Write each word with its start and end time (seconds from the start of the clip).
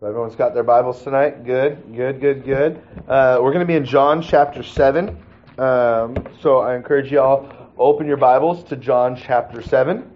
So 0.00 0.08
everyone's 0.08 0.34
got 0.34 0.54
their 0.54 0.64
Bibles 0.64 1.02
tonight. 1.04 1.44
Good, 1.44 1.94
good, 1.94 2.20
good, 2.20 2.44
good. 2.44 2.82
Uh, 3.06 3.38
we're 3.40 3.52
going 3.52 3.60
to 3.60 3.66
be 3.66 3.76
in 3.76 3.84
John 3.84 4.22
chapter 4.22 4.64
seven. 4.64 5.22
Um, 5.56 6.16
so 6.40 6.58
I 6.58 6.74
encourage 6.74 7.12
you 7.12 7.20
all 7.20 7.48
open 7.78 8.08
your 8.08 8.16
Bibles 8.16 8.64
to 8.64 8.76
John 8.76 9.14
chapter 9.14 9.62
seven. 9.62 10.10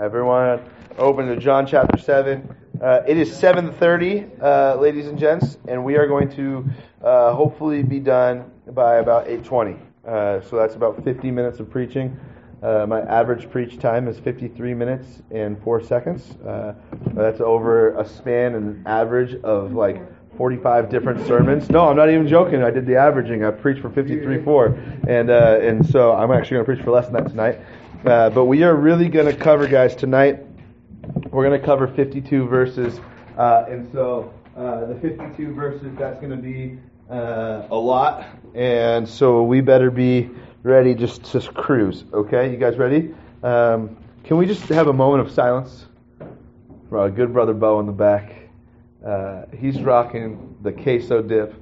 Everyone, 0.00 0.60
open 0.96 1.26
to 1.26 1.36
John 1.36 1.66
chapter 1.66 1.98
seven. 1.98 2.54
Uh, 2.80 3.02
it 3.08 3.18
is 3.18 3.34
seven 3.36 3.72
thirty, 3.72 4.26
uh, 4.40 4.76
ladies 4.76 5.08
and 5.08 5.18
gents, 5.18 5.58
and 5.66 5.84
we 5.84 5.96
are 5.96 6.06
going 6.06 6.30
to 6.36 6.64
uh, 7.02 7.34
hopefully 7.34 7.82
be 7.82 7.98
done 7.98 8.48
by 8.68 8.98
about 8.98 9.26
eight 9.26 9.44
twenty. 9.44 9.76
Uh, 10.06 10.40
so 10.42 10.56
that's 10.56 10.76
about 10.76 11.02
fifty 11.02 11.32
minutes 11.32 11.58
of 11.58 11.68
preaching. 11.68 12.16
Uh, 12.62 12.86
my 12.86 13.00
average 13.02 13.50
preach 13.50 13.78
time 13.78 14.08
is 14.08 14.18
53 14.18 14.72
minutes 14.72 15.22
and 15.30 15.62
4 15.62 15.82
seconds. 15.82 16.36
Uh, 16.36 16.74
that's 17.12 17.40
over 17.40 17.98
a 17.98 18.08
span 18.08 18.54
and 18.54 18.86
average 18.86 19.34
of 19.42 19.72
like 19.72 20.00
45 20.36 20.88
different 20.88 21.26
sermons. 21.26 21.68
No, 21.68 21.88
I'm 21.88 21.96
not 21.96 22.08
even 22.08 22.26
joking. 22.28 22.62
I 22.62 22.70
did 22.70 22.86
the 22.86 22.96
averaging. 22.96 23.44
I 23.44 23.50
preached 23.50 23.80
for 23.80 23.90
53 23.90 24.42
4. 24.42 24.66
And, 25.06 25.30
uh, 25.30 25.58
and 25.60 25.86
so 25.86 26.12
I'm 26.12 26.30
actually 26.30 26.56
going 26.56 26.66
to 26.66 26.74
preach 26.74 26.84
for 26.84 26.90
less 26.92 27.06
than 27.06 27.14
that 27.14 27.28
tonight. 27.28 27.60
Uh, 28.04 28.30
but 28.30 28.46
we 28.46 28.62
are 28.62 28.74
really 28.74 29.08
going 29.08 29.26
to 29.26 29.36
cover, 29.36 29.66
guys, 29.66 29.94
tonight. 29.94 30.44
We're 31.30 31.46
going 31.46 31.60
to 31.60 31.64
cover 31.64 31.88
52 31.88 32.46
verses. 32.46 33.00
Uh, 33.36 33.66
and 33.68 33.90
so 33.92 34.32
uh, 34.56 34.86
the 34.86 34.94
52 35.00 35.52
verses, 35.52 35.94
that's 35.98 36.18
going 36.20 36.30
to 36.30 36.36
be 36.36 36.78
a 37.08 37.76
lot. 37.76 38.26
And 38.54 39.08
so 39.08 39.42
we 39.42 39.60
better 39.60 39.90
be 39.90 40.30
ready 40.66 40.94
just 40.94 41.24
to 41.24 41.40
cruise. 41.40 42.04
Okay, 42.12 42.50
you 42.50 42.56
guys 42.56 42.76
ready? 42.76 43.14
Um, 43.44 43.96
can 44.24 44.36
we 44.36 44.46
just 44.46 44.62
have 44.64 44.88
a 44.88 44.92
moment 44.92 45.24
of 45.24 45.32
silence 45.32 45.86
for 46.88 46.98
our 46.98 47.08
good 47.08 47.32
brother 47.32 47.54
Bo 47.54 47.78
in 47.78 47.86
the 47.86 47.92
back? 47.92 48.32
Uh, 49.04 49.44
he's 49.56 49.80
rocking 49.80 50.56
the 50.62 50.72
queso 50.72 51.22
dip 51.22 51.54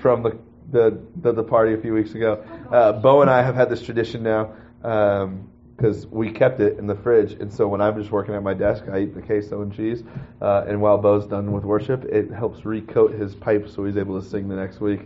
from 0.00 0.22
the 0.22 0.38
the, 0.70 0.98
the, 1.20 1.32
the 1.32 1.42
party 1.42 1.74
a 1.74 1.76
few 1.76 1.92
weeks 1.92 2.14
ago. 2.14 2.42
Uh, 2.70 2.92
Bo 2.92 3.20
and 3.20 3.28
I 3.28 3.42
have 3.42 3.54
had 3.54 3.68
this 3.68 3.82
tradition 3.82 4.22
now 4.22 4.54
because 4.80 6.04
um, 6.04 6.10
we 6.10 6.30
kept 6.30 6.60
it 6.60 6.78
in 6.78 6.86
the 6.86 6.94
fridge, 6.94 7.32
and 7.32 7.52
so 7.52 7.68
when 7.68 7.82
I'm 7.82 7.94
just 7.98 8.10
working 8.10 8.34
at 8.34 8.42
my 8.42 8.54
desk, 8.54 8.84
I 8.90 9.00
eat 9.00 9.14
the 9.14 9.20
queso 9.20 9.60
and 9.60 9.74
cheese. 9.74 10.02
Uh, 10.40 10.64
and 10.66 10.80
while 10.80 10.96
Bo's 10.96 11.26
done 11.26 11.52
with 11.52 11.64
worship, 11.64 12.04
it 12.04 12.30
helps 12.30 12.64
recoat 12.64 13.12
his 13.12 13.34
pipe 13.34 13.68
so 13.68 13.84
he's 13.84 13.98
able 13.98 14.18
to 14.18 14.26
sing 14.26 14.48
the 14.48 14.54
next 14.54 14.80
week. 14.80 15.00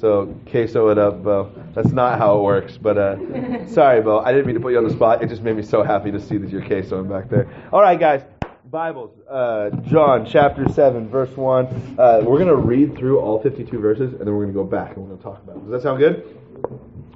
So 0.00 0.34
queso 0.50 0.88
it 0.88 0.98
up, 0.98 1.22
Bo. 1.22 1.52
That's 1.74 1.92
not 1.92 2.18
how 2.18 2.38
it 2.38 2.42
works. 2.42 2.78
But 2.78 2.96
uh, 2.96 3.66
sorry, 3.68 4.00
Bo. 4.00 4.20
I 4.20 4.32
didn't 4.32 4.46
mean 4.46 4.54
to 4.54 4.60
put 4.60 4.72
you 4.72 4.78
on 4.78 4.84
the 4.84 4.94
spot. 4.94 5.22
It 5.22 5.28
just 5.28 5.42
made 5.42 5.56
me 5.56 5.62
so 5.62 5.82
happy 5.82 6.10
to 6.10 6.18
see 6.18 6.38
that 6.38 6.48
you're 6.48 6.62
quesoing 6.62 7.08
back 7.08 7.28
there. 7.28 7.46
All 7.70 7.82
right, 7.82 8.00
guys. 8.00 8.22
Bibles, 8.70 9.10
uh, 9.28 9.70
John 9.88 10.24
chapter 10.24 10.68
7, 10.68 11.08
verse 11.08 11.36
1. 11.36 11.96
Uh, 11.98 12.20
we're 12.24 12.38
going 12.38 12.46
to 12.46 12.54
read 12.54 12.96
through 12.96 13.18
all 13.18 13.42
52 13.42 13.78
verses, 13.80 14.12
and 14.12 14.20
then 14.20 14.28
we're 14.28 14.44
going 14.44 14.54
to 14.54 14.54
go 14.54 14.64
back 14.64 14.94
and 14.94 14.98
we're 14.98 15.08
going 15.08 15.18
to 15.18 15.24
talk 15.24 15.42
about 15.42 15.56
it. 15.56 15.62
Does 15.62 15.70
that 15.70 15.82
sound 15.82 15.98
good? 15.98 16.38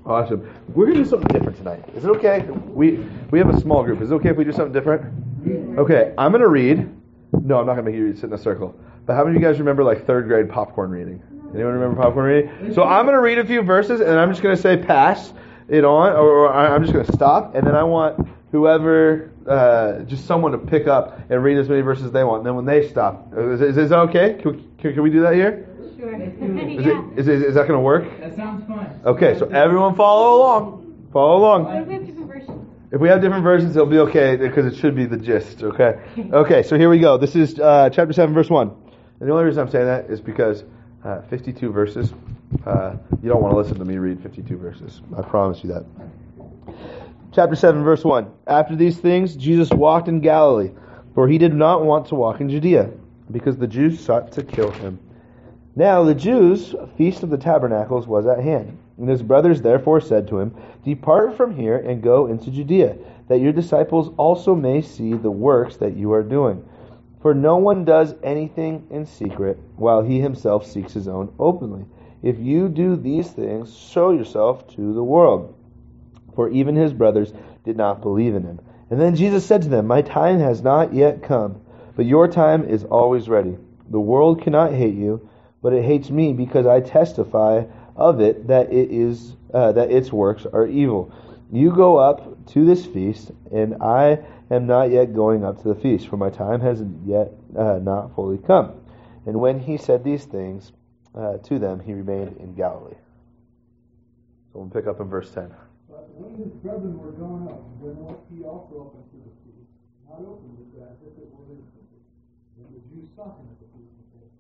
Awesome. 0.05 0.53
We're 0.75 0.87
going 0.87 0.99
to 0.99 1.05
do 1.05 1.09
something 1.09 1.29
different 1.29 1.57
tonight. 1.57 1.85
Is 1.95 2.05
it 2.05 2.09
okay? 2.09 2.41
We, 2.41 3.07
we 3.31 3.39
have 3.39 3.49
a 3.51 3.61
small 3.61 3.85
group. 3.85 4.03
Is 4.03 4.11
it 4.11 4.15
okay 4.15 4.31
if 4.31 4.37
we 4.37 4.43
do 4.43 4.53
something 4.53 4.73
different? 4.73 5.79
Okay, 5.79 6.13
I'm 6.19 6.33
going 6.33 6.43
to 6.43 6.49
read. 6.49 6.93
No, 7.33 7.61
I'm 7.61 7.67
not 7.67 7.75
going 7.75 7.85
to 7.85 7.91
make 7.93 7.95
you 7.95 8.15
sit 8.17 8.25
in 8.25 8.33
a 8.33 8.39
circle. 8.39 8.75
But 9.07 9.15
how 9.15 9.23
many 9.23 9.37
of 9.37 9.43
you 9.43 9.49
guys 9.49 9.61
remember 9.61 9.85
like 9.85 10.07
third 10.07 10.27
grade 10.27 10.51
popcorn 10.51 10.91
reading? 10.91 11.23
Anyone 11.55 11.75
remember 11.75 12.03
popcorn 12.03 12.27
reading? 12.27 12.75
So 12.75 12.83
I'm 12.83 13.05
going 13.07 13.15
to 13.15 13.21
read 13.21 13.39
a 13.39 13.47
few 13.47 13.63
verses, 13.63 14.01
and 14.01 14.19
I'm 14.19 14.31
just 14.31 14.43
going 14.43 14.57
to 14.57 14.61
say 14.61 14.77
pass 14.77 15.33
it 15.69 15.85
on, 15.85 16.13
or, 16.13 16.49
or 16.49 16.53
I'm 16.53 16.83
just 16.83 16.93
going 16.93 17.07
to 17.07 17.13
stop, 17.13 17.55
and 17.55 17.67
then 17.67 17.77
I 17.77 17.85
want 17.85 18.29
whoever, 18.51 19.31
uh, 19.47 20.01
just 20.01 20.27
someone 20.27 20.53
to 20.53 20.59
pick 20.59 20.87
up 20.87 21.19
and 21.31 21.43
read 21.43 21.59
as 21.59 21.69
many 21.69 21.81
verses 21.81 22.07
as 22.07 22.13
they 22.13 22.25
want. 22.25 22.39
And 22.39 22.47
then 22.47 22.55
when 22.57 22.65
they 22.65 22.89
stop, 22.89 23.33
is, 23.37 23.61
is, 23.61 23.77
is 23.77 23.91
that 23.91 23.99
okay? 24.01 24.35
Can 24.41 24.53
we, 24.53 24.69
can, 24.79 24.95
can 24.95 25.03
we 25.03 25.11
do 25.11 25.23
that 25.23 25.35
here? 25.35 25.69
Sure. 25.97 26.15
Is, 26.21 27.29
it, 27.29 27.35
is, 27.35 27.43
is 27.43 27.55
that 27.55 27.67
going 27.67 27.79
to 27.79 27.81
work? 27.81 28.05
That 28.21 28.37
sounds 28.37 28.67
fun. 28.67 29.01
Okay, 29.07 29.39
so 29.39 29.47
everyone 29.47 29.95
follow 29.95 30.37
along. 30.37 31.09
Follow 31.13 31.39
along. 31.39 31.65
What 31.65 31.77
if 31.77 31.87
we 31.89 31.95
have 31.95 32.07
different 32.07 32.29
versions? 32.29 32.67
If 32.93 33.01
we 33.01 33.09
have 33.09 33.21
different 33.23 33.43
versions, 33.43 33.75
it'll 33.75 33.89
be 33.89 33.99
okay 34.01 34.37
because 34.37 34.67
it 34.67 34.77
should 34.77 34.95
be 34.95 35.07
the 35.07 35.17
gist. 35.17 35.63
Okay. 35.63 36.01
Okay. 36.33 36.63
So 36.63 36.77
here 36.77 36.91
we 36.91 36.99
go. 36.99 37.17
This 37.17 37.35
is 37.37 37.59
uh, 37.59 37.89
chapter 37.91 38.13
seven, 38.13 38.35
verse 38.35 38.51
one. 38.51 38.71
And 39.21 39.29
the 39.29 39.33
only 39.33 39.45
reason 39.45 39.63
I'm 39.63 39.71
saying 39.71 39.87
that 39.87 40.11
is 40.11 40.21
because 40.21 40.63
uh, 41.05 41.23
52 41.23 41.71
verses. 41.71 42.13
Uh, 42.67 42.97
you 43.23 43.29
don't 43.29 43.43
want 43.43 43.53
to 43.53 43.59
listen 43.59 43.79
to 43.79 43.85
me 43.85 43.99
read 43.99 44.23
52 44.23 44.57
verses. 44.57 45.03
I 45.17 45.23
promise 45.23 45.63
you 45.63 45.73
that. 45.73 45.85
Chapter 47.33 47.57
7, 47.57 47.83
verse 47.83 48.05
1. 48.05 48.31
After 48.47 48.77
these 48.77 48.99
things, 48.99 49.37
Jesus 49.37 49.71
walked 49.71 50.09
in 50.09 50.21
Galilee, 50.21 50.71
for 51.15 51.29
he 51.29 51.39
did 51.39 51.53
not 51.53 51.85
want 51.85 52.07
to 52.09 52.15
walk 52.15 52.41
in 52.41 52.49
Judea, 52.49 52.91
because 53.31 53.57
the 53.57 53.67
Jews 53.67 53.99
sought 53.99 54.33
to 54.33 54.43
kill 54.43 54.71
him. 54.71 54.99
Now 55.77 56.05
the 56.05 56.15
Jews' 56.15 56.75
feast 56.97 57.25
of 57.25 57.31
the 57.31 57.39
tabernacles 57.39 58.07
was 58.07 58.27
at 58.27 58.39
hand. 58.39 58.79
And 58.97 59.09
his 59.09 59.23
brothers 59.23 59.61
therefore 59.61 60.01
said 60.01 60.29
to 60.29 60.39
him, 60.39 60.55
Depart 60.85 61.37
from 61.37 61.57
here 61.57 61.79
and 61.79 62.01
go 62.01 62.27
into 62.27 62.53
Judea, 62.53 62.97
that 63.29 63.41
your 63.41 63.53
disciples 63.53 64.15
also 64.17 64.55
may 64.55 64.83
see 64.83 65.15
the 65.15 65.31
works 65.31 65.77
that 65.79 65.97
you 65.97 66.13
are 66.13 66.23
doing. 66.23 66.65
For 67.25 67.33
no 67.33 67.57
one 67.57 67.87
does 67.87 68.15
anything 68.23 68.87
in 68.91 69.07
secret, 69.07 69.59
while 69.77 70.03
he 70.03 70.21
himself 70.21 70.67
seeks 70.67 70.93
his 70.93 71.09
own 71.09 71.33
openly. 71.39 71.87
If 72.23 72.39
you 72.39 72.69
do 72.69 72.97
these 72.97 73.31
things, 73.31 73.75
show 73.75 74.11
yourself 74.11 74.69
to 74.75 74.93
the 74.93 75.03
world. 75.03 75.55
For 76.35 76.51
even 76.51 76.77
his 76.77 76.93
brothers 76.93 77.33
did 77.65 77.79
not 77.79 78.03
believe 78.03 78.35
in 78.35 78.43
him. 78.43 78.61
And 78.91 79.01
then 79.01 79.17
Jesus 79.17 79.47
said 79.47 79.63
to 79.63 79.71
them, 79.71 79.87
My 79.87 80.03
time 80.03 80.39
has 80.41 80.61
not 80.61 80.93
yet 80.93 81.23
come, 81.23 81.63
but 81.97 82.05
your 82.05 82.29
time 82.29 82.67
is 82.67 82.85
always 82.85 83.27
ready. 83.27 83.57
The 83.89 83.99
world 84.01 84.43
cannot 84.43 84.75
hate 84.75 84.95
you, 84.95 85.27
but 85.63 85.73
it 85.73 85.83
hates 85.83 86.11
me 86.11 86.35
because 86.35 86.67
I 86.67 86.81
testify 86.81 87.65
of 87.97 88.21
it 88.21 88.49
that 88.49 88.71
it 88.71 88.91
is 88.91 89.35
uh, 89.55 89.73
that 89.73 89.91
its 89.91 90.13
works 90.13 90.45
are 90.45 90.67
evil. 90.67 91.11
You 91.51 91.75
go 91.75 91.97
up 91.97 92.45
to 92.49 92.67
this 92.67 92.85
feast, 92.85 93.31
and 93.51 93.77
I 93.81 94.19
am 94.51 94.67
not 94.67 94.91
yet 94.91 95.15
going 95.15 95.45
up 95.45 95.63
to 95.63 95.69
the 95.69 95.75
feast, 95.75 96.09
for 96.09 96.17
my 96.17 96.31
time 96.31 96.61
has 96.61 96.83
yet 97.05 97.33
uh, 97.57 97.79
not 97.83 98.15
fully 98.15 98.39
come. 98.39 98.81
And 99.27 99.41
when 99.41 99.61
he 99.61 99.79
said 99.79 100.05
these 100.05 100.25
things 100.25 100.73
uh, 101.15 101.39
to 101.39 101.59
them, 101.59 101.81
he 101.81 101.93
remained 101.95 102.37
in 102.39 102.55
Galilee. 102.55 102.97
So 104.53 104.61
we'll 104.61 104.71
pick 104.71 104.87
up 104.87 105.01
in 105.01 105.09
verse 105.09 105.31
10. 105.31 105.51
But 105.89 106.11
when 106.15 106.37
his 106.37 106.53
brethren 106.61 106.99
were 106.99 107.13
gone 107.13 107.49
up, 107.49 107.65
then 107.81 107.97
went 108.05 108.21
he 108.29 108.45
also 108.45 108.87
up 108.87 108.93
into 109.01 109.25
the 109.25 109.33
feast, 109.43 109.71
not 110.07 110.21
openly, 110.21 110.69
but 110.77 110.93
as 110.93 110.99
if 111.01 111.17
it 111.17 111.29
were 111.33 111.49
his 111.49 111.65
feast. 111.73 112.05
When 112.61 112.69
the 112.71 112.83
Jews 112.93 113.09
saw 113.17 113.35
him 113.35 113.49
at 113.49 113.59
the 113.59 113.69
feast, 113.73 113.91
they 113.99 114.07
said. 114.13 114.31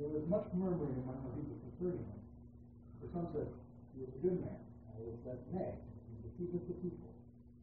There 0.00 0.08
was 0.08 0.24
much 0.32 0.48
murmuring 0.56 0.96
among 1.04 1.20
the 1.28 1.32
people 1.36 1.60
concerning 1.60 2.08
him. 2.08 2.20
For 3.04 3.08
some 3.12 3.28
said, 3.36 3.48
He 3.92 4.08
is 4.08 4.08
a 4.08 4.20
good 4.24 4.40
man. 4.40 4.56
Others 4.96 5.20
said, 5.28 5.38
Nay, 5.52 5.76
he 6.08 6.16
deceiveth 6.24 6.64
the 6.68 6.76
people. 6.80 7.09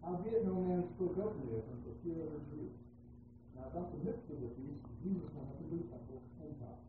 Howbeit 0.07 0.47
no 0.47 0.55
man 0.63 0.87
spoke 0.95 1.19
openly 1.19 1.59
of 1.59 1.67
him 1.67 1.83
for 1.83 1.91
fear 1.99 2.23
of 2.23 2.31
the 2.31 2.39
Jews. 2.55 2.71
Now 3.59 3.67
about 3.67 3.91
the 3.91 3.99
midst 4.07 4.23
of 4.31 4.39
the 4.39 4.47
feast, 4.55 4.79
Jesus 5.03 5.27
went 5.35 5.51
up 5.51 5.59
into 5.59 5.83
the 5.83 5.87
temple 5.91 6.23
and 6.39 6.55
taught. 6.63 6.79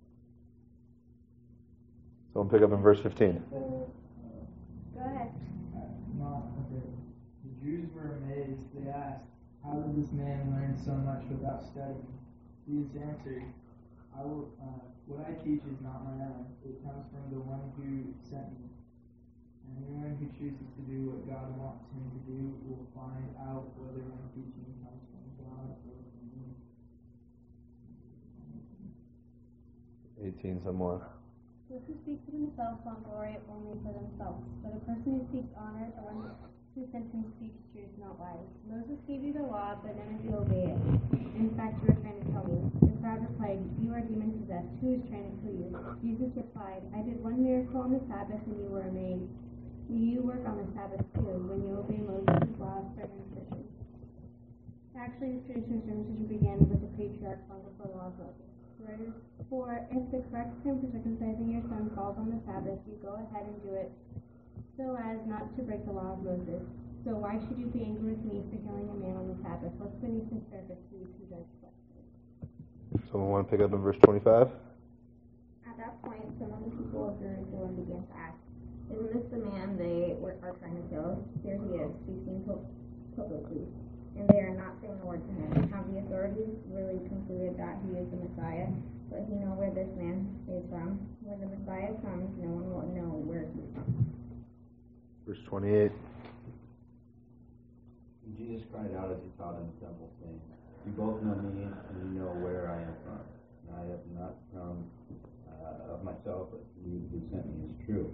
So 2.31 2.34
we'll 2.39 2.47
pick 2.47 2.62
up 2.62 2.71
in 2.71 2.79
verse 2.79 3.03
15. 3.03 3.43
Go 3.51 3.91
ahead. 5.03 5.34
The 7.43 7.55
Jews 7.59 7.91
were 7.91 8.23
amazed. 8.23 8.62
They 8.71 8.87
asked, 8.87 9.27
How 9.67 9.75
did 9.83 9.99
this 9.99 10.15
man 10.15 10.55
learn 10.55 10.79
so 10.79 10.95
much 11.03 11.27
without 11.27 11.67
studying? 11.67 12.06
Jesus 12.71 12.95
answered, 13.03 13.43
I 14.15 14.23
will, 14.23 14.47
uh, 14.62 14.79
What 15.11 15.27
I 15.27 15.35
teach 15.43 15.67
is 15.67 15.83
not 15.83 16.06
my 16.06 16.23
own. 16.23 16.47
It 16.62 16.79
comes 16.87 17.03
from 17.11 17.35
the 17.35 17.43
one 17.43 17.67
who 17.75 18.15
sent 18.31 18.47
me. 18.62 18.78
And 19.69 19.84
anyone 19.84 20.17
who 20.17 20.27
chooses 20.41 20.69
to 20.77 20.83
do 20.89 21.12
what 21.12 21.29
God 21.29 21.53
wants 21.61 21.84
him 21.93 22.09
to 22.09 22.21
do 22.25 22.41
will 22.65 22.89
find 22.97 23.29
out 23.45 23.69
whether 23.77 24.01
my 24.09 24.25
teaching 24.33 24.73
comes 24.81 25.05
from 25.12 25.25
God 25.45 25.69
or 25.84 25.99
from 26.17 26.27
me. 26.33 26.56
18, 30.25 30.65
some 30.65 30.81
more. 30.81 31.05
Those 31.69 31.85
who 31.85 31.94
speak 32.00 32.25
for 32.25 32.32
themselves 32.32 32.81
want 32.81 33.05
glory 33.05 33.37
only 33.53 33.76
for 33.85 33.93
themselves, 33.93 34.41
but 34.65 34.73
a 34.73 34.81
person 34.88 35.20
who 35.20 35.23
seeks 35.29 35.53
honor, 35.53 35.93
the 35.93 36.03
one 36.09 36.32
who 36.73 36.88
sent 36.88 37.12
him 37.12 37.29
speaks 37.37 37.61
truth, 37.76 37.93
not 38.00 38.17
lies. 38.17 38.49
Moses 38.64 38.97
gave 39.05 39.21
you 39.21 39.37
the 39.37 39.44
law, 39.44 39.76
but 39.82 39.93
none 39.99 40.17
of 40.17 40.25
you 40.25 40.32
obey 40.32 40.73
it. 40.73 40.81
In 41.37 41.53
fact, 41.61 41.76
you 41.85 41.93
are 41.93 42.00
trying 42.00 42.25
to 42.25 42.26
kill 42.32 42.47
me. 42.49 42.59
The 42.82 42.94
crowd 43.03 43.21
replied, 43.21 43.61
You 43.82 43.93
are 43.93 44.00
demon 44.00 44.32
possessed. 44.41 44.71
Who 44.81 44.97
is 44.97 45.03
trying 45.12 45.29
to 45.29 45.37
kill 45.44 45.55
you? 45.55 45.71
Jesus 46.00 46.31
replied, 46.35 46.82
I 46.97 47.03
did 47.05 47.21
one 47.23 47.43
miracle 47.44 47.85
on 47.85 47.93
the 47.93 48.00
Sabbath, 48.09 48.41
and 48.49 48.56
you 48.59 48.71
were 48.73 48.88
amazed. 48.88 49.29
You 49.88 50.20
work 50.20 50.44
on 50.44 50.61
the 50.61 50.69
Sabbath 50.76 51.00
too, 51.17 51.32
when 51.49 51.64
you 51.64 51.81
obey 51.81 52.05
Moses' 52.05 52.52
law 52.61 52.85
of 52.85 52.93
circumcision. 52.93 53.64
Actually, 54.93 55.40
this 55.40 55.49
tradition 55.49 55.81
of 55.81 55.85
circumcision 55.88 56.29
began 56.29 56.58
with 56.69 56.85
the 56.85 56.93
patriarchs 56.93 57.40
long 57.49 57.64
before 57.64 57.88
the 57.88 57.96
law 57.96 58.12
of 58.12 58.17
Moses. 58.20 58.44
For 59.49 59.81
if 59.88 60.05
the 60.12 60.20
correct 60.29 60.52
time 60.61 60.85
for 60.85 60.93
circumcising 60.93 61.56
your 61.56 61.64
son 61.73 61.88
falls 61.96 62.20
on 62.20 62.29
the 62.29 62.40
Sabbath, 62.44 62.76
you 62.85 63.00
go 63.00 63.17
ahead 63.17 63.49
and 63.49 63.56
do 63.64 63.73
it 63.81 63.88
so 64.76 64.93
as 65.00 65.25
not 65.25 65.56
to 65.56 65.64
break 65.64 65.82
the 65.88 65.93
law 65.96 66.14
of 66.14 66.20
Moses. 66.20 66.61
So 67.08 67.17
why 67.17 67.40
should 67.40 67.56
you 67.56 67.73
be 67.73 67.81
angry 67.88 68.12
with 68.12 68.25
me 68.29 68.44
for 68.52 68.61
killing 68.69 68.93
a 68.93 68.99
man 69.00 69.17
on 69.17 69.26
the 69.32 69.40
Sabbath? 69.40 69.73
What's 69.81 69.96
beneath 70.05 70.29
the 70.29 70.44
surface 70.52 70.85
for 70.93 71.00
you 71.00 71.08
to 71.08 71.23
judge 71.32 71.49
justly? 71.64 72.05
Someone 73.08 73.32
want 73.32 73.49
to 73.49 73.50
pick 73.50 73.64
up 73.64 73.73
in 73.73 73.81
verse 73.81 73.96
25? 74.05 74.52
At 75.64 75.81
that 75.81 75.96
point, 76.05 76.29
some 76.37 76.52
of 76.52 76.61
the 76.61 76.76
people 76.76 77.08
of 77.08 77.17
Jerusalem 77.19 77.73
began 77.81 78.05
to 78.05 78.14
ask, 78.20 78.37
Isn't 78.88 79.12
this 79.12 79.26
the 79.31 79.44
man 79.44 79.76
they 79.76 80.17
were, 80.17 80.37
are 80.40 80.56
trying 80.64 80.81
to 80.81 80.87
kill? 80.88 81.20
Here 81.44 81.61
he 81.61 81.76
is, 81.76 81.93
speaking 82.08 82.40
publicly, 83.12 83.69
and 84.17 84.25
they 84.32 84.40
are 84.40 84.56
not 84.56 84.81
saying 84.81 84.96
a 85.02 85.06
word 85.06 85.20
to 85.20 85.32
him. 85.37 85.69
Have 85.69 85.85
the 85.93 86.00
authorities 86.00 86.56
really 86.73 86.96
concluded 87.08 87.61
that 87.61 87.76
he 87.85 88.00
is 88.00 88.08
the 88.08 88.17
Messiah? 88.17 88.73
But 89.12 89.29
he 89.29 89.37
know 89.40 89.52
where 89.56 89.73
this 89.73 89.88
man 89.96 90.25
is 90.49 90.64
from. 90.73 91.00
When 91.20 91.40
the 91.40 91.49
Messiah 91.52 91.93
comes, 92.00 92.32
no 92.40 92.49
one 92.49 92.69
will 92.69 92.88
know 92.96 93.12
where 93.25 93.49
he's 93.52 93.69
from. 93.76 93.88
Verse 95.29 95.40
28. 95.49 95.93
And 98.25 98.32
Jesus 98.37 98.64
cried 98.73 98.93
out 98.96 99.12
as 99.12 99.20
he 99.20 99.29
taught 99.37 99.61
in 99.61 99.69
the 99.69 99.76
temple, 99.85 100.08
saying, 100.20 100.40
You 100.88 100.93
both 100.96 101.20
know 101.20 101.37
me, 101.40 101.69
and 101.69 101.96
you 102.05 102.20
know 102.20 102.32
where 102.40 102.73
I 102.73 102.81
am 102.85 102.96
from. 103.05 103.20
And 103.64 103.69
I 103.76 103.85
have 103.93 104.05
not 104.17 104.32
come 104.52 104.88
uh, 105.49 105.93
of 105.93 106.05
myself, 106.05 106.49
but 106.52 106.64
he 106.85 107.05
who 107.12 107.20
sent 107.32 107.44
me 107.49 107.69
is 107.69 107.76
true, 107.85 108.08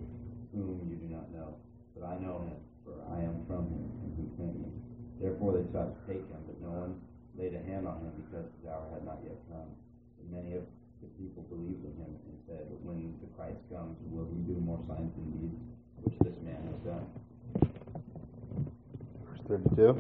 whom 0.63 0.87
you 0.87 0.97
do 1.01 1.09
not 1.11 1.33
know. 1.35 1.57
But 1.97 2.07
I 2.07 2.19
know 2.19 2.43
him, 2.47 2.59
for 2.85 2.95
I 3.11 3.23
am 3.23 3.43
from 3.47 3.71
him, 3.71 3.87
and 4.03 4.11
he 4.19 4.27
sent 4.39 4.55
me. 4.59 4.71
Therefore 5.23 5.57
they 5.59 5.65
tried 5.71 5.95
to 5.95 6.01
take 6.07 6.27
him, 6.27 6.43
but 6.47 6.59
no 6.63 6.71
one 6.75 6.99
laid 7.39 7.55
a 7.55 7.63
hand 7.63 7.87
on 7.87 8.03
him, 8.03 8.13
because 8.27 8.47
his 8.59 8.67
hour 8.67 8.87
had 8.93 9.07
not 9.07 9.23
yet 9.23 9.39
come. 9.51 9.71
And 10.19 10.27
many 10.31 10.59
of 10.59 10.67
the 11.03 11.09
people 11.19 11.47
believed 11.47 11.87
in 11.87 11.95
him, 11.99 12.13
and 12.15 12.37
said, 12.47 12.67
When 12.83 13.15
the 13.23 13.31
Christ 13.39 13.63
comes, 13.71 13.95
will 14.11 14.27
he 14.31 14.43
do 14.43 14.59
more 14.59 14.83
signs 14.91 15.15
than 15.15 15.27
these 15.39 15.59
which 16.03 16.19
this 16.21 16.39
man 16.43 16.61
has 16.67 16.81
done? 16.83 17.07
Verse 19.27 19.43
32. 19.49 19.97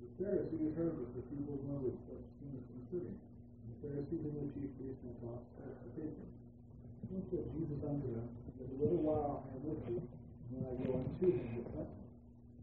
The 0.00 0.08
Pharisees 0.20 0.72
heard 0.76 0.94
what 0.96 1.12
the 1.12 1.24
people 1.28 1.56
noted 1.68 1.96
such 2.08 2.24
things 2.40 2.64
concerning. 2.68 3.16
The 3.20 3.76
Pharisees 3.84 4.22
and 4.28 4.36
the 4.44 4.48
chief 4.56 4.70
priests 4.80 5.04
and 5.04 5.16
taught 5.20 5.44
to 5.60 5.88
take 5.96 6.14
him. 6.16 6.30
Then 7.10 7.22
them, 7.86 8.28
Yet 8.58 8.68
a 8.72 8.76
little 8.82 9.02
while 9.02 9.46
I 9.46 9.54
am 9.54 9.62
with 9.62 9.82
you, 9.86 10.02
and 10.02 10.66
I 10.66 10.72
go 10.82 10.98
unto 10.98 11.26
him. 11.30 11.86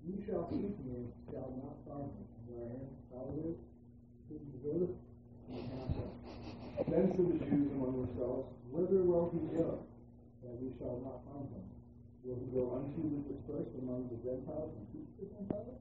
You 0.03 0.15
shall 0.27 0.49
seek 0.51 0.75
me, 0.83 1.07
and 1.07 1.11
shall 1.31 1.55
not 1.63 1.79
find 1.87 2.11
me. 2.11 2.27
Where 2.51 2.67
I 2.67 3.23
am, 3.23 3.55
you 4.27 4.43
cannot 5.47 5.95
go. 5.95 6.05
Then 6.89 7.07
said 7.15 7.25
the 7.25 7.39
Jews 7.45 7.71
among 7.71 8.05
themselves, 8.05 8.51
Whither 8.69 9.03
will 9.03 9.31
he 9.31 9.39
go, 9.55 9.85
that 10.43 10.53
we 10.59 10.73
shall 10.77 10.99
not 11.05 11.23
find 11.29 11.47
him? 11.55 11.65
Will 12.23 12.37
he 12.41 12.47
go 12.51 12.75
unto 12.75 12.99
the 12.99 13.21
dispersed 13.31 13.75
among 13.79 14.09
the 14.11 14.17
Gentiles 14.25 14.71
and 14.75 14.85
teach 14.91 15.09
the 15.19 15.25
Gentiles? 15.31 15.79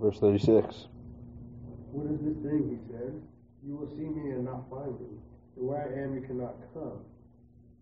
Verse 0.00 0.18
36. 0.18 0.88
What 1.92 2.06
is 2.06 2.20
this 2.22 2.38
thing? 2.40 2.70
He 2.70 2.78
said. 2.92 3.20
You 3.66 3.76
will 3.76 3.90
see 3.90 4.08
me 4.08 4.30
and 4.32 4.44
not 4.44 4.70
find 4.70 4.98
me. 5.00 5.20
And 5.56 5.68
where 5.68 5.84
I 5.84 6.00
am, 6.00 6.14
you 6.14 6.22
cannot 6.22 6.54
come. 6.72 7.04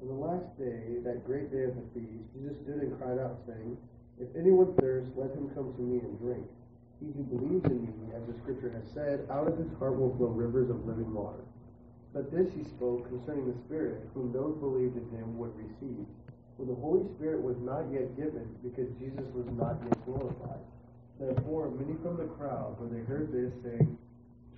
On 0.01 0.07
the 0.07 0.15
last 0.15 0.47
day, 0.55 1.03
that 1.03 1.27
great 1.27 1.51
day 1.51 1.67
of 1.67 1.75
the 1.75 1.87
feast, 1.91 2.23
Jesus 2.31 2.55
stood 2.63 2.87
and 2.87 2.95
cried 3.03 3.19
out, 3.19 3.43
saying, 3.51 3.77
If 4.23 4.31
anyone 4.39 4.75
thirsts, 4.79 5.11
let 5.19 5.35
him 5.35 5.51
come 5.59 5.75
to 5.75 5.83
me 5.83 5.99
and 5.99 6.15
drink. 6.23 6.47
He 7.03 7.11
who 7.11 7.27
believes 7.27 7.67
in 7.67 7.83
me, 7.83 8.15
as 8.15 8.23
the 8.31 8.39
scripture 8.39 8.71
has 8.71 8.87
said, 8.95 9.27
out 9.31 9.51
of 9.51 9.59
his 9.59 9.71
heart 9.79 9.99
will 9.99 10.15
flow 10.15 10.31
rivers 10.31 10.71
of 10.71 10.87
living 10.87 11.13
water. 11.13 11.43
But 12.15 12.31
this 12.31 12.47
he 12.55 12.63
spoke 12.63 13.11
concerning 13.11 13.51
the 13.51 13.59
Spirit, 13.67 14.07
whom 14.15 14.31
those 14.31 14.55
believed 14.59 14.97
in 14.97 15.07
him 15.11 15.39
would 15.39 15.55
receive. 15.59 16.07
For 16.57 16.67
the 16.67 16.79
Holy 16.79 17.07
Spirit 17.19 17.43
was 17.43 17.59
not 17.59 17.91
yet 17.91 18.15
given, 18.15 18.47
because 18.63 18.91
Jesus 19.03 19.27
was 19.35 19.47
not 19.59 19.83
yet 19.83 19.99
glorified. 20.07 20.63
Therefore, 21.19 21.71
many 21.75 21.99
from 22.03 22.19
the 22.19 22.31
crowd, 22.39 22.79
when 22.79 22.95
they 22.95 23.03
heard 23.07 23.35
this, 23.35 23.51
saying, 23.67 23.99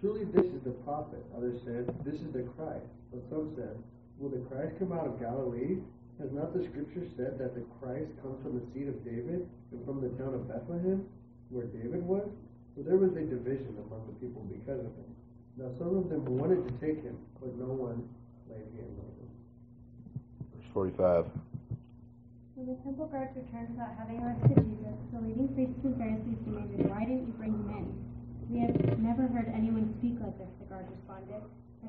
Truly 0.01 0.25
this 0.33 0.53
is 0.53 0.61
the 0.65 0.77
prophet. 0.85 1.25
Others 1.37 1.61
said, 1.65 1.89
This 2.05 2.21
is 2.21 2.33
the 2.33 2.45
Christ. 2.57 2.89
But 3.13 3.25
some 3.29 3.53
said, 3.57 3.77
Will 4.21 4.29
the 4.29 4.45
Christ 4.53 4.77
come 4.79 4.93
out 4.93 5.09
of 5.09 5.17
Galilee? 5.17 5.81
Has 6.21 6.29
not 6.37 6.53
the 6.53 6.61
scripture 6.69 7.09
said 7.17 7.41
that 7.41 7.57
the 7.57 7.65
Christ 7.81 8.13
comes 8.21 8.37
from 8.45 8.61
the 8.61 8.65
seed 8.77 8.93
of 8.93 9.01
David 9.01 9.49
and 9.73 9.81
from 9.89 10.05
the 10.05 10.13
town 10.21 10.37
of 10.37 10.45
Bethlehem, 10.45 11.09
where 11.49 11.65
David 11.73 12.05
was? 12.05 12.29
So 12.77 12.85
there 12.85 13.01
was 13.01 13.17
a 13.17 13.25
division 13.25 13.73
among 13.89 14.05
the 14.05 14.17
people 14.21 14.45
because 14.45 14.85
of 14.85 14.93
him. 14.93 15.11
Now 15.57 15.73
some 15.81 15.97
of 15.97 16.13
them 16.13 16.29
wanted 16.37 16.69
to 16.69 16.73
take 16.77 17.01
him, 17.01 17.17
but 17.41 17.57
no 17.57 17.73
one 17.73 18.05
laid 18.53 18.69
hands 18.77 19.01
on 19.01 19.09
him. 19.17 19.29
Verse 20.53 20.69
45. 20.77 21.25
When 22.61 22.69
the 22.69 22.77
temple 22.85 23.09
guards 23.09 23.33
returned 23.33 23.73
without 23.73 23.97
having 23.97 24.21
arrested 24.21 24.61
Jesus, 24.61 24.97
the 25.17 25.21
leading 25.25 25.49
priests 25.57 25.81
and 25.81 25.97
Pharisees 25.97 26.37
demanded, 26.45 26.85
Why 26.93 27.09
didn't 27.09 27.25
you 27.25 27.35
bring 27.41 27.57
him 27.57 27.73
in? 27.73 27.89
We 28.53 28.61
have 28.69 29.01
never 29.01 29.25
heard 29.33 29.49
anyone 29.57 29.97
speak 29.97 30.21
like 30.21 30.37
this, 30.37 30.53
the 30.61 30.69
guard 30.69 30.85
responded. 30.93 31.41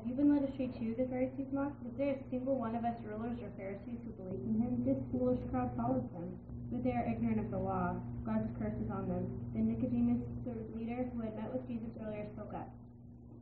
Have 0.02 0.10
you 0.10 0.18
been 0.18 0.34
led 0.34 0.42
astray 0.42 0.66
too? 0.66 0.98
The 0.98 1.06
Pharisees 1.06 1.46
mocked. 1.54 1.78
Is 1.86 1.94
there 1.94 2.18
a 2.18 2.22
single 2.26 2.58
one 2.58 2.74
of 2.74 2.82
us 2.82 2.98
rulers 3.06 3.38
or 3.38 3.54
Pharisees 3.54 4.02
who 4.02 4.10
believes 4.18 4.42
in 4.50 4.58
him? 4.58 4.82
This 4.82 4.98
foolish 5.14 5.38
crowd 5.46 5.70
follows 5.78 6.02
him. 6.10 6.26
But 6.74 6.82
they 6.82 6.90
are 6.90 7.06
ignorant 7.06 7.38
of 7.38 7.54
the 7.54 7.62
law. 7.62 7.94
God's 8.26 8.50
curse 8.58 8.74
is 8.82 8.90
on 8.90 9.06
them. 9.06 9.30
Then 9.54 9.70
Nicodemus, 9.70 10.18
the 10.42 10.58
leader 10.74 11.06
who 11.14 11.22
had 11.22 11.38
met 11.38 11.54
with 11.54 11.62
Jesus 11.70 11.94
earlier, 12.02 12.26
spoke 12.34 12.50
up. 12.50 12.66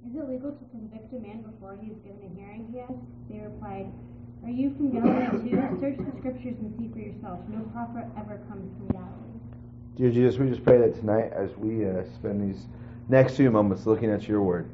Is 0.04 0.12
it 0.12 0.28
legal 0.28 0.52
to 0.52 0.64
convict 0.68 1.08
a 1.16 1.20
man 1.24 1.40
before 1.48 1.80
he 1.80 1.96
is 1.96 1.98
given 2.04 2.28
a 2.28 2.32
hearing? 2.36 2.68
He 2.68 2.84
asked. 2.84 3.08
They 3.32 3.40
replied, 3.40 3.88
Are 4.44 4.52
you 4.52 4.76
from 4.76 4.92
Galilee 4.92 5.40
too? 5.40 5.56
Search 5.80 5.96
the 5.96 6.12
scriptures 6.20 6.60
and 6.60 6.76
see 6.76 6.92
for 6.92 7.00
yourself. 7.00 7.40
No 7.48 7.64
prophet 7.72 8.04
ever 8.20 8.36
comes 8.52 8.68
from 8.76 8.92
Galilee. 8.92 9.40
Dear 9.96 10.12
Jesus, 10.12 10.36
we 10.36 10.52
just 10.52 10.60
pray 10.60 10.76
that 10.76 10.92
tonight 11.00 11.32
as 11.32 11.56
we 11.56 11.88
uh, 11.88 12.04
spend 12.20 12.44
these 12.44 12.68
next 13.08 13.40
few 13.40 13.48
moments 13.48 13.88
looking 13.88 14.12
at 14.12 14.28
your 14.28 14.44
word, 14.44 14.68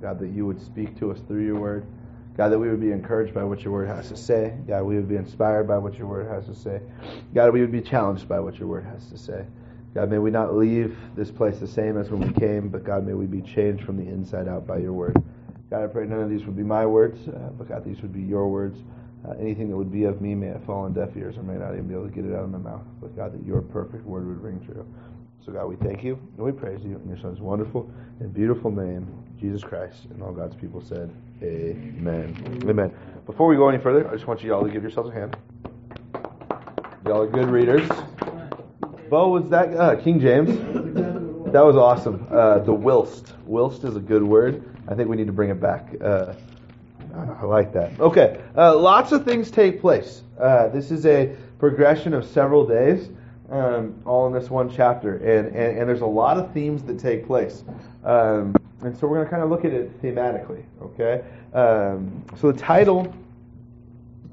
God, 0.00 0.18
that 0.20 0.28
you 0.28 0.46
would 0.46 0.60
speak 0.60 0.98
to 0.98 1.10
us 1.10 1.18
through 1.26 1.44
your 1.44 1.58
word. 1.58 1.86
God, 2.36 2.50
that 2.50 2.58
we 2.58 2.68
would 2.68 2.80
be 2.80 2.92
encouraged 2.92 3.34
by 3.34 3.42
what 3.42 3.62
your 3.62 3.72
word 3.72 3.88
has 3.88 4.08
to 4.10 4.16
say. 4.16 4.54
God, 4.66 4.84
we 4.84 4.94
would 4.94 5.08
be 5.08 5.16
inspired 5.16 5.66
by 5.66 5.76
what 5.78 5.98
your 5.98 6.06
word 6.06 6.28
has 6.28 6.46
to 6.46 6.54
say. 6.54 6.80
God, 7.34 7.52
we 7.52 7.60
would 7.60 7.72
be 7.72 7.80
challenged 7.80 8.28
by 8.28 8.38
what 8.38 8.58
your 8.58 8.68
word 8.68 8.84
has 8.84 9.08
to 9.10 9.18
say. 9.18 9.44
God, 9.94 10.10
may 10.10 10.18
we 10.18 10.30
not 10.30 10.54
leave 10.54 10.96
this 11.16 11.30
place 11.32 11.58
the 11.58 11.66
same 11.66 11.98
as 11.98 12.10
when 12.10 12.20
we 12.20 12.32
came, 12.32 12.68
but 12.68 12.84
God, 12.84 13.04
may 13.04 13.14
we 13.14 13.26
be 13.26 13.42
changed 13.42 13.84
from 13.84 13.96
the 13.96 14.08
inside 14.08 14.46
out 14.46 14.66
by 14.66 14.78
your 14.78 14.92
word. 14.92 15.16
God, 15.70 15.82
I 15.82 15.86
pray 15.88 16.06
none 16.06 16.20
of 16.20 16.30
these 16.30 16.44
would 16.44 16.56
be 16.56 16.62
my 16.62 16.86
words, 16.86 17.26
uh, 17.28 17.50
but 17.58 17.68
God, 17.68 17.84
these 17.84 18.00
would 18.02 18.12
be 18.12 18.22
your 18.22 18.48
words. 18.48 18.78
Uh, 19.28 19.32
anything 19.40 19.68
that 19.68 19.76
would 19.76 19.90
be 19.90 20.04
of 20.04 20.20
me 20.20 20.34
may 20.34 20.46
have 20.46 20.62
fallen 20.64 20.92
deaf 20.92 21.16
ears 21.16 21.36
or 21.36 21.42
may 21.42 21.54
not 21.54 21.72
even 21.72 21.88
be 21.88 21.94
able 21.94 22.06
to 22.08 22.14
get 22.14 22.24
it 22.24 22.32
out 22.32 22.44
of 22.44 22.50
my 22.50 22.58
mouth. 22.58 22.84
But 23.00 23.16
God, 23.16 23.32
that 23.32 23.44
your 23.44 23.60
perfect 23.60 24.06
word 24.06 24.28
would 24.28 24.40
ring 24.40 24.60
true. 24.64 24.86
So 25.44 25.52
God, 25.52 25.66
we 25.66 25.76
thank 25.76 26.04
you 26.04 26.18
and 26.36 26.44
we 26.44 26.52
praise 26.52 26.80
you 26.82 27.00
in 27.02 27.08
your 27.08 27.18
Son's 27.18 27.40
wonderful 27.40 27.90
and 28.20 28.32
beautiful 28.34 28.70
name, 28.70 29.06
Jesus 29.40 29.62
Christ. 29.62 30.04
And 30.10 30.22
all 30.22 30.32
God's 30.32 30.54
people 30.54 30.82
said, 30.82 31.10
Amen. 31.42 32.62
Amen. 32.68 32.92
Before 33.26 33.46
we 33.46 33.56
go 33.56 33.68
any 33.68 33.78
further, 33.78 34.08
I 34.08 34.12
just 34.12 34.26
want 34.26 34.42
you 34.42 34.54
all 34.54 34.64
to 34.64 34.70
give 34.70 34.82
yourselves 34.82 35.10
a 35.10 35.12
hand. 35.12 35.36
Y'all 37.06 37.22
are 37.22 37.26
good 37.26 37.48
readers. 37.48 37.88
Bo, 39.08 39.30
was 39.30 39.48
that 39.50 39.74
uh, 39.74 39.96
King 39.96 40.20
James? 40.20 40.50
That 41.52 41.64
was 41.64 41.76
awesome. 41.76 42.26
Uh, 42.30 42.58
the 42.58 42.72
whilst. 42.74 43.32
Whilst 43.46 43.84
is 43.84 43.96
a 43.96 44.00
good 44.00 44.22
word. 44.22 44.62
I 44.86 44.94
think 44.94 45.08
we 45.08 45.16
need 45.16 45.28
to 45.28 45.32
bring 45.32 45.48
it 45.48 45.60
back. 45.60 45.94
Uh, 45.98 46.34
I 47.14 47.44
like 47.44 47.72
that. 47.72 47.98
Okay. 47.98 48.40
Uh, 48.54 48.76
lots 48.76 49.12
of 49.12 49.24
things 49.24 49.50
take 49.50 49.80
place. 49.80 50.22
Uh, 50.38 50.68
this 50.68 50.90
is 50.90 51.06
a 51.06 51.34
progression 51.58 52.12
of 52.12 52.26
several 52.26 52.66
days, 52.66 53.08
um, 53.50 54.00
all 54.04 54.26
in 54.26 54.32
this 54.32 54.50
one 54.50 54.70
chapter. 54.70 55.16
And, 55.16 55.48
and, 55.48 55.78
and 55.78 55.88
there's 55.88 56.00
a 56.00 56.06
lot 56.06 56.36
of 56.36 56.52
themes 56.52 56.82
that 56.84 56.98
take 56.98 57.26
place. 57.26 57.64
Um, 58.04 58.54
and 58.82 58.96
so 58.96 59.06
we're 59.06 59.16
going 59.16 59.26
to 59.26 59.30
kind 59.30 59.42
of 59.42 59.50
look 59.50 59.64
at 59.64 59.72
it 59.72 60.00
thematically. 60.02 60.64
Okay. 60.82 61.24
Um, 61.52 62.24
so 62.40 62.52
the 62.52 62.58
title, 62.58 63.12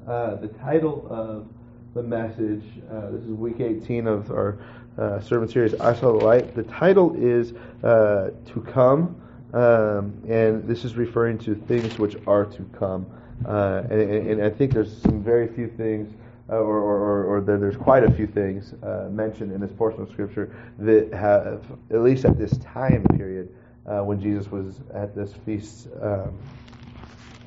uh, 0.06 0.36
the 0.36 0.48
title 0.48 1.06
of 1.10 1.48
the 1.94 2.02
message, 2.02 2.64
uh, 2.90 3.10
this 3.10 3.22
is 3.22 3.30
week 3.30 3.60
18 3.60 4.06
of 4.06 4.30
our 4.30 4.58
uh, 4.98 5.20
sermon 5.20 5.48
series, 5.48 5.74
I 5.74 5.94
Saw 5.94 6.18
the 6.18 6.24
Light. 6.24 6.54
The 6.54 6.62
title 6.64 7.14
is 7.16 7.52
uh, 7.82 8.30
To 8.52 8.60
Come. 8.72 9.20
Um, 9.52 10.12
and 10.28 10.66
this 10.68 10.84
is 10.84 10.96
referring 10.96 11.38
to 11.38 11.54
things 11.54 11.98
which 11.98 12.16
are 12.26 12.44
to 12.44 12.62
come. 12.78 13.06
Uh, 13.46 13.82
and, 13.90 14.00
and, 14.00 14.42
I 14.42 14.50
think 14.50 14.72
there's 14.72 15.00
some 15.02 15.22
very 15.22 15.46
few 15.46 15.68
things, 15.68 16.14
uh, 16.48 16.54
or, 16.54 16.78
or, 16.78 17.24
or 17.24 17.40
there, 17.40 17.58
there's 17.58 17.76
quite 17.76 18.04
a 18.04 18.10
few 18.10 18.26
things 18.26 18.72
uh, 18.82 19.08
mentioned 19.10 19.52
in 19.52 19.60
this 19.60 19.72
portion 19.72 20.02
of 20.02 20.10
Scripture 20.10 20.54
that 20.78 21.12
have, 21.12 21.64
at 21.90 22.02
least 22.02 22.24
at 22.24 22.38
this 22.38 22.56
time 22.58 23.04
period, 23.16 23.48
uh, 23.86 24.00
when 24.00 24.20
Jesus 24.20 24.50
was 24.50 24.80
at 24.94 25.14
this 25.14 25.32
feast, 25.44 25.88
um, 26.00 26.38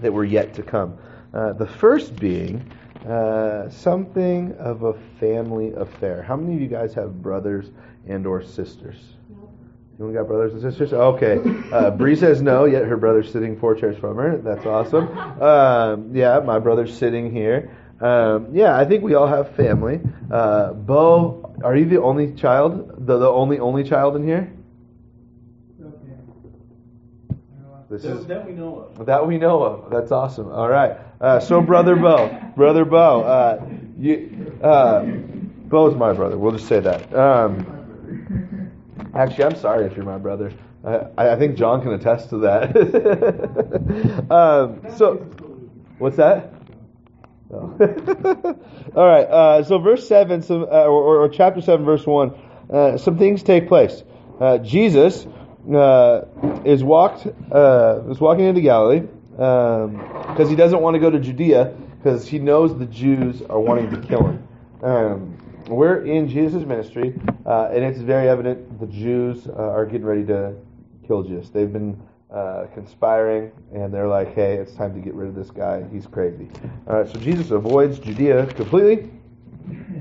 that 0.01 0.12
were 0.12 0.25
yet 0.25 0.53
to 0.53 0.63
come. 0.63 0.98
Uh, 1.34 1.53
the 1.53 1.68
first 1.68 2.15
being 2.15 2.70
uh, 3.08 3.70
something 3.70 4.53
of 4.58 4.84
a 4.84 4.94
family 5.20 5.74
affair. 5.74 6.22
How 6.22 6.36
many 6.36 6.56
of 6.56 6.62
you 6.62 6.68
guys 6.68 6.94
have 6.96 7.22
brothers 7.22 7.70
and 8.08 8.25
or 8.25 8.44
sisters? 8.44 8.98
You 10.00 10.13
got 10.13 10.27
brothers 10.27 10.53
and 10.53 10.62
sisters? 10.62 10.94
Okay. 10.94 11.39
Uh, 11.74 11.91
Bree 11.91 12.15
says 12.15 12.41
no, 12.41 12.63
yet 12.65 12.86
her 12.86 12.96
brother's 12.96 13.32
sitting 13.32 13.60
four 13.60 13.75
chairs 13.75 13.98
from 13.98 14.15
her. 14.15 14.38
That's 14.38 14.65
awesome. 14.65 15.10
Um, 15.41 16.15
yeah, 16.15 16.39
my 16.39 16.60
brother's 16.60 16.98
sitting 16.98 17.32
here. 17.32 17.75
Um, 18.01 18.48
yeah, 18.53 18.77
I 18.77 18.86
think 18.86 19.03
we 19.03 19.13
all 19.13 19.27
have 19.27 19.56
family. 19.56 20.00
Uh, 20.32 20.74
Bo, 20.74 21.56
are 21.63 21.75
you 21.75 21.86
the 21.86 22.01
only 22.01 22.34
child? 22.34 23.06
The, 23.06 23.18
the 23.18 23.27
only 23.29 23.60
only 23.60 23.84
child 23.84 24.15
in 24.15 24.24
here? 24.24 24.51
This 27.89 28.03
That, 28.03 28.18
is 28.18 28.25
that 28.27 28.46
we 28.46 28.53
know 28.53 28.88
of. 29.00 29.06
that 29.08 29.25
we 29.25 29.38
know 29.39 29.63
of. 29.63 29.89
That's 29.89 30.12
awesome. 30.12 30.51
All 30.51 30.70
right. 30.70 30.96
Uh, 31.20 31.39
so, 31.39 31.60
brother 31.60 31.96
Bo, 31.96 32.29
brother 32.56 32.86
Bo, 32.86 33.24
uh, 33.24 33.65
you, 33.98 34.56
uh, 34.62 35.03
Bo's 35.03 35.96
my 35.96 36.13
brother. 36.13 36.38
We'll 36.38 36.51
just 36.51 36.68
say 36.68 36.79
that. 36.82 37.13
Um, 37.15 38.72
actually, 39.15 39.44
I'm 39.46 39.56
sorry 39.56 39.88
if 39.88 39.96
you're 39.96 40.06
my 40.06 40.20
brother. 40.20 40.53
I, 40.86 41.29
I 41.29 41.36
think 41.36 41.58
John 41.58 41.82
can 41.82 41.94
attest 41.94 42.29
to 42.29 42.38
that. 42.39 42.75
um, 44.32 44.82
so, 44.96 45.15
what's 45.98 46.18
that? 46.18 46.53
All 47.51 48.56
right. 48.96 49.25
Uh, 49.25 49.63
so, 49.63 49.79
verse 49.79 50.08
seven, 50.08 50.44
uh, 50.50 50.53
or, 50.53 51.24
or 51.24 51.29
chapter 51.29 51.62
seven, 51.62 51.84
verse 51.84 52.06
one. 52.06 52.34
Uh, 52.72 52.98
some 52.98 53.18
things 53.18 53.41
take 53.41 53.68
place. 53.68 54.03
Uh, 54.39 54.60
Jesus 54.60 55.25
uh, 55.74 56.25
is 56.63 56.84
walked 56.84 57.25
uh, 57.51 58.01
is 58.10 58.20
walking 58.20 58.46
into 58.46 58.62
Galilee 58.62 59.01
because 59.32 60.50
he 60.50 60.56
doesn't 60.56 60.79
want 60.79 60.94
to 60.94 61.00
go 61.00 61.10
to 61.10 61.20
Judea 61.20 61.74
because 61.98 62.27
he 62.27 62.38
knows 62.38 62.77
the 62.77 62.86
Jews 62.86 63.41
are 63.41 63.60
wanting 63.60 63.89
to 63.89 64.08
kill 64.08 64.27
him. 64.27 64.48
Um, 64.84 65.65
we're 65.68 66.06
in 66.06 66.29
Jesus' 66.29 66.63
ministry, 66.63 67.20
and 67.46 67.84
it's 67.84 68.00
very 68.00 68.29
evident 68.29 68.79
the 68.79 68.88
Jews 68.88 69.48
are 69.48 69.86
getting 69.86 70.06
ready 70.06 70.25
to 70.25 70.53
kill 71.08 71.24
Jesus. 71.24 71.50
They've 71.50 71.72
been 71.72 72.00
uh, 72.33 72.67
conspiring, 72.74 73.51
and 73.74 73.93
they're 73.93 74.07
like, 74.07 74.33
"Hey, 74.36 74.55
it's 74.55 74.74
time 74.75 74.93
to 74.93 75.00
get 75.00 75.13
rid 75.13 75.29
of 75.29 75.36
this 75.36 75.50
guy. 75.50 75.83
He's 75.91 76.05
crazy." 76.05 76.48
All 76.88 76.98
right, 76.98 77.07
so 77.07 77.19
Jesus 77.19 77.51
avoids 77.51 78.00
Judea 78.00 78.45
completely 78.53 79.09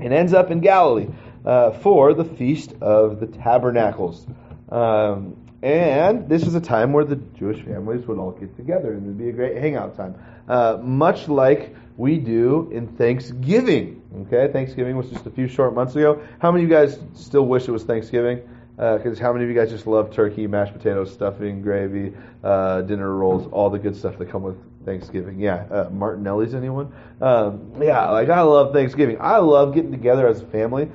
and 0.01 0.13
ends 0.13 0.33
up 0.33 0.51
in 0.51 0.59
Galilee 0.59 1.07
uh, 1.45 1.71
for 1.71 2.13
the 2.13 2.25
feast 2.25 2.73
of 2.81 3.19
the 3.19 3.27
tabernacles. 3.27 4.25
Um, 4.69 5.35
and 5.61 6.29
this 6.29 6.43
is 6.43 6.55
a 6.55 6.61
time 6.61 6.93
where 6.93 7.03
the 7.03 7.17
Jewish 7.17 7.61
families 7.63 8.05
would 8.07 8.17
all 8.17 8.31
get 8.31 8.55
together, 8.55 8.93
and 8.93 9.03
it'd 9.03 9.17
be 9.17 9.29
a 9.29 9.33
great 9.33 9.57
hangout 9.57 9.97
time, 9.97 10.15
uh, 10.47 10.77
much 10.81 11.27
like 11.27 11.75
we 11.97 12.17
do 12.17 12.69
in 12.71 12.87
Thanksgiving. 12.87 14.01
Okay, 14.27 14.51
Thanksgiving 14.53 14.95
was 14.95 15.09
just 15.09 15.25
a 15.25 15.29
few 15.29 15.47
short 15.47 15.73
months 15.73 15.95
ago. 15.95 16.21
How 16.39 16.51
many 16.51 16.63
of 16.63 16.69
you 16.69 16.75
guys 16.75 16.99
still 17.13 17.45
wish 17.45 17.67
it 17.67 17.71
was 17.71 17.83
Thanksgiving? 17.83 18.41
Because 18.79 19.19
how 19.19 19.33
many 19.33 19.43
of 19.43 19.51
you 19.51 19.55
guys 19.57 19.69
just 19.69 19.87
love 19.87 20.13
turkey, 20.13 20.47
mashed 20.47 20.71
potatoes, 20.71 21.11
stuffing, 21.11 21.61
gravy, 21.61 22.13
uh, 22.45 22.81
dinner 22.83 23.13
rolls, 23.13 23.45
all 23.51 23.69
the 23.69 23.77
good 23.77 23.93
stuff 23.93 24.17
that 24.17 24.29
come 24.29 24.41
with 24.41 24.55
Thanksgiving? 24.85 25.37
Yeah, 25.37 25.65
uh, 25.69 25.89
Martinelli's 25.91 26.53
anyone? 26.53 26.93
Um, 27.19 27.73
yeah, 27.81 28.09
like 28.09 28.29
I 28.29 28.41
love 28.41 28.71
Thanksgiving. 28.71 29.17
I 29.19 29.37
love 29.37 29.75
getting 29.75 29.91
together 29.91 30.27
as 30.27 30.41
a 30.41 30.45
family. 30.45 30.89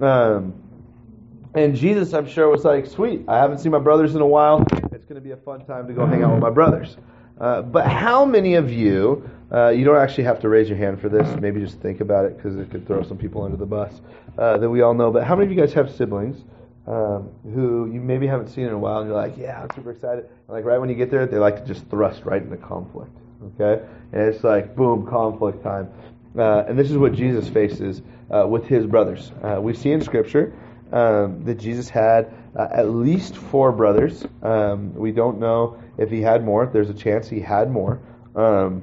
Um, 0.00 0.52
and 1.54 1.76
Jesus, 1.76 2.12
I'm 2.12 2.28
sure, 2.28 2.48
was 2.48 2.64
like, 2.64 2.86
sweet, 2.86 3.24
I 3.28 3.38
haven't 3.38 3.58
seen 3.58 3.70
my 3.70 3.78
brothers 3.78 4.16
in 4.16 4.20
a 4.20 4.26
while. 4.26 4.66
It's 4.92 5.04
going 5.04 5.14
to 5.14 5.20
be 5.20 5.30
a 5.30 5.36
fun 5.36 5.64
time 5.64 5.86
to 5.86 5.92
go 5.92 6.06
hang 6.06 6.24
out 6.24 6.32
with 6.32 6.42
my 6.42 6.50
brothers. 6.50 6.96
Uh, 7.40 7.62
but 7.62 7.86
how 7.86 8.24
many 8.24 8.54
of 8.54 8.72
you, 8.72 9.30
uh, 9.52 9.68
you 9.68 9.84
don't 9.84 9.96
actually 9.96 10.24
have 10.24 10.40
to 10.40 10.48
raise 10.48 10.68
your 10.68 10.76
hand 10.76 11.00
for 11.00 11.08
this, 11.08 11.28
maybe 11.40 11.60
just 11.60 11.78
think 11.78 12.00
about 12.00 12.24
it 12.24 12.36
because 12.36 12.56
it 12.56 12.68
could 12.68 12.84
throw 12.84 13.04
some 13.04 13.16
people 13.16 13.44
under 13.44 13.56
the 13.56 13.66
bus 13.66 14.00
uh, 14.38 14.58
that 14.58 14.68
we 14.68 14.82
all 14.82 14.92
know, 14.92 15.12
but 15.12 15.22
how 15.22 15.36
many 15.36 15.46
of 15.46 15.56
you 15.56 15.60
guys 15.60 15.72
have 15.72 15.88
siblings 15.94 16.42
um, 16.88 17.28
who 17.44 17.90
you 17.92 18.00
maybe 18.00 18.26
haven't 18.26 18.48
seen 18.48 18.64
in 18.64 18.72
a 18.72 18.78
while 18.78 19.00
and 19.00 19.08
you're 19.08 19.16
like, 19.16 19.36
yeah, 19.36 19.60
I'm 19.62 19.68
super 19.74 19.90
excited. 19.90 20.24
And 20.24 20.48
like 20.48 20.64
right 20.64 20.78
when 20.78 20.88
you 20.88 20.94
get 20.94 21.10
there, 21.10 21.26
they 21.26 21.36
like 21.36 21.56
to 21.56 21.64
just 21.66 21.86
thrust 21.88 22.24
right 22.24 22.42
into 22.42 22.56
conflict. 22.56 23.14
Okay? 23.54 23.84
And 24.12 24.22
it's 24.22 24.42
like, 24.42 24.74
boom, 24.74 25.06
conflict 25.06 25.62
time. 25.62 25.90
Uh, 26.36 26.64
and 26.66 26.78
this 26.78 26.90
is 26.90 26.96
what 26.96 27.12
Jesus 27.12 27.48
faces 27.48 28.00
uh, 28.30 28.46
with 28.46 28.66
his 28.66 28.86
brothers. 28.86 29.30
Uh, 29.42 29.60
we 29.60 29.74
see 29.74 29.92
in 29.92 30.00
Scripture 30.00 30.54
um, 30.90 31.44
that 31.44 31.56
Jesus 31.56 31.90
had 31.90 32.32
uh, 32.56 32.68
at 32.70 32.88
least 32.88 33.36
four 33.36 33.70
brothers. 33.70 34.24
Um, 34.42 34.94
we 34.94 35.12
don't 35.12 35.38
know 35.38 35.82
if 35.98 36.10
he 36.10 36.22
had 36.22 36.42
more. 36.42 36.66
There's 36.66 36.90
a 36.90 36.94
chance 36.94 37.28
he 37.28 37.40
had 37.40 37.70
more. 37.70 38.00
Um, 38.34 38.82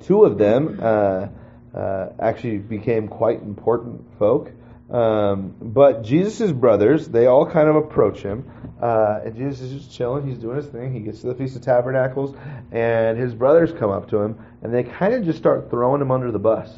two 0.00 0.24
of 0.24 0.38
them 0.38 0.78
uh, 0.82 1.28
uh, 1.74 2.12
actually 2.18 2.58
became 2.58 3.08
quite 3.08 3.42
important 3.42 4.18
folk. 4.18 4.50
Um, 4.90 5.54
but 5.60 6.02
Jesus' 6.02 6.52
brothers, 6.52 7.08
they 7.08 7.26
all 7.26 7.50
kind 7.50 7.68
of 7.68 7.76
approach 7.76 8.20
him. 8.20 8.50
Uh, 8.80 9.20
and 9.24 9.34
Jesus 9.34 9.60
is 9.62 9.72
just 9.72 9.96
chilling. 9.96 10.26
He's 10.28 10.38
doing 10.38 10.56
his 10.56 10.66
thing. 10.66 10.92
He 10.92 11.00
gets 11.00 11.20
to 11.22 11.28
the 11.28 11.34
Feast 11.34 11.56
of 11.56 11.62
Tabernacles, 11.62 12.36
and 12.70 13.18
his 13.18 13.34
brothers 13.34 13.72
come 13.72 13.90
up 13.90 14.10
to 14.10 14.18
him, 14.18 14.38
and 14.62 14.74
they 14.74 14.82
kind 14.82 15.14
of 15.14 15.24
just 15.24 15.38
start 15.38 15.70
throwing 15.70 16.02
him 16.02 16.10
under 16.10 16.30
the 16.30 16.38
bus. 16.38 16.70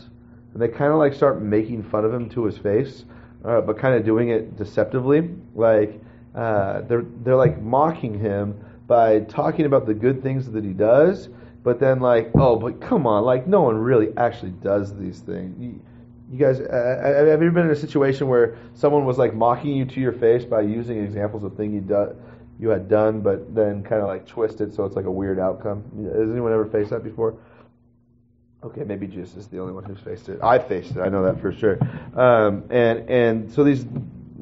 And 0.53 0.63
they 0.63 0.69
kind 0.69 0.93
of 0.93 0.99
like 0.99 1.15
start 1.15 1.43
making 1.43 1.83
fun 1.83 2.05
of 2.05 2.15
him 2.15 2.31
to 2.31 2.45
his 2.45 2.57
face, 2.57 3.05
uh, 3.45 3.61
but 3.61 3.79
kind 3.79 3.95
of 3.95 4.05
doing 4.05 4.29
it 4.29 4.57
deceptively. 4.57 5.29
Like 5.55 6.01
uh, 6.35 6.83
they're 6.83 7.05
they're 7.25 7.37
like 7.37 7.61
mocking 7.61 8.19
him 8.19 8.65
by 8.87 9.21
talking 9.21 9.67
about 9.67 9.87
the 9.87 9.95
good 9.95 10.23
things 10.23 10.49
that 10.53 10.65
he 10.65 10.73
does, 10.73 11.29
but 11.65 11.81
then 11.81 11.99
like, 12.01 12.31
oh, 12.37 12.57
but 12.57 12.81
come 12.81 13.07
on, 13.07 13.25
like 13.25 13.47
no 13.47 13.63
one 13.63 13.77
really 13.77 14.17
actually 14.17 14.53
does 14.53 14.97
these 14.97 15.19
things. 15.19 15.59
You, 15.61 15.81
you 16.31 16.39
guys, 16.39 16.61
uh, 16.61 17.01
have 17.03 17.27
you 17.27 17.33
ever 17.33 17.51
been 17.51 17.67
in 17.67 17.71
a 17.71 17.77
situation 17.77 18.27
where 18.29 18.57
someone 18.75 19.05
was 19.05 19.19
like 19.19 19.35
mocking 19.35 19.77
you 19.77 19.85
to 19.85 20.01
your 20.01 20.13
face 20.13 20.45
by 20.45 20.61
using 20.63 20.99
examples 21.03 21.45
of 21.45 21.57
things 21.57 21.75
you 21.75 21.81
do, 21.81 22.17
you 22.59 22.69
had 22.69 22.89
done, 22.89 23.21
but 23.21 23.55
then 23.55 23.83
kind 23.83 24.03
of 24.03 24.09
like 24.09 24.27
twisted 24.27 24.75
so 24.75 24.85
it's 24.85 24.97
like 24.97 25.05
a 25.05 25.11
weird 25.11 25.39
outcome? 25.39 25.85
Has 26.13 26.31
anyone 26.31 26.53
ever 26.53 26.67
faced 26.67 26.91
that 26.91 27.05
before? 27.05 27.37
Okay, 28.65 28.83
maybe 28.83 29.07
Jesus 29.07 29.37
is 29.37 29.47
the 29.47 29.61
only 29.61 29.73
one 29.73 29.85
who's 29.85 30.01
faced 30.01 30.29
it. 30.29 30.41
I 30.43 30.59
faced 30.59 30.97
it. 30.97 30.99
I 30.99 31.09
know 31.09 31.23
that 31.25 31.41
for 31.41 31.53
sure. 31.53 31.79
Um, 32.15 32.65
and 32.71 33.09
and 33.09 33.53
so 33.53 33.63
these 33.63 33.87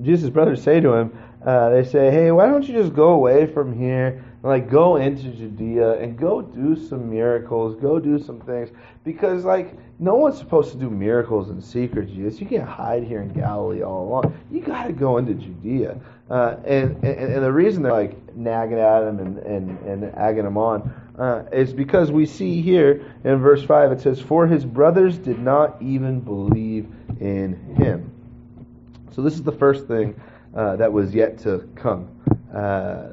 Jesus' 0.00 0.30
brothers 0.30 0.62
say 0.62 0.80
to 0.80 0.92
him, 0.94 1.18
uh, 1.44 1.68
they 1.70 1.84
say, 1.84 2.10
"Hey, 2.10 2.30
why 2.30 2.46
don't 2.46 2.66
you 2.66 2.74
just 2.74 2.94
go 2.94 3.10
away 3.10 3.46
from 3.46 3.76
here 3.76 4.24
and 4.44 4.44
like 4.44 4.70
go 4.70 4.96
into 4.96 5.30
Judea 5.30 5.98
and 5.98 6.16
go 6.18 6.40
do 6.40 6.76
some 6.76 7.10
miracles, 7.10 7.76
go 7.76 7.98
do 7.98 8.18
some 8.18 8.40
things 8.40 8.70
because 9.04 9.44
like 9.44 9.74
no 9.98 10.16
one's 10.16 10.38
supposed 10.38 10.72
to 10.72 10.76
do 10.76 10.90
miracles 10.90 11.50
in 11.50 11.60
secret, 11.60 12.08
Jesus. 12.08 12.40
You 12.40 12.46
can't 12.46 12.68
hide 12.68 13.04
here 13.04 13.22
in 13.22 13.32
Galilee 13.32 13.82
all 13.82 14.08
along. 14.08 14.36
You 14.50 14.60
got 14.60 14.86
to 14.86 14.92
go 14.92 15.18
into 15.18 15.34
Judea." 15.34 16.00
Uh, 16.28 16.56
and, 16.64 16.96
and 17.04 17.34
and 17.34 17.44
the 17.44 17.52
reason 17.52 17.82
they're 17.82 17.92
like 17.92 18.34
nagging 18.34 18.78
at 18.78 19.02
him 19.02 19.18
and 19.20 19.38
and 19.38 19.78
and 19.86 20.12
egging 20.16 20.46
him 20.46 20.56
on 20.56 20.92
uh, 21.18 21.44
is 21.52 21.72
because 21.72 22.10
we 22.10 22.26
see 22.26 22.60
here 22.60 23.04
in 23.24 23.38
verse 23.38 23.62
five 23.62 23.92
it 23.92 24.00
says, 24.00 24.20
"For 24.20 24.46
his 24.46 24.64
brothers 24.64 25.18
did 25.18 25.38
not 25.38 25.80
even 25.80 26.20
believe 26.20 26.88
in 27.20 27.76
him." 27.76 28.10
So 29.12 29.22
this 29.22 29.34
is 29.34 29.42
the 29.42 29.52
first 29.52 29.86
thing 29.86 30.20
uh, 30.56 30.76
that 30.76 30.92
was 30.92 31.14
yet 31.14 31.38
to 31.40 31.68
come: 31.76 32.08
uh, 32.52 33.10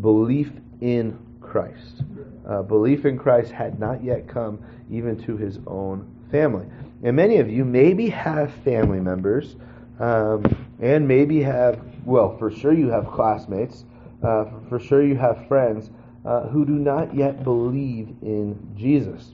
belief 0.00 0.52
in 0.80 1.18
Christ. 1.40 2.04
Uh, 2.46 2.62
belief 2.62 3.06
in 3.06 3.18
Christ 3.18 3.50
had 3.50 3.80
not 3.80 4.04
yet 4.04 4.28
come 4.28 4.62
even 4.90 5.16
to 5.24 5.36
his 5.36 5.58
own 5.66 6.11
family. 6.32 6.66
And 7.04 7.14
many 7.14 7.36
of 7.36 7.48
you 7.48 7.64
maybe 7.64 8.08
have 8.08 8.52
family 8.64 8.98
members, 8.98 9.54
um, 10.00 10.44
and 10.80 11.06
maybe 11.06 11.42
have 11.42 11.80
well, 12.04 12.36
for 12.38 12.50
sure 12.50 12.72
you 12.72 12.88
have 12.88 13.06
classmates, 13.06 13.84
uh, 14.22 14.46
for 14.68 14.80
sure 14.80 15.04
you 15.04 15.14
have 15.16 15.46
friends 15.46 15.90
uh, 16.24 16.48
who 16.48 16.64
do 16.64 16.72
not 16.72 17.14
yet 17.14 17.44
believe 17.44 18.08
in 18.22 18.58
Jesus. 18.76 19.32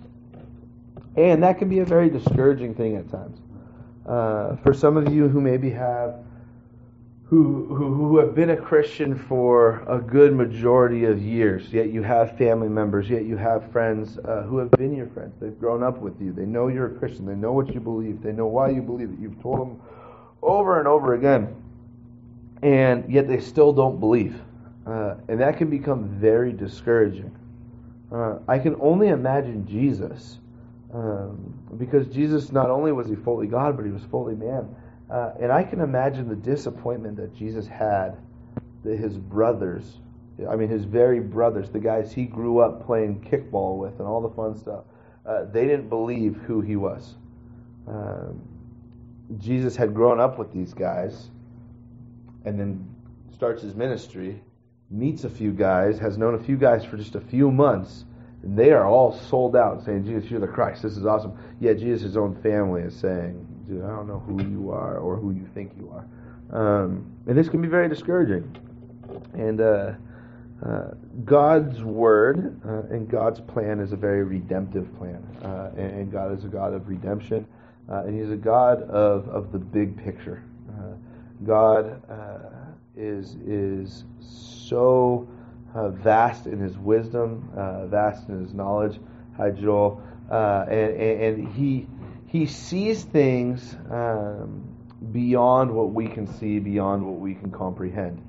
And 1.16 1.42
that 1.42 1.58
can 1.58 1.68
be 1.68 1.80
a 1.80 1.84
very 1.84 2.10
discouraging 2.10 2.74
thing 2.74 2.96
at 2.96 3.10
times. 3.10 3.38
Uh, 4.06 4.56
for 4.56 4.72
some 4.72 4.96
of 4.96 5.12
you 5.12 5.28
who 5.28 5.40
maybe 5.40 5.70
have, 5.70 6.16
who, 7.28 7.66
who, 7.66 7.94
who 7.94 8.18
have 8.18 8.34
been 8.34 8.50
a 8.50 8.56
Christian 8.56 9.14
for 9.14 9.84
a 9.86 9.98
good 9.98 10.34
majority 10.34 11.04
of 11.04 11.22
years, 11.22 11.70
yet 11.70 11.90
you 11.92 12.02
have 12.02 12.38
family 12.38 12.70
members, 12.70 13.10
yet 13.10 13.24
you 13.24 13.36
have 13.36 13.70
friends 13.70 14.18
uh, 14.18 14.44
who 14.48 14.56
have 14.56 14.70
been 14.70 14.96
your 14.96 15.08
friends. 15.08 15.34
They've 15.38 15.58
grown 15.58 15.82
up 15.82 15.98
with 15.98 16.18
you. 16.22 16.32
They 16.32 16.46
know 16.46 16.68
you're 16.68 16.86
a 16.86 16.98
Christian. 16.98 17.26
They 17.26 17.34
know 17.34 17.52
what 17.52 17.74
you 17.74 17.80
believe. 17.80 18.22
They 18.22 18.32
know 18.32 18.46
why 18.46 18.70
you 18.70 18.80
believe 18.80 19.10
it. 19.10 19.18
You've 19.20 19.42
told 19.42 19.60
them 19.60 19.82
over 20.42 20.78
and 20.78 20.88
over 20.88 21.14
again. 21.14 21.54
And 22.62 23.12
yet 23.12 23.28
they 23.28 23.40
still 23.40 23.74
don't 23.74 24.00
believe. 24.00 24.40
Uh, 24.86 25.16
and 25.28 25.38
that 25.38 25.58
can 25.58 25.68
become 25.68 26.08
very 26.08 26.52
discouraging. 26.52 27.36
Uh, 28.10 28.38
I 28.48 28.58
can 28.58 28.74
only 28.80 29.08
imagine 29.08 29.66
Jesus, 29.66 30.38
um, 30.94 31.52
because 31.76 32.06
Jesus 32.06 32.52
not 32.52 32.70
only 32.70 32.90
was 32.90 33.06
he 33.06 33.16
fully 33.16 33.48
God, 33.48 33.76
but 33.76 33.84
he 33.84 33.92
was 33.92 34.02
fully 34.10 34.34
man. 34.34 34.74
Uh, 35.10 35.32
and 35.40 35.50
I 35.50 35.62
can 35.62 35.80
imagine 35.80 36.28
the 36.28 36.36
disappointment 36.36 37.16
that 37.16 37.34
Jesus 37.34 37.66
had 37.66 38.16
that 38.84 38.98
his 38.98 39.16
brothers, 39.16 40.00
I 40.48 40.56
mean 40.56 40.68
his 40.68 40.84
very 40.84 41.20
brothers, 41.20 41.70
the 41.70 41.80
guys 41.80 42.12
he 42.12 42.24
grew 42.24 42.60
up 42.60 42.84
playing 42.84 43.20
kickball 43.20 43.78
with 43.78 43.98
and 43.98 44.06
all 44.06 44.20
the 44.20 44.34
fun 44.34 44.56
stuff, 44.56 44.84
uh, 45.26 45.44
they 45.52 45.66
didn't 45.66 45.88
believe 45.88 46.36
who 46.46 46.60
he 46.60 46.76
was. 46.76 47.14
Um, 47.86 48.42
Jesus 49.38 49.76
had 49.76 49.94
grown 49.94 50.20
up 50.20 50.38
with 50.38 50.52
these 50.52 50.72
guys, 50.72 51.30
and 52.44 52.58
then 52.58 52.94
starts 53.32 53.62
his 53.62 53.74
ministry 53.74 54.42
meets 54.90 55.24
a 55.24 55.30
few 55.30 55.52
guys, 55.52 55.98
has 55.98 56.16
known 56.16 56.34
a 56.34 56.42
few 56.42 56.56
guys 56.56 56.84
for 56.84 56.96
just 56.96 57.14
a 57.14 57.20
few 57.20 57.50
months, 57.50 58.04
and 58.42 58.58
they 58.58 58.70
are 58.70 58.86
all 58.86 59.12
sold 59.12 59.56
out 59.56 59.84
saying, 59.84 60.04
Jesus, 60.04 60.30
you're 60.30 60.40
the 60.40 60.46
Christ. 60.46 60.82
This 60.82 60.96
is 60.96 61.04
awesome. 61.04 61.36
Yet 61.60 61.78
Jesus' 61.78 62.16
own 62.16 62.40
family 62.42 62.82
is 62.82 62.94
saying, 62.94 63.46
dude, 63.68 63.84
I 63.84 63.88
don't 63.88 64.06
know 64.06 64.20
who 64.20 64.42
you 64.42 64.70
are 64.70 64.98
or 64.98 65.16
who 65.16 65.32
you 65.32 65.46
think 65.54 65.72
you 65.78 65.92
are. 65.92 66.06
Um, 66.50 67.12
and 67.26 67.36
this 67.36 67.48
can 67.48 67.60
be 67.60 67.68
very 67.68 67.88
discouraging. 67.88 68.56
And 69.34 69.60
uh, 69.60 69.92
uh, 70.64 70.94
God's 71.24 71.82
word 71.82 72.60
uh, 72.66 72.94
and 72.94 73.08
God's 73.08 73.40
plan 73.40 73.78
is 73.80 73.92
a 73.92 73.96
very 73.96 74.24
redemptive 74.24 74.96
plan, 74.98 75.24
uh, 75.44 75.70
and, 75.76 76.00
and, 76.00 76.12
God 76.12 76.36
is 76.36 76.44
a 76.44 76.48
God 76.48 76.74
of 76.74 76.88
redemption, 76.88 77.46
uh, 77.88 78.02
and 78.04 78.18
He's 78.18 78.32
a 78.32 78.36
God 78.36 78.82
of, 78.82 79.28
of 79.28 79.52
the 79.52 79.58
big 79.58 79.96
picture. 80.02 80.42
Uh, 80.70 80.94
God 81.46 82.02
is 82.96 83.36
is 83.46 84.04
so 84.20 85.28
vast 85.74 86.46
in 86.46 86.58
His 86.58 86.76
wisdom, 86.76 87.48
vast 87.88 88.28
in 88.28 88.42
His 88.42 88.52
knowledge. 88.52 88.98
Hi, 89.36 89.50
Joel, 89.50 90.02
and, 90.28 90.70
and, 90.72 91.20
and 91.22 91.54
He 91.54 91.86
He 92.28 92.46
sees 92.46 93.02
things 93.02 93.74
um, 93.90 94.62
beyond 95.12 95.70
what 95.70 95.92
we 95.92 96.08
can 96.08 96.26
see, 96.26 96.58
beyond 96.58 97.04
what 97.04 97.18
we 97.18 97.34
can 97.34 97.50
comprehend. 97.50 98.22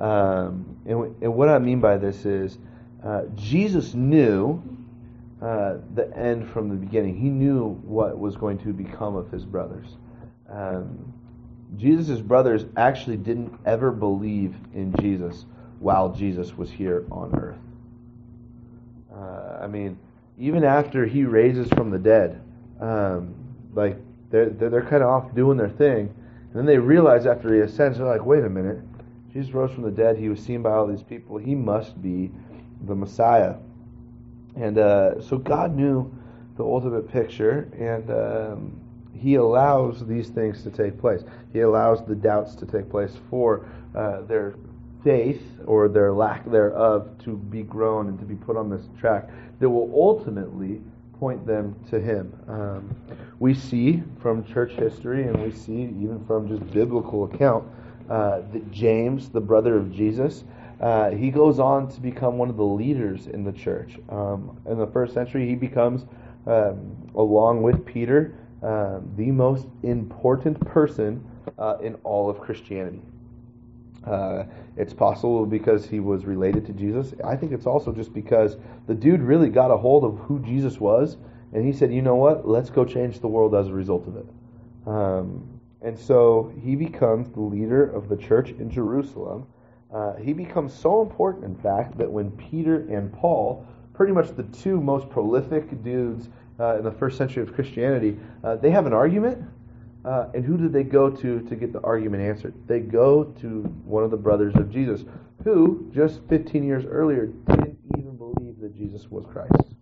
Um, 0.00 0.76
and, 0.86 1.14
and, 1.22 1.34
what 1.34 1.48
I 1.48 1.60
mean 1.60 1.80
by 1.80 1.96
this 1.98 2.26
is 2.26 2.58
uh, 3.04 3.22
Jesus 3.36 3.94
knew 3.94 4.60
uh, 5.40 5.76
the 5.94 6.10
end 6.16 6.50
from 6.50 6.68
the 6.68 6.74
beginning. 6.74 7.16
He 7.16 7.28
knew 7.28 7.74
what 7.84 8.18
was 8.18 8.36
going 8.36 8.58
to 8.58 8.72
become 8.72 9.14
of 9.14 9.30
his 9.30 9.44
brothers. 9.44 9.86
Um, 10.50 11.12
Jesus' 11.76 12.20
brothers 12.20 12.64
actually 12.76 13.18
didn't 13.18 13.56
ever 13.64 13.92
believe 13.92 14.54
in 14.74 14.94
Jesus 15.00 15.46
while 15.78 16.12
Jesus 16.12 16.56
was 16.56 16.70
here 16.70 17.04
on 17.10 17.34
earth. 17.36 17.58
Uh, 19.14 19.62
I 19.62 19.68
mean, 19.68 19.98
even 20.38 20.64
after 20.64 21.06
he 21.06 21.24
raises 21.24 21.68
from 21.68 21.90
the 21.90 21.98
dead, 21.98 22.40
um, 22.80 23.33
like 23.74 23.96
they're, 24.30 24.50
they're, 24.50 24.70
they're 24.70 24.82
kind 24.82 25.02
of 25.02 25.08
off 25.08 25.34
doing 25.34 25.56
their 25.56 25.70
thing. 25.70 26.14
And 26.48 26.54
then 26.54 26.66
they 26.66 26.78
realize 26.78 27.26
after 27.26 27.52
he 27.52 27.60
ascends, 27.60 27.98
they're 27.98 28.06
like, 28.06 28.24
wait 28.24 28.44
a 28.44 28.48
minute 28.48 28.80
Jesus 29.34 29.52
rose 29.52 29.72
from 29.72 29.82
the 29.82 29.90
dead. 29.90 30.16
He 30.16 30.28
was 30.28 30.40
seen 30.40 30.62
by 30.62 30.70
all 30.70 30.86
these 30.86 31.02
people. 31.02 31.38
He 31.38 31.56
must 31.56 32.00
be 32.00 32.30
the 32.86 32.94
Messiah. 32.94 33.56
And 34.54 34.78
uh, 34.78 35.20
so 35.20 35.38
God 35.38 35.74
knew 35.74 36.10
the 36.56 36.62
ultimate 36.62 37.10
picture, 37.10 37.68
and 37.76 38.08
um, 38.12 38.80
He 39.12 39.34
allows 39.34 40.06
these 40.06 40.28
things 40.28 40.62
to 40.62 40.70
take 40.70 41.00
place. 41.00 41.24
He 41.52 41.60
allows 41.60 42.06
the 42.06 42.14
doubts 42.14 42.54
to 42.56 42.66
take 42.66 42.88
place 42.88 43.16
for 43.28 43.66
uh, 43.96 44.20
their 44.22 44.54
faith 45.02 45.42
or 45.66 45.88
their 45.88 46.12
lack 46.12 46.48
thereof 46.48 47.10
to 47.24 47.36
be 47.36 47.64
grown 47.64 48.06
and 48.06 48.18
to 48.20 48.24
be 48.24 48.36
put 48.36 48.56
on 48.56 48.70
this 48.70 48.86
track 49.00 49.28
that 49.58 49.68
will 49.68 49.90
ultimately 49.92 50.80
point 51.18 51.46
them 51.46 51.76
to 51.90 52.00
Him. 52.00 52.32
Um, 52.48 52.96
we 53.38 53.54
see 53.54 54.02
from 54.20 54.44
church 54.44 54.72
history, 54.72 55.26
and 55.26 55.42
we 55.42 55.50
see 55.50 55.82
even 56.00 56.24
from 56.26 56.48
just 56.48 56.70
biblical 56.72 57.24
account 57.24 57.64
uh, 58.08 58.40
that 58.52 58.70
James, 58.70 59.28
the 59.28 59.40
brother 59.40 59.76
of 59.76 59.92
Jesus, 59.92 60.44
uh, 60.80 61.10
he 61.10 61.30
goes 61.30 61.58
on 61.58 61.88
to 61.88 62.00
become 62.00 62.36
one 62.36 62.50
of 62.50 62.56
the 62.56 62.64
leaders 62.64 63.26
in 63.26 63.44
the 63.44 63.52
church. 63.52 63.98
Um, 64.08 64.60
in 64.66 64.78
the 64.78 64.86
first 64.88 65.14
century, 65.14 65.48
he 65.48 65.54
becomes, 65.54 66.04
um, 66.46 66.96
along 67.14 67.62
with 67.62 67.86
Peter, 67.86 68.34
uh, 68.62 69.00
the 69.16 69.30
most 69.30 69.66
important 69.82 70.58
person 70.66 71.24
uh, 71.58 71.76
in 71.82 71.94
all 72.04 72.28
of 72.28 72.40
Christianity. 72.40 73.02
Uh, 74.06 74.44
it's 74.76 74.92
possible 74.92 75.46
because 75.46 75.86
he 75.86 76.00
was 76.00 76.24
related 76.24 76.66
to 76.66 76.72
Jesus. 76.72 77.14
I 77.24 77.36
think 77.36 77.52
it's 77.52 77.66
also 77.66 77.92
just 77.92 78.12
because 78.12 78.56
the 78.86 78.94
dude 78.94 79.20
really 79.20 79.48
got 79.48 79.70
a 79.70 79.76
hold 79.76 80.04
of 80.04 80.18
who 80.18 80.40
Jesus 80.40 80.78
was, 80.78 81.16
and 81.52 81.64
he 81.64 81.72
said, 81.72 81.92
"You 81.92 82.02
know 82.02 82.16
what? 82.16 82.46
Let's 82.46 82.70
go 82.70 82.84
change 82.84 83.20
the 83.20 83.28
world 83.28 83.54
as 83.54 83.68
a 83.68 83.72
result 83.72 84.06
of 84.06 84.16
it." 84.16 84.26
Um, 84.86 85.48
and 85.82 85.98
so 85.98 86.52
he 86.62 86.76
becomes 86.76 87.30
the 87.30 87.40
leader 87.40 87.84
of 87.84 88.08
the 88.08 88.16
church 88.16 88.50
in 88.50 88.70
Jerusalem. 88.70 89.46
Uh, 89.92 90.14
he 90.16 90.32
becomes 90.32 90.72
so 90.72 91.02
important, 91.02 91.44
in 91.44 91.54
fact, 91.54 91.96
that 91.98 92.10
when 92.10 92.30
Peter 92.32 92.80
and 92.90 93.12
Paul, 93.12 93.66
pretty 93.92 94.12
much 94.12 94.34
the 94.34 94.42
two 94.44 94.80
most 94.80 95.08
prolific 95.08 95.82
dudes 95.84 96.28
uh, 96.58 96.78
in 96.78 96.84
the 96.84 96.90
first 96.90 97.16
century 97.16 97.42
of 97.42 97.54
Christianity, 97.54 98.18
uh, 98.42 98.56
they 98.56 98.70
have 98.70 98.86
an 98.86 98.92
argument. 98.92 99.44
Uh, 100.04 100.26
and 100.34 100.44
who 100.44 100.56
did 100.56 100.72
they 100.72 100.82
go 100.82 101.08
to 101.08 101.40
to 101.40 101.56
get 101.56 101.72
the 101.72 101.80
argument 101.80 102.22
answered? 102.22 102.54
They 102.66 102.80
go 102.80 103.24
to 103.24 103.62
one 103.84 104.04
of 104.04 104.10
the 104.10 104.16
brothers 104.16 104.54
of 104.56 104.70
Jesus, 104.70 105.04
who 105.44 105.90
just 105.94 106.20
15 106.28 106.62
years 106.62 106.84
earlier 106.84 107.26
didn't 107.26 107.78
even 107.98 108.16
believe 108.16 108.60
that 108.60 108.76
Jesus 108.76 109.10
was 109.10 109.24
Christ. 109.32 109.74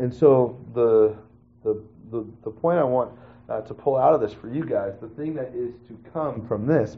And 0.00 0.12
so 0.12 0.58
the 0.74 1.16
the 1.62 1.80
the, 2.10 2.26
the 2.42 2.50
point 2.50 2.78
I 2.78 2.84
want 2.84 3.12
uh, 3.48 3.60
to 3.62 3.74
pull 3.74 3.96
out 3.96 4.12
of 4.12 4.20
this 4.20 4.32
for 4.32 4.48
you 4.52 4.64
guys. 4.64 4.94
The 5.00 5.08
thing 5.08 5.34
that 5.34 5.52
is 5.54 5.74
to 5.88 5.98
come 6.12 6.46
from 6.46 6.66
this 6.66 6.96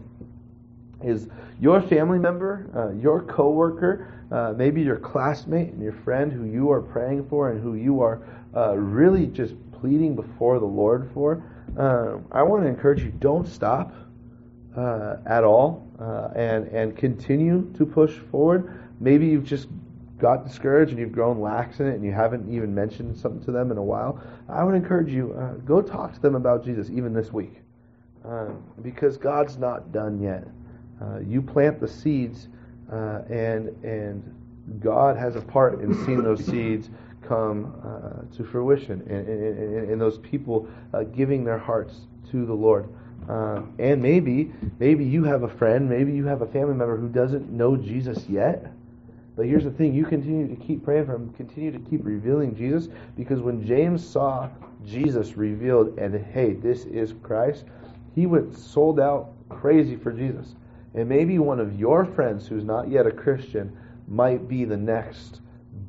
is 1.02 1.28
your 1.60 1.82
family 1.82 2.18
member, 2.18 2.70
uh, 2.74 2.98
your 2.98 3.22
coworker, 3.22 4.12
uh, 4.30 4.54
maybe 4.56 4.82
your 4.82 4.96
classmate 4.96 5.72
and 5.72 5.82
your 5.82 5.92
friend 5.92 6.32
who 6.32 6.44
you 6.44 6.70
are 6.70 6.80
praying 6.80 7.28
for 7.28 7.50
and 7.50 7.62
who 7.62 7.74
you 7.74 8.00
are 8.00 8.22
uh, 8.56 8.74
really 8.74 9.26
just 9.26 9.54
pleading 9.80 10.14
before 10.14 10.58
the 10.58 10.66
Lord 10.66 11.10
for. 11.12 11.42
Uh, 11.78 12.18
I 12.32 12.42
want 12.42 12.62
to 12.62 12.68
encourage 12.68 13.02
you: 13.02 13.12
don't 13.18 13.46
stop 13.46 13.92
uh, 14.76 15.16
at 15.26 15.44
all, 15.44 15.86
uh, 16.00 16.28
and 16.34 16.68
and 16.68 16.96
continue 16.96 17.70
to 17.76 17.86
push 17.86 18.12
forward. 18.30 18.80
Maybe 19.00 19.26
you've 19.26 19.44
just 19.44 19.68
got 20.18 20.46
discouraged 20.46 20.92
and 20.92 21.00
you've 21.00 21.12
grown 21.12 21.40
lax 21.40 21.80
in 21.80 21.86
it 21.86 21.94
and 21.94 22.04
you 22.04 22.12
haven't 22.12 22.50
even 22.52 22.74
mentioned 22.74 23.16
something 23.16 23.44
to 23.44 23.52
them 23.52 23.70
in 23.70 23.76
a 23.76 23.82
while, 23.82 24.20
I 24.48 24.64
would 24.64 24.74
encourage 24.74 25.12
you 25.12 25.34
uh, 25.34 25.54
go 25.64 25.82
talk 25.82 26.14
to 26.14 26.20
them 26.20 26.34
about 26.34 26.64
Jesus 26.64 26.88
even 26.90 27.12
this 27.12 27.32
week, 27.32 27.60
uh, 28.26 28.50
because 28.82 29.16
God's 29.16 29.58
not 29.58 29.92
done 29.92 30.20
yet. 30.20 30.44
Uh, 31.00 31.18
you 31.20 31.42
plant 31.42 31.80
the 31.80 31.88
seeds, 31.88 32.48
uh, 32.90 33.22
and 33.28 33.68
and 33.84 34.22
God 34.80 35.16
has 35.16 35.36
a 35.36 35.42
part 35.42 35.80
in 35.80 35.92
seeing 36.06 36.22
those 36.22 36.44
seeds 36.46 36.88
come 37.26 37.74
uh, 37.84 38.36
to 38.36 38.44
fruition, 38.44 39.02
and, 39.08 40.00
those 40.00 40.18
people 40.18 40.68
uh, 40.92 41.02
giving 41.04 41.44
their 41.44 41.58
hearts 41.58 42.06
to 42.30 42.44
the 42.44 42.52
Lord. 42.52 42.88
and 43.78 44.02
maybe 44.02 44.52
maybe 44.78 45.04
you 45.04 45.24
have 45.24 45.42
a 45.42 45.48
friend, 45.48 45.88
maybe 45.88 46.12
you 46.12 46.26
have 46.26 46.42
a 46.42 46.46
family 46.46 46.74
member 46.74 46.96
who 46.96 47.08
doesn't 47.08 47.50
know 47.50 47.76
Jesus 47.76 48.26
yet. 48.28 48.72
But 49.36 49.44
here's 49.44 49.64
the 49.64 49.70
thing 49.70 49.94
you 49.94 50.06
continue 50.06 50.48
to 50.48 50.56
keep 50.56 50.82
praying 50.82 51.06
for 51.06 51.14
him, 51.14 51.32
continue 51.34 51.70
to 51.70 51.78
keep 51.78 52.00
revealing 52.04 52.56
Jesus, 52.56 52.88
because 53.16 53.40
when 53.40 53.66
James 53.66 54.06
saw 54.06 54.48
Jesus 54.84 55.36
revealed 55.36 55.98
and, 55.98 56.24
hey, 56.32 56.54
this 56.54 56.86
is 56.86 57.12
Christ, 57.22 57.64
he 58.14 58.24
went 58.24 58.56
sold 58.56 58.98
out 58.98 59.32
crazy 59.50 59.94
for 59.94 60.10
Jesus. 60.10 60.54
And 60.94 61.06
maybe 61.06 61.38
one 61.38 61.60
of 61.60 61.78
your 61.78 62.06
friends 62.06 62.46
who's 62.46 62.64
not 62.64 62.88
yet 62.88 63.06
a 63.06 63.10
Christian 63.10 63.76
might 64.08 64.48
be 64.48 64.64
the 64.64 64.76
next 64.76 65.40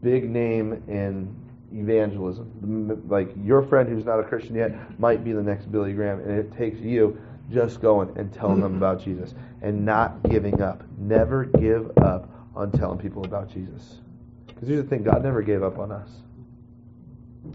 big 0.02 0.30
name 0.30 0.84
in 0.88 1.36
evangelism. 1.74 3.04
Like 3.08 3.30
your 3.44 3.62
friend 3.64 3.90
who's 3.90 4.06
not 4.06 4.20
a 4.20 4.24
Christian 4.24 4.56
yet 4.56 5.00
might 5.00 5.24
be 5.24 5.32
the 5.34 5.44
next 5.44 5.72
Billy 5.72 5.94
Graham. 5.94 6.20
And 6.20 6.32
it 6.32 6.56
takes 6.56 6.80
you 6.80 7.20
just 7.52 7.82
going 7.82 8.16
and 8.18 8.34
telling 8.34 8.62
them 8.62 8.76
about 8.76 9.04
Jesus 9.04 9.34
and 9.62 9.86
not 9.86 10.22
giving 10.30 10.62
up. 10.62 10.84
Never 10.98 11.46
give 11.46 11.92
up 11.98 12.30
on 12.56 12.72
telling 12.72 13.00
people 13.00 13.26
about 13.26 13.52
Jesus. 13.52 14.00
Because 14.48 14.68
here's 14.68 14.84
the 14.84 14.90
thing 14.90 15.04
God 15.04 15.24
never 15.24 15.42
gave 15.42 15.64
up 15.64 15.78
on 15.78 15.92
us. 15.92 16.10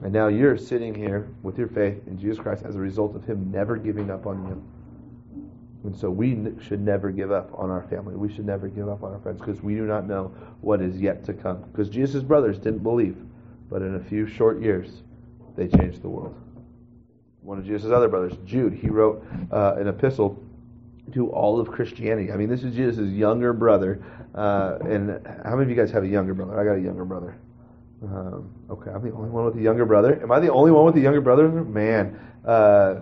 And 0.02 0.12
now 0.12 0.28
you're 0.28 0.56
sitting 0.56 0.94
here 0.94 1.28
with 1.42 1.58
your 1.58 1.68
faith 1.68 2.06
in 2.06 2.18
Jesus 2.18 2.38
Christ 2.38 2.64
as 2.64 2.76
a 2.76 2.78
result 2.78 3.14
of 3.14 3.24
Him 3.24 3.50
never 3.50 3.76
giving 3.76 4.10
up 4.10 4.26
on 4.26 4.46
you. 4.46 4.64
And 5.84 5.96
so 5.96 6.10
we 6.10 6.38
should 6.60 6.80
never 6.80 7.10
give 7.10 7.32
up 7.32 7.50
on 7.54 7.70
our 7.70 7.82
family. 7.82 8.14
We 8.14 8.32
should 8.32 8.46
never 8.46 8.68
give 8.68 8.88
up 8.88 9.02
on 9.02 9.12
our 9.12 9.18
friends 9.18 9.40
because 9.40 9.62
we 9.62 9.74
do 9.74 9.82
not 9.82 10.06
know 10.06 10.32
what 10.60 10.80
is 10.80 11.00
yet 11.00 11.24
to 11.24 11.32
come. 11.32 11.62
Because 11.72 11.88
Jesus' 11.88 12.22
brothers 12.22 12.58
didn't 12.58 12.84
believe, 12.84 13.16
but 13.68 13.82
in 13.82 13.96
a 13.96 14.00
few 14.00 14.26
short 14.26 14.60
years, 14.60 15.02
they 15.56 15.66
changed 15.66 16.02
the 16.02 16.08
world. 16.08 16.36
One 17.42 17.58
of 17.58 17.66
Jesus' 17.66 17.90
other 17.90 18.08
brothers, 18.08 18.34
Jude, 18.46 18.72
he 18.72 18.88
wrote 18.88 19.26
uh, 19.50 19.74
an 19.76 19.88
epistle 19.88 20.40
to 21.12 21.30
all 21.30 21.58
of 21.58 21.68
Christianity. 21.68 22.30
I 22.30 22.36
mean, 22.36 22.48
this 22.48 22.62
is 22.62 22.74
Jesus' 22.74 23.10
younger 23.10 23.52
brother. 23.52 24.04
Uh, 24.34 24.78
and 24.82 25.26
how 25.44 25.56
many 25.56 25.64
of 25.64 25.70
you 25.70 25.74
guys 25.74 25.90
have 25.90 26.04
a 26.04 26.08
younger 26.08 26.32
brother? 26.32 26.58
I 26.58 26.64
got 26.64 26.78
a 26.78 26.80
younger 26.80 27.04
brother. 27.04 27.36
Um, 28.04 28.52
okay, 28.70 28.90
I'm 28.90 29.02
the 29.02 29.12
only 29.12 29.30
one 29.30 29.44
with 29.44 29.56
a 29.56 29.60
younger 29.60 29.84
brother. 29.84 30.20
Am 30.22 30.30
I 30.30 30.40
the 30.40 30.50
only 30.52 30.70
one 30.70 30.84
with 30.84 30.96
a 30.96 31.00
younger 31.00 31.20
brother? 31.20 31.48
Man, 31.48 32.18
uh, 32.46 33.00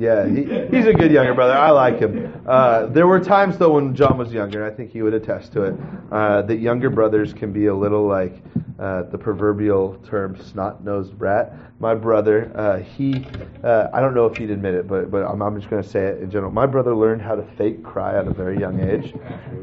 yeah, 0.00 0.26
he, 0.26 0.44
he's 0.74 0.86
a 0.86 0.94
good 0.94 1.12
younger 1.12 1.34
brother. 1.34 1.52
I 1.52 1.70
like 1.72 1.98
him. 1.98 2.42
Uh, 2.46 2.86
there 2.86 3.06
were 3.06 3.20
times 3.20 3.58
though 3.58 3.74
when 3.74 3.94
John 3.94 4.16
was 4.16 4.32
younger, 4.32 4.64
and 4.64 4.72
I 4.72 4.74
think 4.74 4.90
he 4.90 5.02
would 5.02 5.12
attest 5.12 5.52
to 5.52 5.64
it, 5.64 5.74
uh, 6.10 6.40
that 6.40 6.56
younger 6.56 6.88
brothers 6.88 7.34
can 7.34 7.52
be 7.52 7.66
a 7.66 7.74
little 7.74 8.06
like 8.06 8.42
uh, 8.78 9.02
the 9.02 9.18
proverbial 9.18 9.96
term 10.08 10.40
snot-nosed 10.40 11.18
brat. 11.18 11.52
My 11.80 11.94
brother, 11.94 12.50
uh, 12.54 12.78
he, 12.78 13.26
uh, 13.62 13.88
I 13.92 14.00
don't 14.00 14.14
know 14.14 14.24
if 14.24 14.38
he'd 14.38 14.50
admit 14.50 14.72
it, 14.72 14.88
but 14.88 15.10
but 15.10 15.22
I'm, 15.22 15.42
I'm 15.42 15.54
just 15.58 15.68
going 15.68 15.82
to 15.82 15.88
say 15.88 16.06
it 16.06 16.22
in 16.22 16.30
general. 16.30 16.50
My 16.50 16.64
brother 16.64 16.96
learned 16.96 17.20
how 17.20 17.34
to 17.34 17.42
fake 17.58 17.82
cry 17.82 18.18
at 18.18 18.26
a 18.26 18.32
very 18.32 18.58
young 18.58 18.80
age, 18.80 19.12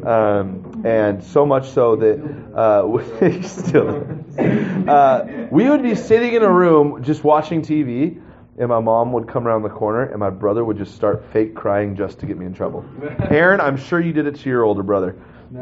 um, 0.06 0.84
and 0.86 1.24
so 1.24 1.48
much 1.48 1.68
so 1.72 1.96
that 1.96 2.20
uh, 2.56 3.42
still, 3.42 4.06
we 5.50 5.68
would 5.68 5.82
be 5.82 5.96
sitting 5.96 6.36
in 6.36 6.44
a 6.44 6.52
room 6.52 7.02
just 7.02 7.24
watching 7.24 7.64
TV 7.64 8.22
and 8.58 8.70
my 8.70 8.80
mom 8.80 9.12
would 9.14 9.28
come 9.28 9.48
around 9.48 9.64
the 9.64 9.70
corner, 9.70 10.04
and 10.04 10.20
my 10.20 10.30
brother 10.30 10.66
would 10.66 10.78
just 10.78 10.96
start 10.96 11.24
fake 11.32 11.54
crying 11.56 11.96
just 11.96 12.20
to 12.20 12.26
get 12.26 12.38
me 12.38 12.46
in 12.46 12.54
trouble. 12.54 12.86
Aaron, 13.30 13.62
I'm 13.62 13.78
sure 13.78 14.00
you 14.00 14.14
did 14.14 14.26
it 14.28 14.36
to 14.38 14.50
your 14.50 14.64
older 14.64 14.84
brother. 14.84 15.16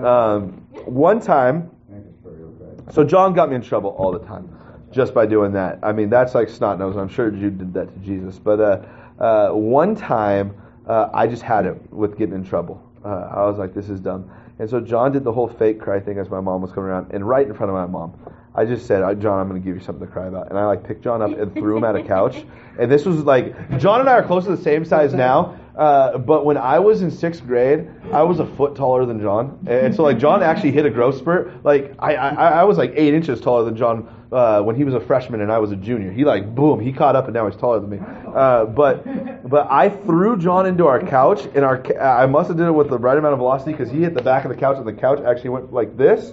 Um, 0.03 0.65
one 0.86 1.19
time, 1.19 1.69
Thank 1.89 2.05
you 2.05 2.13
for 2.23 2.38
your 2.38 2.49
guide. 2.51 2.93
so 2.93 3.03
John 3.03 3.34
got 3.34 3.49
me 3.49 3.55
in 3.55 3.62
trouble 3.62 3.91
all 3.91 4.12
the 4.12 4.19
time 4.25 4.49
just 4.91 5.13
by 5.13 5.25
doing 5.25 5.51
that. 5.53 5.79
I 5.84 5.91
mean, 5.91 6.10
that's 6.10 6.34
like 6.34 6.47
snot 6.49 6.79
nose. 6.79 6.95
I'm 6.95 7.10
sure 7.10 7.29
Jude 7.29 7.58
did 7.58 7.73
that 7.73 7.93
to 7.93 7.99
Jesus. 7.99 8.39
But 8.39 8.60
uh, 8.60 9.21
uh, 9.21 9.49
one 9.51 9.95
time, 9.95 10.55
uh, 10.88 11.10
I 11.13 11.27
just 11.27 11.41
had 11.41 11.65
it 11.65 11.91
with 11.91 12.17
getting 12.17 12.36
in 12.36 12.45
trouble. 12.45 12.81
Uh, 13.03 13.29
I 13.36 13.45
was 13.45 13.58
like, 13.58 13.73
this 13.73 13.89
is 13.89 13.99
dumb. 13.99 14.31
And 14.58 14.69
so 14.69 14.79
John 14.79 15.12
did 15.12 15.23
the 15.25 15.34
whole 15.34 15.49
fake 15.49 15.81
cry 15.81 15.99
thing 15.99 16.17
as 16.17 16.29
my 16.29 16.39
mom 16.39 16.62
was 16.62 16.71
coming 16.71 16.89
around, 16.89 17.12
and 17.12 17.27
right 17.27 17.45
in 17.45 17.53
front 17.53 17.69
of 17.69 17.75
my 17.75 17.86
mom, 17.86 18.13
I 18.56 18.65
just 18.65 18.88
said, 18.88 19.02
John, 19.22 19.39
I'm 19.39 19.50
going 19.50 19.62
to 19.62 19.65
give 19.65 19.76
you 19.76 19.84
something 19.84 20.06
to 20.06 20.12
cry 20.12 20.28
about. 20.28 20.50
And 20.50 20.58
I 20.58 20.65
like 20.65 20.84
picked 20.86 21.04
John 21.04 21.22
up 21.22 21.38
and 21.38 21.54
threw 21.54 21.78
him 21.78 21.84
at 21.84 21.96
a 21.96 22.04
couch. 22.04 22.44
And 22.78 22.91
this 22.91 23.06
was 23.06 23.24
like, 23.24 23.80
John 23.80 24.02
and 24.02 24.10
I 24.10 24.15
are 24.15 24.24
close 24.24 24.44
to 24.44 24.54
the 24.54 24.62
same 24.62 24.84
size 24.84 25.13
now. 25.13 25.58
Uh, 25.78 26.18
but 26.18 26.46
when 26.46 26.58
I 26.58 26.80
was 26.80 27.02
in 27.02 27.12
sixth 27.12 27.46
grade, 27.46 27.89
I 28.13 28.24
was 28.24 28.39
a 28.39 28.46
foot 28.46 28.76
taller 28.76 29.06
than 29.06 29.20
John, 29.20 29.60
and 29.68 29.94
so 29.94 30.04
like 30.04 30.20
John 30.20 30.41
actually 30.41 30.72
hit 30.72 30.86
a 30.86 30.89
growth 30.89 31.18
spurt. 31.18 31.65
Like 31.65 31.96
I, 32.00 32.15
I, 32.15 32.50
I 32.60 32.63
was 32.63 32.78
like 32.78 32.94
eight 32.96 33.13
inches 33.13 33.41
taller 33.41 33.65
than 33.65 33.76
John 33.76 34.08
uh, 34.32 34.62
when 34.62 34.78
he 34.78 34.86
was 34.86 34.94
a 34.94 35.02
freshman 35.02 35.41
and 35.41 35.52
I 35.52 35.60
was 35.60 35.72
a 35.72 35.76
junior. 35.76 36.13
He 36.13 36.24
like 36.24 36.56
boom, 36.56 36.80
he 36.80 36.94
caught 36.94 37.18
up 37.18 37.26
and 37.26 37.34
now 37.34 37.50
he's 37.50 37.60
taller 37.60 37.82
than 37.82 37.89
me. 37.89 38.00
Uh, 38.00 38.65
but 38.65 39.50
but 39.50 39.68
I 39.70 39.89
threw 39.89 40.38
John 40.38 40.65
into 40.65 40.88
our 40.88 41.06
couch, 41.06 41.46
and 41.56 41.65
our 41.65 41.84
I 42.02 42.26
must 42.26 42.48
have 42.48 42.58
did 42.58 42.68
it 42.68 42.72
with 42.72 42.89
the 42.89 42.98
right 42.98 43.18
amount 43.18 43.34
of 43.34 43.39
velocity 43.39 43.72
because 43.72 43.91
he 43.91 44.02
hit 44.02 44.13
the 44.13 44.24
back 44.24 44.46
of 44.46 44.50
the 44.52 44.58
couch, 44.58 44.78
and 44.78 44.88
the 44.88 44.94
couch 44.94 45.20
actually 45.26 45.50
went 45.50 45.74
like 45.74 45.98
this 45.98 46.32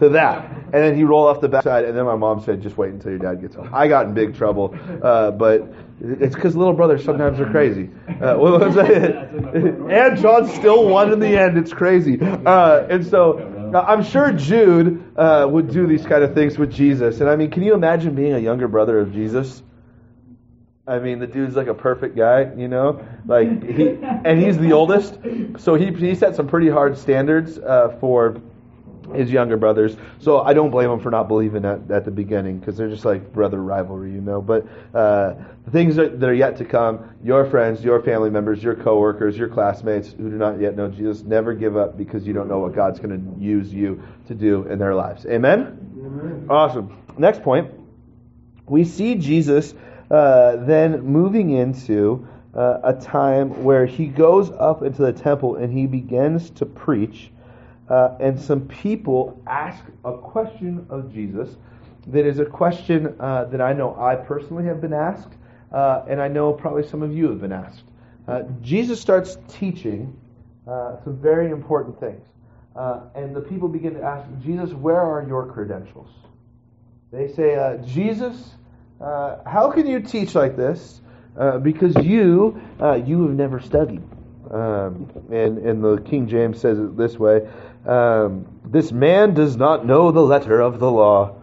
to 0.00 0.08
that, 0.10 0.50
and 0.50 0.72
then 0.72 0.96
he 0.96 1.04
rolled 1.04 1.28
off 1.28 1.40
the 1.40 1.48
backside, 1.48 1.84
and 1.84 1.96
then 1.96 2.04
my 2.04 2.16
mom 2.16 2.42
said, 2.42 2.60
"Just 2.60 2.76
wait 2.76 2.92
until 2.92 3.10
your 3.10 3.20
dad 3.20 3.40
gets 3.40 3.54
home." 3.54 3.70
I 3.72 3.86
got 3.86 4.06
in 4.06 4.14
big 4.14 4.34
trouble, 4.34 4.76
uh, 5.02 5.30
but 5.30 5.72
it's 6.00 6.34
because 6.34 6.56
little 6.56 6.72
brothers 6.72 7.04
sometimes 7.04 7.38
are 7.38 7.50
crazy. 7.50 7.90
Uh, 8.20 8.34
what 8.36 8.60
was 8.60 8.74
that? 8.74 9.30
and 9.30 10.18
John 10.18 10.48
still 10.48 10.88
won 10.88 11.12
in 11.12 11.20
the 11.20 11.38
end. 11.38 11.56
It's 11.58 11.72
crazy, 11.72 12.18
uh, 12.20 12.86
and 12.88 13.06
so 13.06 13.38
I'm 13.74 14.02
sure 14.02 14.32
Jude 14.32 15.12
uh, 15.16 15.46
would 15.50 15.70
do 15.70 15.86
these 15.86 16.04
kind 16.04 16.24
of 16.24 16.34
things 16.34 16.58
with 16.58 16.72
Jesus. 16.72 17.20
And 17.20 17.28
I 17.28 17.36
mean, 17.36 17.50
can 17.50 17.62
you 17.62 17.74
imagine 17.74 18.14
being 18.14 18.32
a 18.32 18.38
younger 18.38 18.68
brother 18.68 18.98
of 18.98 19.12
Jesus? 19.12 19.62
I 20.86 20.98
mean, 20.98 21.20
the 21.20 21.26
dude's 21.26 21.54
like 21.54 21.68
a 21.68 21.74
perfect 21.74 22.16
guy, 22.16 22.50
you 22.56 22.66
know, 22.66 23.04
like 23.26 23.62
he, 23.62 23.96
and 24.02 24.40
he's 24.40 24.58
the 24.58 24.72
oldest, 24.72 25.18
so 25.58 25.74
he 25.74 25.92
he 25.92 26.14
set 26.16 26.34
some 26.34 26.48
pretty 26.48 26.68
hard 26.68 26.98
standards 26.98 27.58
uh, 27.58 27.96
for 28.00 28.40
his 29.14 29.30
younger 29.30 29.56
brothers. 29.56 29.96
So 30.18 30.40
I 30.40 30.52
don't 30.52 30.70
blame 30.70 30.90
him 30.90 31.00
for 31.00 31.10
not 31.10 31.28
believing 31.28 31.64
at, 31.64 31.90
at 31.90 32.04
the 32.04 32.10
beginning 32.10 32.58
because 32.58 32.76
they're 32.76 32.88
just 32.88 33.04
like 33.04 33.32
brother 33.32 33.62
rivalry, 33.62 34.12
you 34.12 34.20
know. 34.20 34.40
But 34.40 34.66
uh, 34.94 35.34
the 35.64 35.70
things 35.70 35.96
that, 35.96 36.20
that 36.20 36.28
are 36.28 36.34
yet 36.34 36.56
to 36.58 36.64
come, 36.64 37.10
your 37.22 37.44
friends, 37.44 37.84
your 37.84 38.02
family 38.02 38.30
members, 38.30 38.62
your 38.62 38.74
coworkers, 38.74 39.36
your 39.36 39.48
classmates 39.48 40.12
who 40.12 40.30
do 40.30 40.36
not 40.36 40.60
yet 40.60 40.76
know 40.76 40.88
Jesus, 40.88 41.22
never 41.22 41.54
give 41.54 41.76
up 41.76 41.96
because 41.96 42.26
you 42.26 42.32
don't 42.32 42.48
know 42.48 42.58
what 42.58 42.74
God's 42.74 43.00
going 43.00 43.18
to 43.18 43.40
use 43.42 43.72
you 43.72 44.02
to 44.28 44.34
do 44.34 44.66
in 44.66 44.78
their 44.78 44.94
lives. 44.94 45.26
Amen? 45.26 45.78
Amen. 46.04 46.46
Awesome. 46.48 46.96
Next 47.18 47.42
point. 47.42 47.72
We 48.66 48.84
see 48.84 49.16
Jesus 49.16 49.74
uh, 50.10 50.56
then 50.56 51.02
moving 51.02 51.50
into 51.50 52.28
uh, 52.54 52.78
a 52.82 52.92
time 52.94 53.62
where 53.62 53.86
he 53.86 54.06
goes 54.06 54.50
up 54.50 54.82
into 54.82 55.02
the 55.02 55.12
temple 55.12 55.56
and 55.56 55.72
he 55.72 55.86
begins 55.86 56.50
to 56.50 56.66
preach. 56.66 57.30
Uh, 57.90 58.16
and 58.20 58.40
some 58.40 58.68
people 58.68 59.42
ask 59.48 59.84
a 60.04 60.16
question 60.16 60.86
of 60.90 61.12
Jesus 61.12 61.56
that 62.06 62.24
is 62.24 62.38
a 62.38 62.44
question 62.44 63.16
uh, 63.18 63.44
that 63.46 63.60
I 63.60 63.72
know 63.72 63.96
I 63.98 64.14
personally 64.14 64.64
have 64.66 64.80
been 64.80 64.92
asked, 64.92 65.32
uh, 65.72 66.04
and 66.08 66.22
I 66.22 66.28
know 66.28 66.52
probably 66.52 66.86
some 66.86 67.02
of 67.02 67.12
you 67.12 67.28
have 67.30 67.40
been 67.40 67.52
asked. 67.52 67.82
Uh, 68.28 68.42
Jesus 68.62 69.00
starts 69.00 69.36
teaching 69.48 70.16
uh, 70.68 71.02
some 71.02 71.16
very 71.16 71.50
important 71.50 71.98
things. 71.98 72.24
Uh, 72.76 73.00
and 73.16 73.34
the 73.34 73.40
people 73.40 73.68
begin 73.68 73.94
to 73.94 74.02
ask, 74.02 74.24
Jesus, 74.40 74.70
where 74.70 75.00
are 75.00 75.26
your 75.26 75.46
credentials? 75.46 76.10
They 77.10 77.26
say, 77.26 77.80
Jesus, 77.84 78.36
how 79.00 79.72
can 79.74 79.88
you 79.88 79.98
teach 79.98 80.36
like 80.36 80.56
this? 80.56 81.00
Because 81.62 81.96
you, 81.96 82.60
you 83.04 83.26
have 83.26 83.34
never 83.36 83.58
studied. 83.58 84.02
Um, 84.50 85.08
and, 85.30 85.58
and 85.58 85.82
the 85.82 85.98
King 85.98 86.28
James 86.28 86.60
says 86.60 86.78
it 86.78 86.96
this 86.96 87.16
way 87.16 87.48
um, 87.86 88.46
This 88.64 88.92
man 88.92 89.34
does 89.34 89.56
not 89.56 89.86
know 89.86 90.10
the 90.10 90.20
letter 90.20 90.60
of 90.60 90.78
the 90.78 90.90
law, 90.90 91.36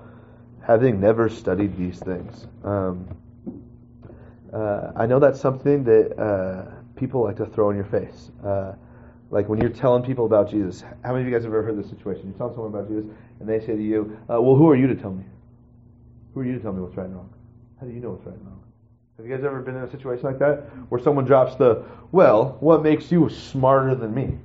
having 0.61 0.99
never 0.99 1.29
studied 1.29 1.77
these 1.77 1.99
things. 1.99 2.47
Um, 2.63 3.07
uh, 4.53 4.91
I 4.95 5.05
know 5.05 5.19
that's 5.19 5.39
something 5.39 5.83
that 5.83 6.17
uh, 6.19 6.71
people 6.95 7.23
like 7.23 7.37
to 7.37 7.45
throw 7.45 7.69
in 7.69 7.75
your 7.75 7.85
face. 7.85 8.31
Uh, 8.43 8.73
like 9.29 9.49
when 9.49 9.59
you're 9.59 9.69
telling 9.69 10.03
people 10.03 10.25
about 10.25 10.49
Jesus. 10.49 10.83
How 11.03 11.11
many 11.11 11.23
of 11.23 11.29
you 11.29 11.33
guys 11.33 11.43
have 11.43 11.53
ever 11.53 11.63
heard 11.63 11.77
this 11.77 11.89
situation? 11.89 12.27
You're 12.27 12.37
telling 12.37 12.53
someone 12.53 12.73
about 12.73 12.87
Jesus, 12.87 13.05
and 13.39 13.49
they 13.49 13.59
say 13.59 13.75
to 13.75 13.83
you, 13.83 14.17
uh, 14.29 14.41
Well, 14.41 14.55
who 14.55 14.69
are 14.69 14.75
you 14.75 14.87
to 14.87 14.95
tell 14.95 15.11
me? 15.11 15.25
Who 16.33 16.41
are 16.41 16.45
you 16.45 16.53
to 16.53 16.59
tell 16.59 16.71
me 16.71 16.81
what's 16.81 16.95
right 16.95 17.07
and 17.07 17.15
wrong? 17.15 17.33
How 17.79 17.87
do 17.87 17.93
you 17.93 17.99
know 17.99 18.11
what's 18.11 18.25
right 18.25 18.35
and 18.35 18.45
wrong? 18.45 18.61
Have 19.17 19.25
you 19.25 19.35
guys 19.35 19.43
ever 19.43 19.61
been 19.61 19.75
in 19.75 19.83
a 19.83 19.91
situation 19.91 20.25
like 20.25 20.39
that 20.39 20.69
where 20.89 21.01
someone 21.01 21.25
drops 21.25 21.55
the, 21.55 21.83
well, 22.11 22.57
what 22.59 22.83
makes 22.83 23.11
you 23.11 23.29
smarter 23.29 23.95
than 23.95 24.13
me? 24.13 24.37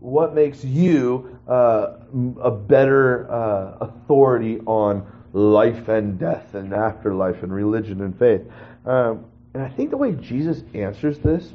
What 0.00 0.34
makes 0.34 0.64
you 0.64 1.38
uh, 1.48 1.94
a 2.40 2.50
better 2.50 3.30
uh, 3.30 3.76
authority 3.80 4.60
on 4.66 5.06
life 5.32 5.88
and 5.88 6.18
death 6.18 6.54
and 6.54 6.72
afterlife 6.72 7.42
and 7.42 7.52
religion 7.52 8.00
and 8.00 8.18
faith? 8.18 8.42
Um, 8.84 9.26
and 9.54 9.62
I 9.62 9.68
think 9.68 9.90
the 9.90 9.96
way 9.96 10.12
Jesus 10.12 10.62
answers 10.74 11.18
this 11.18 11.52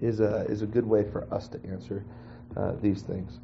is 0.00 0.20
a, 0.20 0.44
is 0.48 0.62
a 0.62 0.66
good 0.66 0.86
way 0.86 1.04
for 1.10 1.26
us 1.32 1.48
to 1.48 1.60
answer 1.66 2.04
uh, 2.56 2.72
these 2.80 3.02
things. 3.02 3.38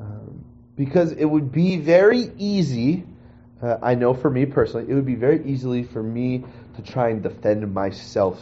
Um, 0.00 0.44
because 0.76 1.12
it 1.12 1.24
would 1.24 1.52
be 1.52 1.78
very 1.78 2.30
easy 2.38 3.04
uh, 3.62 3.78
I 3.82 3.94
know 3.94 4.12
for 4.12 4.30
me 4.30 4.44
personally, 4.44 4.90
it 4.90 4.94
would 4.94 5.06
be 5.06 5.14
very 5.14 5.44
easily 5.46 5.82
for 5.82 6.02
me 6.02 6.44
to 6.76 6.82
try 6.82 7.08
and 7.08 7.22
defend 7.22 7.72
myself 7.72 8.40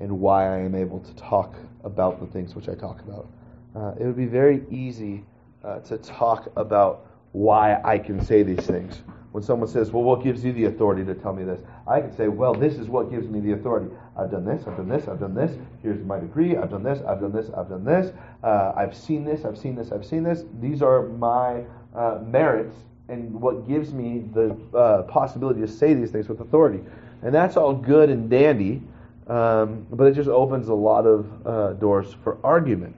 and 0.00 0.20
why 0.20 0.54
I 0.54 0.58
am 0.58 0.74
able 0.74 1.00
to 1.00 1.14
talk 1.16 1.54
about 1.82 2.20
the 2.20 2.26
things 2.26 2.54
which 2.54 2.68
I 2.68 2.74
talk 2.74 3.00
about. 3.00 3.26
Uh, 3.74 3.92
it 3.98 4.04
would 4.04 4.16
be 4.16 4.26
very 4.26 4.62
easy 4.70 5.24
uh, 5.64 5.78
to 5.80 5.98
talk 5.98 6.50
about 6.56 7.06
why 7.32 7.80
I 7.84 7.98
can 7.98 8.24
say 8.24 8.42
these 8.42 8.66
things. 8.66 9.02
When 9.32 9.44
someone 9.44 9.68
says, 9.68 9.92
Well, 9.92 10.02
what 10.02 10.24
gives 10.24 10.44
you 10.44 10.52
the 10.52 10.64
authority 10.64 11.04
to 11.04 11.14
tell 11.14 11.32
me 11.32 11.44
this? 11.44 11.60
I 11.86 12.00
can 12.00 12.14
say, 12.16 12.26
Well, 12.26 12.52
this 12.52 12.74
is 12.74 12.88
what 12.88 13.10
gives 13.10 13.28
me 13.28 13.38
the 13.38 13.52
authority. 13.52 13.94
I've 14.16 14.30
done 14.30 14.44
this, 14.44 14.66
I've 14.66 14.76
done 14.76 14.88
this, 14.88 15.06
I've 15.06 15.20
done 15.20 15.34
this. 15.34 15.56
Here's 15.82 16.04
my 16.04 16.18
degree. 16.18 16.56
I've 16.56 16.70
done 16.70 16.82
this, 16.82 17.00
I've 17.06 17.20
done 17.20 17.32
this, 17.32 17.48
I've 17.56 17.68
done 17.68 17.84
this. 17.84 18.12
Uh, 18.42 18.72
I've 18.76 18.96
seen 18.96 19.24
this, 19.24 19.44
I've 19.44 19.56
seen 19.56 19.76
this, 19.76 19.92
I've 19.92 20.04
seen 20.04 20.24
this. 20.24 20.44
These 20.60 20.82
are 20.82 21.02
my 21.02 21.62
uh, 21.94 22.18
merits 22.26 22.74
and 23.08 23.32
what 23.40 23.68
gives 23.68 23.92
me 23.92 24.24
the 24.32 24.56
uh, 24.76 25.02
possibility 25.02 25.60
to 25.60 25.68
say 25.68 25.94
these 25.94 26.10
things 26.10 26.28
with 26.28 26.40
authority. 26.40 26.82
And 27.22 27.34
that's 27.34 27.56
all 27.56 27.74
good 27.74 28.08
and 28.08 28.30
dandy, 28.30 28.82
um, 29.26 29.86
but 29.90 30.04
it 30.04 30.14
just 30.14 30.28
opens 30.28 30.68
a 30.68 30.74
lot 30.74 31.06
of 31.06 31.46
uh, 31.46 31.72
doors 31.74 32.16
for 32.24 32.38
argument. 32.44 32.96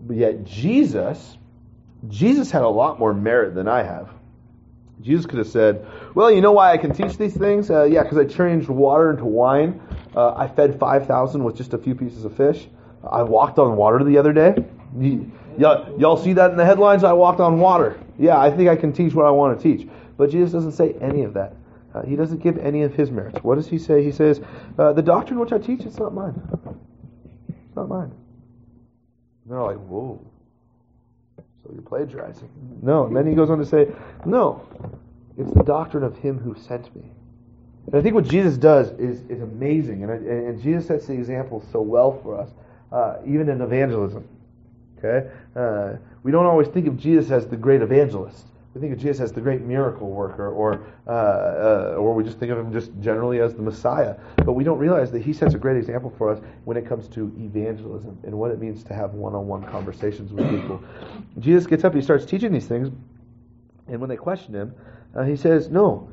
But 0.00 0.16
yet, 0.16 0.44
Jesus, 0.44 1.36
Jesus 2.08 2.50
had 2.50 2.62
a 2.62 2.68
lot 2.68 2.98
more 2.98 3.12
merit 3.12 3.54
than 3.54 3.68
I 3.68 3.82
have. 3.82 4.10
Jesus 5.00 5.26
could 5.26 5.38
have 5.38 5.48
said, 5.48 5.86
Well, 6.14 6.30
you 6.30 6.40
know 6.40 6.52
why 6.52 6.72
I 6.72 6.76
can 6.76 6.92
teach 6.92 7.16
these 7.16 7.36
things? 7.36 7.70
Uh, 7.70 7.84
yeah, 7.84 8.02
because 8.02 8.18
I 8.18 8.24
changed 8.24 8.68
water 8.68 9.10
into 9.10 9.24
wine. 9.24 9.80
Uh, 10.14 10.34
I 10.34 10.48
fed 10.48 10.78
5,000 10.78 11.44
with 11.44 11.56
just 11.56 11.74
a 11.74 11.78
few 11.78 11.94
pieces 11.94 12.24
of 12.24 12.36
fish. 12.36 12.66
I 13.08 13.22
walked 13.22 13.58
on 13.58 13.76
water 13.76 14.02
the 14.02 14.18
other 14.18 14.32
day. 14.32 14.56
You, 14.98 15.30
y'all, 15.56 15.98
y'all 16.00 16.16
see 16.16 16.32
that 16.32 16.50
in 16.50 16.56
the 16.56 16.64
headlines? 16.64 17.04
I 17.04 17.12
walked 17.12 17.40
on 17.40 17.60
water. 17.60 17.98
Yeah, 18.18 18.38
I 18.38 18.50
think 18.50 18.68
I 18.68 18.76
can 18.76 18.92
teach 18.92 19.14
what 19.14 19.26
I 19.26 19.30
want 19.30 19.60
to 19.60 19.62
teach. 19.62 19.88
But 20.16 20.30
Jesus 20.30 20.50
doesn't 20.52 20.72
say 20.72 20.94
any 21.00 21.22
of 21.22 21.34
that. 21.34 21.54
Uh, 21.94 22.02
he 22.02 22.16
doesn't 22.16 22.42
give 22.42 22.58
any 22.58 22.82
of 22.82 22.94
his 22.94 23.10
merits. 23.10 23.38
What 23.42 23.54
does 23.54 23.68
he 23.68 23.78
say? 23.78 24.02
He 24.02 24.12
says, 24.12 24.40
uh, 24.78 24.92
The 24.92 25.02
doctrine 25.02 25.38
which 25.38 25.52
I 25.52 25.58
teach, 25.58 25.82
it's 25.82 25.98
not 25.98 26.12
mine. 26.12 26.40
It's 27.48 27.76
not 27.76 27.88
mine. 27.88 28.12
And 29.48 29.56
they're 29.56 29.62
like, 29.62 29.78
Whoa. 29.78 30.20
So 31.62 31.70
you're 31.72 31.82
plagiarizing. 31.82 32.50
No. 32.82 33.06
And 33.06 33.16
then 33.16 33.26
he 33.26 33.34
goes 33.34 33.48
on 33.48 33.58
to 33.58 33.66
say, 33.66 33.88
No. 34.26 34.66
It's 35.38 35.52
the 35.54 35.62
doctrine 35.62 36.02
of 36.02 36.16
him 36.18 36.38
who 36.38 36.54
sent 36.54 36.94
me. 36.94 37.04
And 37.86 37.94
I 37.94 38.02
think 38.02 38.14
what 38.14 38.24
Jesus 38.24 38.58
does 38.58 38.90
is, 38.98 39.22
is 39.30 39.40
amazing. 39.40 40.02
And, 40.02 40.26
and 40.26 40.62
Jesus 40.62 40.88
sets 40.88 41.06
the 41.06 41.14
example 41.14 41.64
so 41.72 41.80
well 41.80 42.20
for 42.22 42.38
us, 42.38 42.50
uh, 42.92 43.18
even 43.24 43.48
in 43.48 43.62
evangelism. 43.62 44.28
Okay? 44.98 45.30
Uh, 45.56 45.94
we 46.22 46.32
don't 46.32 46.44
always 46.44 46.68
think 46.68 46.86
of 46.86 46.98
Jesus 46.98 47.30
as 47.30 47.46
the 47.46 47.56
great 47.56 47.80
evangelist. 47.80 48.44
We 48.74 48.80
think 48.80 48.92
of 48.92 48.98
Jesus 48.98 49.20
as 49.20 49.32
the 49.32 49.40
great 49.40 49.62
miracle 49.62 50.10
worker, 50.10 50.50
or 50.50 50.84
uh, 51.06 51.10
uh, 51.10 51.96
or 51.98 52.14
we 52.14 52.22
just 52.22 52.38
think 52.38 52.52
of 52.52 52.58
him 52.58 52.72
just 52.72 52.90
generally 53.00 53.40
as 53.40 53.54
the 53.54 53.62
Messiah. 53.62 54.16
But 54.36 54.52
we 54.52 54.62
don't 54.62 54.78
realize 54.78 55.10
that 55.12 55.22
he 55.22 55.32
sets 55.32 55.54
a 55.54 55.58
great 55.58 55.76
example 55.76 56.12
for 56.18 56.30
us 56.30 56.40
when 56.64 56.76
it 56.76 56.86
comes 56.86 57.08
to 57.08 57.32
evangelism 57.38 58.18
and 58.24 58.38
what 58.38 58.50
it 58.50 58.60
means 58.60 58.84
to 58.84 58.94
have 58.94 59.14
one-on-one 59.14 59.64
conversations 59.64 60.32
with 60.32 60.48
people. 60.50 60.82
Jesus 61.38 61.66
gets 61.66 61.82
up, 61.84 61.94
he 61.94 62.02
starts 62.02 62.26
teaching 62.26 62.52
these 62.52 62.66
things, 62.66 62.90
and 63.88 64.00
when 64.00 64.10
they 64.10 64.16
question 64.16 64.54
him, 64.54 64.74
uh, 65.14 65.24
he 65.24 65.36
says, 65.36 65.70
"No, 65.70 66.08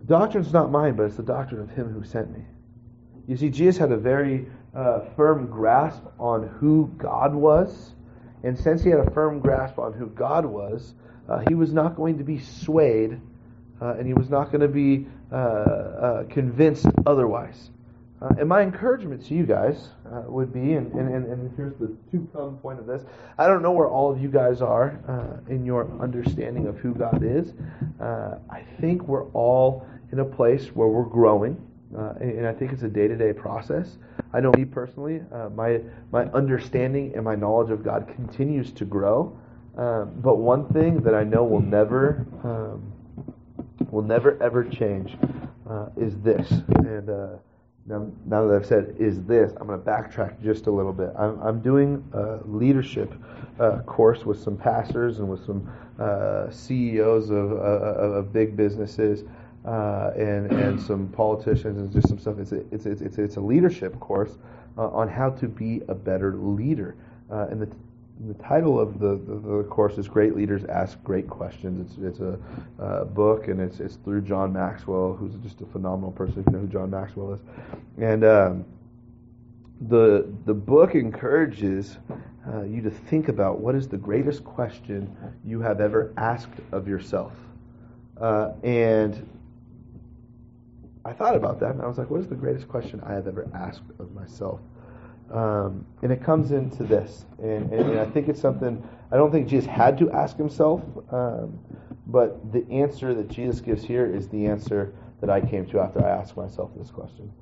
the 0.00 0.06
doctrine's 0.06 0.52
not 0.52 0.70
mine, 0.70 0.94
but 0.94 1.04
it's 1.04 1.16
the 1.16 1.22
doctrine 1.22 1.60
of 1.60 1.70
him 1.70 1.92
who 1.92 2.04
sent 2.04 2.30
me." 2.32 2.44
You 3.26 3.36
see, 3.36 3.50
Jesus 3.50 3.76
had 3.76 3.90
a 3.90 3.96
very 3.96 4.46
uh, 4.74 5.00
firm 5.16 5.46
grasp 5.46 6.02
on 6.20 6.46
who 6.60 6.92
God 6.98 7.34
was 7.34 7.94
And 8.46 8.56
since 8.56 8.82
he 8.82 8.90
had 8.90 9.00
a 9.00 9.10
firm 9.10 9.40
grasp 9.40 9.78
on 9.78 9.92
who 9.92 10.06
God 10.06 10.46
was, 10.46 10.94
uh, 11.28 11.42
he 11.48 11.54
was 11.54 11.72
not 11.72 11.96
going 11.96 12.18
to 12.18 12.24
be 12.24 12.38
swayed 12.38 13.20
uh, 13.80 13.94
and 13.94 14.06
he 14.06 14.14
was 14.14 14.30
not 14.30 14.50
going 14.50 14.60
to 14.60 14.68
be 14.68 15.06
uh, 15.32 15.34
uh, 15.36 16.24
convinced 16.24 16.86
otherwise. 17.06 17.70
Uh, 18.22 18.28
and 18.38 18.48
my 18.48 18.62
encouragement 18.62 19.26
to 19.26 19.34
you 19.34 19.44
guys 19.44 19.90
uh, 20.10 20.22
would 20.26 20.52
be, 20.52 20.72
and, 20.72 20.90
and, 20.92 21.26
and 21.26 21.54
here's 21.56 21.74
the 21.78 21.94
to 22.10 22.26
come 22.32 22.56
point 22.58 22.78
of 22.78 22.86
this 22.86 23.02
I 23.38 23.46
don't 23.46 23.60
know 23.60 23.72
where 23.72 23.88
all 23.88 24.10
of 24.10 24.20
you 24.20 24.28
guys 24.28 24.62
are 24.62 24.98
uh, 25.06 25.52
in 25.52 25.66
your 25.66 25.90
understanding 26.00 26.66
of 26.66 26.78
who 26.78 26.94
God 26.94 27.22
is. 27.22 27.52
I 28.00 28.64
think 28.80 29.02
we're 29.02 29.28
all 29.30 29.86
in 30.12 30.20
a 30.20 30.24
place 30.24 30.68
where 30.68 30.88
we're 30.88 31.04
growing, 31.04 31.60
and 31.94 32.46
I 32.46 32.54
think 32.54 32.72
it's 32.72 32.82
a 32.82 32.88
day 32.88 33.06
to 33.06 33.16
day 33.16 33.34
process. 33.34 33.98
I 34.32 34.40
know 34.40 34.52
me 34.52 34.64
personally, 34.64 35.20
my, 35.54 35.80
my 36.10 36.24
understanding 36.26 37.12
and 37.14 37.24
my 37.24 37.34
knowledge 37.34 37.70
of 37.70 37.84
God 37.84 38.08
continues 38.14 38.72
to 38.72 38.86
grow. 38.86 39.38
Um, 39.76 40.12
but 40.16 40.38
one 40.38 40.66
thing 40.72 41.02
that 41.02 41.14
I 41.14 41.22
know 41.22 41.44
will 41.44 41.60
never 41.60 42.26
um, 42.44 42.92
will 43.90 44.02
never 44.02 44.42
ever 44.42 44.64
change 44.64 45.16
uh, 45.68 45.88
is 45.96 46.16
this. 46.20 46.50
And 46.78 47.10
uh, 47.10 47.28
now, 47.86 48.10
now 48.24 48.46
that 48.46 48.56
I've 48.56 48.66
said 48.66 48.96
is 48.98 49.22
this, 49.24 49.52
I'm 49.60 49.66
going 49.66 49.78
to 49.80 49.86
backtrack 49.86 50.42
just 50.42 50.66
a 50.66 50.70
little 50.70 50.92
bit. 50.92 51.10
I'm, 51.16 51.40
I'm 51.40 51.60
doing 51.60 52.02
a 52.12 52.38
leadership 52.44 53.12
uh, 53.60 53.80
course 53.82 54.24
with 54.24 54.40
some 54.40 54.56
pastors 54.56 55.18
and 55.18 55.28
with 55.28 55.44
some 55.44 55.70
uh, 55.98 56.50
CEOs 56.50 57.30
of, 57.30 57.52
uh, 57.52 57.56
of 57.56 58.32
big 58.32 58.56
businesses. 58.56 59.24
Uh, 59.64 60.12
and 60.16 60.52
and 60.52 60.80
some 60.80 61.08
politicians 61.08 61.78
and 61.78 61.92
just 61.92 62.08
some 62.08 62.20
stuff. 62.20 62.38
It's 62.38 62.52
a, 62.52 62.62
it's 62.70 62.86
it's 62.86 63.18
it's 63.18 63.34
a 63.34 63.40
leadership 63.40 63.98
course 63.98 64.38
on 64.76 65.08
how 65.08 65.30
to 65.30 65.48
be 65.48 65.82
a 65.88 65.94
better 65.94 66.36
leader. 66.36 66.94
and 67.30 67.60
the 67.60 67.68
the 68.20 68.34
title 68.34 68.80
of 68.80 68.98
the, 68.98 69.16
the, 69.16 69.40
the, 69.40 69.64
course 69.64 69.98
is 69.98 70.08
Great 70.08 70.34
Leaders 70.34 70.64
Ask 70.64 71.02
Great 71.04 71.28
Questions. 71.28 71.90
It's, 71.90 71.98
it's 72.02 72.20
a 72.20 72.38
uh, 72.82 73.04
book, 73.04 73.48
and 73.48 73.60
it's, 73.60 73.78
it's 73.78 73.96
through 73.96 74.22
John 74.22 74.52
Maxwell, 74.52 75.12
who's 75.12 75.34
just 75.42 75.60
a 75.60 75.66
phenomenal 75.66 76.12
person, 76.12 76.40
if 76.40 76.46
you 76.46 76.52
know 76.52 76.60
who 76.60 76.66
John 76.66 76.90
Maxwell 76.90 77.34
is. 77.34 77.40
And 77.98 78.24
um, 78.24 78.64
the, 79.82 80.32
the 80.46 80.54
book 80.54 80.94
encourages 80.94 81.98
uh, 82.48 82.62
you 82.62 82.80
to 82.82 82.90
think 82.90 83.28
about 83.28 83.60
what 83.60 83.74
is 83.74 83.86
the 83.86 83.98
greatest 83.98 84.44
question 84.44 85.14
you 85.44 85.60
have 85.60 85.80
ever 85.80 86.14
asked 86.16 86.60
of 86.72 86.88
yourself. 86.88 87.32
Uh, 88.18 88.52
and 88.62 89.28
I 91.04 91.12
thought 91.12 91.36
about 91.36 91.60
that, 91.60 91.72
and 91.72 91.82
I 91.82 91.86
was 91.86 91.98
like, 91.98 92.08
what 92.08 92.20
is 92.20 92.28
the 92.28 92.34
greatest 92.34 92.66
question 92.66 93.02
I 93.04 93.12
have 93.12 93.26
ever 93.26 93.46
asked 93.54 93.82
of 93.98 94.12
myself? 94.14 94.60
Um, 95.30 95.84
and 96.02 96.12
it 96.12 96.22
comes 96.22 96.52
into 96.52 96.84
this. 96.84 97.24
And, 97.38 97.72
and, 97.72 97.90
and, 97.90 98.00
I 98.00 98.06
think 98.06 98.28
it's 98.28 98.40
something, 98.40 98.82
I 99.10 99.16
don't 99.16 99.32
think 99.32 99.48
Jesus 99.48 99.68
had 99.68 99.98
to 99.98 100.10
ask 100.12 100.36
himself, 100.36 100.82
um, 101.10 101.58
but 102.06 102.52
the 102.52 102.64
answer 102.70 103.12
that 103.12 103.28
Jesus 103.28 103.60
gives 103.60 103.82
here 103.82 104.06
is 104.06 104.28
the 104.28 104.46
answer 104.46 104.94
that 105.20 105.28
I 105.30 105.40
came 105.40 105.66
to 105.66 105.80
after 105.80 106.04
I 106.04 106.10
asked 106.10 106.36
myself 106.36 106.70
this 106.76 106.90
question. 106.90 107.32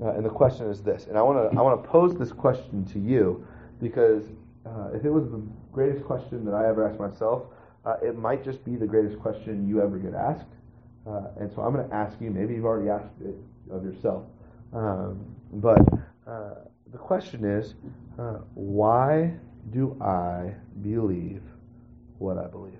Uh, 0.00 0.10
and 0.10 0.24
the 0.24 0.30
question 0.30 0.66
is 0.68 0.82
this. 0.82 1.06
And 1.06 1.16
I 1.16 1.22
want 1.22 1.50
to 1.50 1.58
I 1.58 1.62
want 1.62 1.82
to 1.82 1.88
pose 1.88 2.16
this 2.16 2.32
question 2.32 2.84
to 2.86 2.98
you 2.98 3.46
because 3.80 4.24
uh, 4.66 4.90
if 4.94 5.04
it 5.04 5.10
was 5.10 5.30
the 5.30 5.42
greatest 5.72 6.04
question 6.04 6.44
that 6.44 6.54
I 6.54 6.68
ever 6.68 6.88
asked 6.88 7.00
myself, 7.00 7.44
uh, 7.84 7.96
it 8.02 8.16
might 8.16 8.44
just 8.44 8.64
be 8.64 8.76
the 8.76 8.86
greatest 8.86 9.18
question 9.18 9.66
you 9.68 9.82
ever 9.82 9.98
get 9.98 10.14
asked. 10.14 10.46
Uh, 11.06 11.28
and 11.40 11.50
so 11.52 11.62
I'm 11.62 11.72
going 11.72 11.88
to 11.88 11.94
ask 11.94 12.20
you, 12.20 12.30
maybe 12.30 12.54
you've 12.54 12.64
already 12.64 12.90
asked 12.90 13.14
it 13.24 13.34
of 13.70 13.82
yourself, 13.82 14.24
um, 14.72 15.24
but 15.54 15.80
uh, 16.28 16.54
the 16.92 16.98
question 16.98 17.44
is, 17.44 17.74
uh, 18.18 18.38
why 18.54 19.32
do 19.70 19.96
I 20.00 20.54
believe 20.82 21.42
what 22.18 22.38
I 22.38 22.46
believe? 22.46 22.74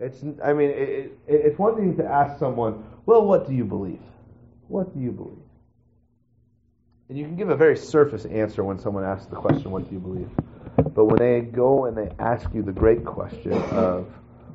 It's, 0.00 0.22
I 0.42 0.52
mean, 0.52 0.70
it, 0.70 0.78
it, 0.78 1.18
it's 1.26 1.58
one 1.58 1.76
thing 1.76 1.96
to 1.98 2.04
ask 2.04 2.38
someone, 2.38 2.84
well, 3.06 3.24
what 3.24 3.46
do 3.46 3.54
you 3.54 3.64
believe? 3.64 4.00
What 4.68 4.94
do 4.94 5.00
you 5.00 5.12
believe? 5.12 5.38
And 7.08 7.18
you 7.18 7.24
can 7.24 7.36
give 7.36 7.50
a 7.50 7.56
very 7.56 7.76
surface 7.76 8.24
answer 8.24 8.64
when 8.64 8.78
someone 8.78 9.04
asks 9.04 9.26
the 9.26 9.36
question, 9.36 9.70
what 9.70 9.88
do 9.88 9.94
you 9.94 10.00
believe? 10.00 10.28
But 10.94 11.04
when 11.04 11.18
they 11.18 11.40
go 11.42 11.84
and 11.84 11.96
they 11.96 12.10
ask 12.18 12.48
you 12.54 12.62
the 12.62 12.72
great 12.72 13.04
question 13.04 13.52
of, 13.52 14.06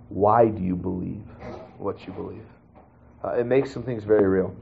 why 0.10 0.48
do 0.48 0.62
you 0.62 0.76
believe 0.76 1.24
what 1.78 2.06
you 2.08 2.14
believe? 2.14 2.46
Uh, 3.24 3.34
it 3.34 3.46
makes 3.46 3.72
some 3.72 3.84
things 3.84 4.04
very 4.04 4.28
real. 4.28 4.56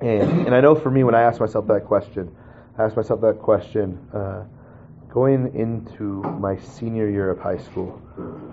And, 0.00 0.46
and 0.46 0.54
I 0.54 0.60
know 0.60 0.74
for 0.74 0.90
me, 0.90 1.04
when 1.04 1.14
I 1.14 1.22
ask 1.22 1.40
myself 1.40 1.66
that 1.68 1.84
question, 1.84 2.34
I 2.78 2.84
asked 2.84 2.96
myself 2.96 3.20
that 3.20 3.38
question 3.38 3.98
uh, 4.12 4.44
going 5.08 5.54
into 5.54 6.22
my 6.40 6.56
senior 6.56 7.08
year 7.08 7.30
of 7.30 7.38
high 7.38 7.58
school. 7.58 8.02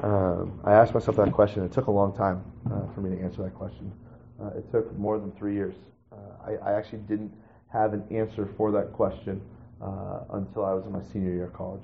Um, 0.04 0.60
I 0.64 0.74
asked 0.74 0.94
myself 0.94 1.18
that 1.18 1.32
question. 1.32 1.64
It 1.64 1.72
took 1.72 1.88
a 1.88 1.92
long 1.92 2.16
time 2.16 2.44
uh, 2.72 2.82
for 2.94 3.02
me 3.02 3.16
to 3.16 3.22
answer 3.22 3.42
that 3.42 3.56
question. 3.56 3.92
Uh, 4.40 4.58
it 4.58 4.72
took 4.72 4.96
more 4.98 5.20
than 5.20 5.32
three 5.32 5.56
years. 5.56 5.74
Uh, 6.12 6.16
I, 6.46 6.72
I, 6.72 6.78
actually 6.78 7.00
didn't 7.00 7.32
have 7.72 7.94
an 7.94 8.04
answer 8.12 8.48
for 8.58 8.72
that 8.72 8.92
question 8.92 9.42
uh, 9.82 10.20
until 10.34 10.66
I 10.66 10.74
was 10.74 10.86
in 10.86 10.92
my 10.92 11.02
senior 11.12 11.32
year 11.32 11.46
of 11.46 11.54
college. 11.54 11.84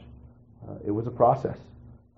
Uh, 0.67 0.74
it 0.86 0.91
was 0.91 1.08
a 1.08 1.12
process. 1.12 1.58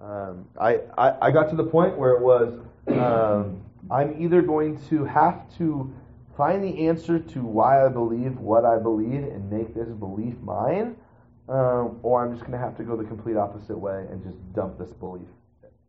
Um, 0.02 0.45
I, 0.60 0.80
I, 0.97 1.28
I, 1.28 1.32
got 1.32 1.49
to 1.49 1.56
the 1.56 1.63
point 1.63 1.97
where 1.97 2.12
it 2.12 2.21
was 2.21 2.58
um, 2.88 3.62
I'm 3.91 4.21
either 4.21 4.41
going 4.41 4.80
to 4.89 5.04
have 5.06 5.43
to 5.58 5.93
find 6.39 6.63
the 6.63 6.88
answer 6.88 7.19
to 7.19 7.41
why 7.41 7.86
I 7.86 7.89
believe 7.89 8.38
what 8.39 8.63
I 8.63 8.80
believe 8.80 9.23
and 9.25 9.52
make 9.52 9.75
this 9.75 9.89
belief 9.89 10.36
mine, 10.41 10.95
um, 11.49 11.99
or 12.02 12.23
I'm 12.23 12.32
just 12.32 12.45
going 12.47 12.54
to 12.54 12.65
have 12.65 12.78
to 12.78 12.84
go 12.84 12.95
the 12.95 13.04
complete 13.04 13.36
opposite 13.36 13.78
way 13.78 14.06
and 14.10 14.23
just 14.23 14.38
dump 14.54 14.80
this 14.80 14.93
belief. 14.93 15.28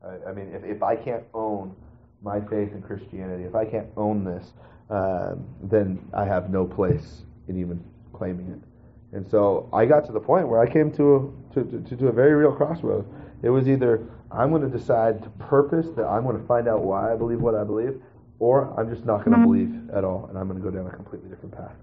I, 0.05 0.31
I 0.31 0.33
mean, 0.33 0.53
if, 0.53 0.65
if 0.65 0.83
I 0.83 0.97
can't 0.97 1.23
own 1.35 1.77
my 2.21 2.41
faith 2.41 2.73
in 2.73 2.83
Christianity, 2.83 3.45
if 3.45 3.55
I 3.55 3.65
can't 3.65 3.87
own 3.97 4.25
this, 4.25 4.53
um, 4.91 5.47
then 5.63 6.01
I 6.13 6.25
have 6.25 6.51
no 6.51 6.65
place 6.65 7.23
in 7.47 7.57
even 7.57 7.85
claiming 8.13 8.49
it. 8.51 9.17
And 9.17 9.25
so 9.31 9.69
I 9.73 9.85
got 9.85 10.05
to 10.07 10.13
the 10.13 10.21
point 10.21 10.49
where 10.49 10.61
I 10.61 10.69
came 10.69 10.91
to 10.97 11.15
a, 11.15 11.55
to, 11.55 11.81
to, 11.81 11.97
to 11.97 12.09
a 12.09 12.13
very 12.13 12.35
real 12.35 12.53
crossroad. 12.53 13.07
It 13.45 13.51
was 13.51 13.69
either 13.69 14.05
I'm 14.33 14.51
going 14.51 14.69
to 14.69 14.79
decide 14.79 15.23
to 15.23 15.31
purpose 15.31 15.87
that 15.95 16.07
I'm 16.07 16.25
going 16.25 16.41
to 16.41 16.47
find 16.49 16.67
out 16.67 16.83
why 16.83 17.13
I 17.13 17.17
believe 17.17 17.41
what 17.41 17.55
I 17.55 17.63
believe, 17.63 18.03
or 18.41 18.75
I'm 18.77 18.91
just 18.93 19.05
not 19.05 19.25
going 19.25 19.39
to 19.39 19.47
believe 19.47 19.91
at 19.91 20.03
all, 20.03 20.27
and 20.29 20.37
I'm 20.37 20.49
going 20.49 20.59
to 20.59 20.65
go 20.65 20.75
down 20.75 20.87
a 20.87 20.91
completely 20.91 21.29
different 21.29 21.57
path. 21.57 21.75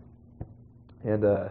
And 1.06 1.24
uh, 1.24 1.50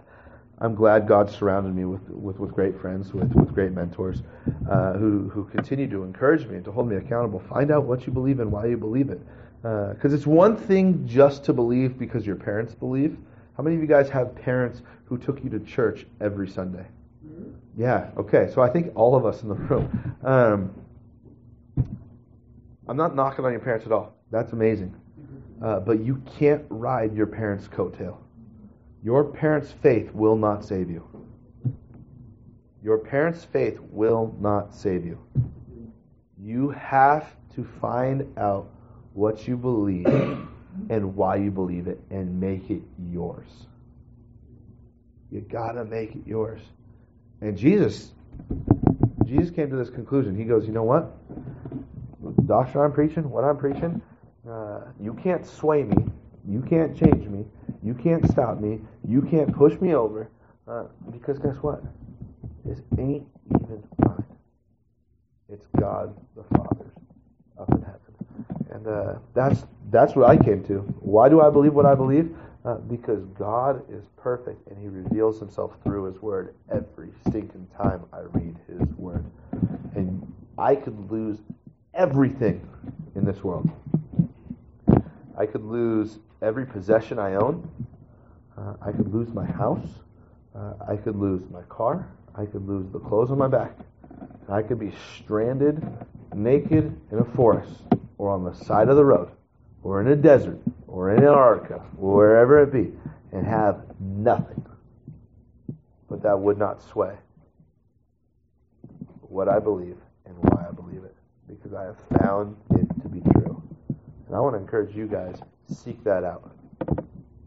I'm 0.59 0.75
glad 0.75 1.07
God 1.07 1.31
surrounded 1.31 1.75
me 1.75 1.85
with, 1.85 2.03
with, 2.11 2.39
with 2.39 2.53
great 2.53 2.79
friends, 2.81 3.15
with, 3.15 3.33
with 3.33 3.55
great 3.55 3.73
mentors, 3.73 4.23
uh, 4.71 4.95
who, 4.95 5.29
who 5.29 5.45
continue 5.45 5.89
to 5.91 6.03
encourage 6.03 6.47
me 6.47 6.57
and 6.57 6.65
to 6.65 6.73
hold 6.73 6.89
me 6.89 6.97
accountable. 6.97 7.41
Find 7.49 7.71
out 7.71 7.85
what 7.85 8.07
you 8.07 8.13
believe 8.13 8.41
and 8.41 8.51
why 8.51 8.67
you 8.67 8.77
believe 8.77 9.11
it. 9.11 9.21
Because 9.63 10.13
uh, 10.13 10.17
it's 10.17 10.27
one 10.27 10.57
thing 10.57 11.07
just 11.07 11.45
to 11.45 11.53
believe 11.53 11.99
because 11.99 12.27
your 12.27 12.37
parents 12.37 12.75
believe. 12.75 13.17
How 13.57 13.63
many 13.63 13.77
of 13.77 13.83
you 13.83 13.89
guys 13.89 14.09
have 14.11 14.35
parents 14.35 14.83
who 15.05 15.19
took 15.19 15.43
you 15.43 15.51
to 15.51 15.61
church 15.61 16.05
every 16.21 16.49
Sunday? 16.49 16.85
Mm-hmm. 17.25 17.81
Yeah, 17.81 18.11
okay. 18.17 18.51
So 18.53 18.61
I 18.61 18.69
think 18.69 18.93
all 18.97 19.15
of 19.15 19.25
us 19.25 19.43
in 19.43 19.49
the 19.49 19.55
room. 19.55 20.17
Um, 20.25 20.75
I'm 22.89 22.97
not 22.97 23.15
knocking 23.15 23.45
on 23.45 23.53
your 23.53 23.61
parents 23.61 23.87
at 23.87 23.93
all. 23.93 24.16
That's 24.37 24.53
amazing. 24.53 24.95
Uh, 25.63 25.81
but 25.81 26.01
you 26.01 26.23
can't 26.39 26.63
ride 26.69 27.17
your 27.17 27.27
parents' 27.27 27.69
coattail. 27.69 28.19
Your 29.03 29.25
parents' 29.25 29.73
faith 29.83 30.13
will 30.13 30.37
not 30.37 30.63
save 30.63 30.91
you. 30.91 31.09
Your 32.83 32.99
parents' 32.99 33.47
faith 33.47 33.79
will 33.81 34.37
not 34.39 34.75
save 34.75 35.07
you. 35.07 35.19
You 36.39 36.69
have 36.69 37.35
to 37.55 37.65
find 37.81 38.31
out 38.37 38.69
what 39.15 39.49
you 39.49 39.57
believe 39.57 40.07
and 40.91 41.17
why 41.17 41.37
you 41.37 41.51
believe 41.51 41.87
it 41.87 41.99
and 42.11 42.39
make 42.39 42.69
it 42.69 42.83
yours. 43.11 43.49
You 45.31 45.41
gotta 45.41 45.87
make 45.87 46.15
it 46.15 46.27
yours. 46.27 46.61
And 47.41 47.57
Jesus, 47.57 48.13
Jesus 49.25 49.51
came 49.51 49.71
to 49.71 49.77
this 49.77 49.89
conclusion. 49.89 50.37
He 50.37 50.45
goes, 50.45 50.67
you 50.67 50.75
know 50.75 50.83
what? 50.83 51.17
The 52.37 52.43
doctrine 52.43 52.85
I'm 52.85 52.93
preaching, 52.93 53.31
what 53.31 53.43
I'm 53.43 53.57
preaching, 53.57 54.03
uh, 54.49 54.81
you 55.01 55.15
can't 55.15 55.47
sway 55.47 55.83
me. 55.83 56.05
You 56.49 56.61
can't 56.63 56.97
change 56.97 57.27
me. 57.29 57.45
You 57.83 57.95
can't 57.95 58.29
stop 58.31 58.61
me. 58.61 58.81
You 59.07 59.23
can't 59.23 59.53
push 59.55 59.81
me 59.81 59.95
over. 59.95 60.31
Uh, 60.69 60.85
because 61.11 61.39
guess 61.39 61.57
what? 61.57 61.83
This 62.65 62.81
ain't 62.99 63.27
even 63.55 63.83
mine. 64.05 64.25
It's 65.49 65.67
God 65.79 66.15
the 66.37 66.43
Father's 66.57 66.93
up 67.59 67.71
in 67.73 67.83
heaven. 67.83 68.01
And 68.71 68.87
uh, 68.87 69.15
that's 69.35 69.65
that's 69.91 70.17
what 70.17 70.29
I 70.29 70.37
came 70.37 70.65
to. 70.65 70.79
Why 71.01 71.29
do 71.29 71.41
I 71.41 71.51
believe 71.51 71.75
what 71.75 71.87
I 71.87 71.95
believe? 71.95 72.37
Uh, 72.65 72.75
because 72.75 73.25
God 73.39 73.85
is 73.89 74.05
perfect 74.17 74.67
and 74.69 74.79
He 74.79 74.89
reveals 74.89 75.39
Himself 75.39 75.77
through 75.85 76.05
His 76.05 76.21
Word 76.21 76.55
every 76.73 77.11
stinking 77.29 77.69
time 77.81 78.05
I 78.13 78.21
read 78.33 78.57
His 78.67 78.89
Word. 78.97 79.25
And 79.95 80.33
I 80.59 80.75
could 80.75 81.11
lose 81.11 81.39
everything 81.95 82.69
in 83.15 83.25
this 83.25 83.43
world 83.45 83.71
I 85.37 85.47
could 85.47 85.65
lose 85.65 86.19
every 86.43 86.67
possession 86.67 87.19
I 87.19 87.35
own. 87.35 87.69
Uh, 88.57 88.75
I 88.81 88.93
could 88.93 89.13
lose 89.13 89.29
my 89.35 89.45
house. 89.45 89.87
Uh, 90.55 90.73
I 90.89 90.97
could 90.97 91.17
lose 91.17 91.43
my 91.51 91.63
car. 91.63 92.09
I 92.35 92.47
could 92.47 92.67
lose 92.67 92.91
the 92.93 92.99
clothes 92.99 93.31
on 93.31 93.39
my 93.39 93.49
back. 93.49 93.73
I 94.49 94.63
could 94.63 94.79
be 94.79 94.93
stranded, 95.19 95.87
naked 96.35 96.99
in 97.11 97.19
a 97.19 97.25
forest, 97.25 97.83
or 98.19 98.31
on 98.31 98.45
the 98.45 98.55
side 98.55 98.89
of 98.89 98.97
the 98.97 99.05
road, 99.05 99.31
or 99.83 100.01
in 100.01 100.09
a 100.09 100.17
desert, 100.17 100.59
or 100.87 101.11
in 101.11 101.19
Antarctica, 101.19 101.83
or 101.99 102.17
wherever 102.17 102.63
it 102.63 102.73
be, 102.73 102.93
and 103.33 103.47
have 103.47 103.83
nothing. 104.01 104.65
But 106.09 106.23
that 106.23 106.39
would 106.39 106.59
not 106.59 106.83
sway 106.83 107.15
what 109.21 109.49
I 109.49 109.59
believe 109.59 109.97
and 110.25 110.35
why 110.39 110.67
I 110.69 110.73
believe 110.73 111.05
it, 111.05 111.15
because 111.49 111.75
I 111.75 111.85
have 111.85 111.99
found 112.21 112.57
it 112.71 112.87
to 113.03 113.09
be 113.09 113.21
true. 113.33 113.63
And 114.27 114.37
I 114.37 114.41
want 114.41 114.55
to 114.55 114.59
encourage 114.59 114.95
you 114.95 115.07
guys 115.07 115.41
seek 115.73 116.03
that 116.05 116.25
out. 116.25 116.51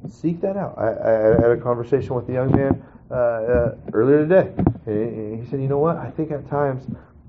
Seek 0.10 0.42
that 0.42 0.58
out. 0.58 0.78
I, 0.78 0.88
I 0.88 1.12
had 1.42 1.52
a 1.52 1.58
conversation 1.58 2.16
with 2.16 2.30
a 2.30 2.34
young 2.34 2.52
man 2.52 2.84
uh, 3.12 3.14
uh, 3.14 3.76
earlier 3.94 4.26
today. 4.26 4.52
And 4.86 5.44
he 5.44 5.50
said, 5.50 5.62
"You 5.62 5.68
know 5.68 5.80
what? 5.80 5.98
I 5.98 6.10
think 6.10 6.32
at 6.32 6.48
times 6.50 6.86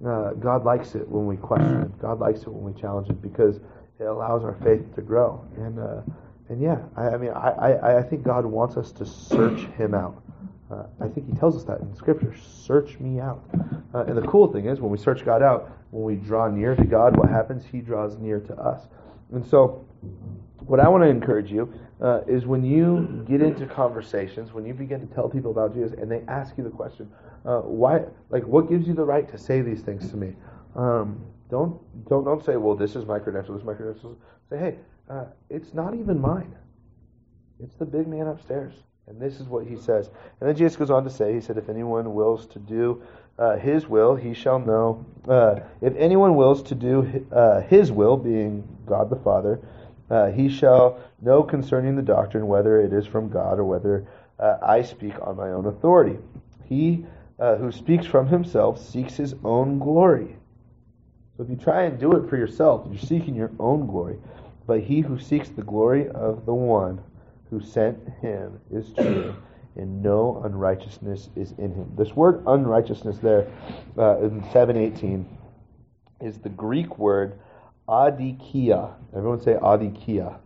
uh, 0.06 0.32
God 0.34 0.64
likes 0.64 0.94
it 0.94 1.08
when 1.08 1.26
we 1.26 1.36
question 1.36 1.82
it. 1.82 2.00
God 2.00 2.20
likes 2.20 2.42
it 2.42 2.48
when 2.48 2.72
we 2.72 2.80
challenge 2.80 3.10
it 3.10 3.20
because 3.20 3.56
it 3.98 4.04
allows 4.04 4.44
our 4.44 4.54
faith 4.62 4.94
to 4.94 5.02
grow." 5.02 5.44
And 5.56 5.78
uh, 5.78 6.02
and 6.48 6.60
yeah, 6.60 6.78
I, 6.96 7.08
I 7.10 7.16
mean, 7.16 7.30
I, 7.30 7.50
I, 7.50 7.98
I 7.98 8.02
think 8.02 8.24
God 8.24 8.46
wants 8.46 8.76
us 8.76 8.92
to 8.92 9.06
search 9.06 9.60
Him 9.76 9.94
out. 9.94 10.22
Uh, 10.70 10.84
I 11.00 11.08
think 11.08 11.28
He 11.28 11.34
tells 11.34 11.56
us 11.56 11.64
that 11.64 11.80
in 11.80 11.94
Scripture. 11.96 12.34
Search 12.36 12.98
me 13.00 13.20
out. 13.20 13.42
Uh, 13.94 14.04
and 14.04 14.16
the 14.16 14.26
cool 14.26 14.52
thing 14.52 14.66
is, 14.66 14.80
when 14.80 14.90
we 14.90 14.98
search 14.98 15.24
God 15.24 15.42
out, 15.42 15.70
when 15.90 16.04
we 16.04 16.14
draw 16.14 16.48
near 16.48 16.76
to 16.76 16.84
God, 16.84 17.16
what 17.16 17.28
happens? 17.28 17.64
He 17.64 17.80
draws 17.80 18.16
near 18.18 18.38
to 18.40 18.54
us. 18.56 18.86
And 19.32 19.46
so, 19.46 19.84
what 20.66 20.80
I 20.80 20.88
want 20.88 21.04
to 21.04 21.08
encourage 21.08 21.50
you 21.50 21.72
uh, 22.00 22.22
is 22.26 22.46
when 22.46 22.64
you 22.64 23.24
get 23.28 23.42
into 23.42 23.66
conversations, 23.66 24.52
when 24.52 24.64
you 24.64 24.74
begin 24.74 25.06
to 25.06 25.14
tell 25.14 25.28
people 25.28 25.50
about 25.50 25.74
Jesus, 25.74 25.98
and 25.98 26.10
they 26.10 26.22
ask 26.28 26.56
you 26.56 26.64
the 26.64 26.70
question, 26.70 27.10
uh, 27.44 27.60
"Why? 27.60 28.04
Like, 28.30 28.44
what 28.44 28.68
gives 28.68 28.86
you 28.86 28.94
the 28.94 29.04
right 29.04 29.28
to 29.28 29.38
say 29.38 29.60
these 29.60 29.82
things 29.82 30.10
to 30.10 30.16
me?" 30.16 30.34
Um, 30.74 31.20
don't 31.48 31.80
don't 32.08 32.24
don't 32.24 32.44
say, 32.44 32.56
"Well, 32.56 32.74
this 32.74 32.96
is 32.96 33.04
my 33.06 33.18
credential. 33.18 33.54
This 33.54 33.62
is 33.62 33.66
my 33.66 33.74
credentials." 33.74 34.16
Say, 34.48 34.58
"Hey, 34.58 34.78
uh, 35.08 35.26
it's 35.48 35.74
not 35.74 35.94
even 35.94 36.20
mine. 36.20 36.54
It's 37.58 37.76
the 37.76 37.86
big 37.86 38.06
man 38.06 38.26
upstairs." 38.26 38.74
And 39.10 39.20
this 39.20 39.40
is 39.40 39.48
what 39.48 39.66
he 39.66 39.76
says. 39.76 40.08
And 40.40 40.48
then 40.48 40.54
Jesus 40.54 40.76
goes 40.76 40.90
on 40.90 41.02
to 41.02 41.10
say, 41.10 41.34
He 41.34 41.40
said, 41.40 41.58
If 41.58 41.68
anyone 41.68 42.14
wills 42.14 42.46
to 42.46 42.60
do 42.60 43.02
uh, 43.40 43.56
his 43.56 43.88
will, 43.88 44.14
he 44.14 44.34
shall 44.34 44.60
know. 44.60 45.04
Uh, 45.28 45.60
if 45.80 45.96
anyone 45.96 46.36
wills 46.36 46.62
to 46.64 46.76
do 46.76 47.26
uh, 47.32 47.60
his 47.62 47.90
will, 47.90 48.16
being 48.16 48.62
God 48.90 49.08
the 49.08 49.16
Father, 49.16 49.60
uh, 50.10 50.26
he 50.26 50.48
shall 50.48 51.00
know 51.22 51.42
concerning 51.42 51.96
the 51.96 52.02
doctrine 52.02 52.46
whether 52.46 52.80
it 52.80 52.92
is 52.92 53.06
from 53.06 53.28
God 53.30 53.58
or 53.58 53.64
whether 53.64 54.06
uh, 54.38 54.58
I 54.60 54.82
speak 54.82 55.14
on 55.22 55.36
my 55.36 55.50
own 55.50 55.66
authority. 55.66 56.18
He 56.64 57.04
uh, 57.38 57.56
who 57.56 57.72
speaks 57.72 58.04
from 58.04 58.26
himself 58.26 58.78
seeks 58.78 59.16
his 59.16 59.34
own 59.44 59.78
glory. 59.78 60.36
So 61.36 61.44
if 61.44 61.48
you 61.48 61.56
try 61.56 61.84
and 61.84 61.98
do 61.98 62.12
it 62.12 62.28
for 62.28 62.36
yourself, 62.36 62.86
you're 62.90 63.00
seeking 63.00 63.34
your 63.34 63.50
own 63.58 63.86
glory. 63.86 64.18
But 64.66 64.80
he 64.80 65.00
who 65.00 65.18
seeks 65.18 65.48
the 65.48 65.62
glory 65.62 66.08
of 66.08 66.44
the 66.44 66.54
one 66.54 67.00
who 67.48 67.60
sent 67.60 67.98
him 68.20 68.60
is 68.70 68.92
true, 68.92 69.34
and 69.76 70.02
no 70.02 70.42
unrighteousness 70.44 71.30
is 71.34 71.52
in 71.52 71.72
him. 71.74 71.90
This 71.96 72.14
word 72.14 72.42
unrighteousness 72.46 73.18
there 73.18 73.46
uh, 73.96 74.18
in 74.18 74.42
718 74.52 75.26
is 76.20 76.38
the 76.38 76.50
Greek 76.50 76.98
word 76.98 77.38
adikia. 77.90 78.94
Everyone 79.14 79.40
say 79.40 79.54
adikia. 79.54 80.38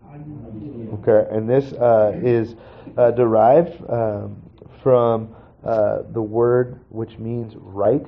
Okay, 0.95 1.27
and 1.31 1.49
this 1.49 1.73
uh, 1.73 2.19
is 2.23 2.55
uh, 2.97 3.11
derived 3.11 3.79
um, 3.91 4.41
from 4.83 5.35
uh, 5.65 6.03
the 6.13 6.23
word 6.23 6.81
which 6.89 7.19
means 7.19 7.55
right 7.57 8.07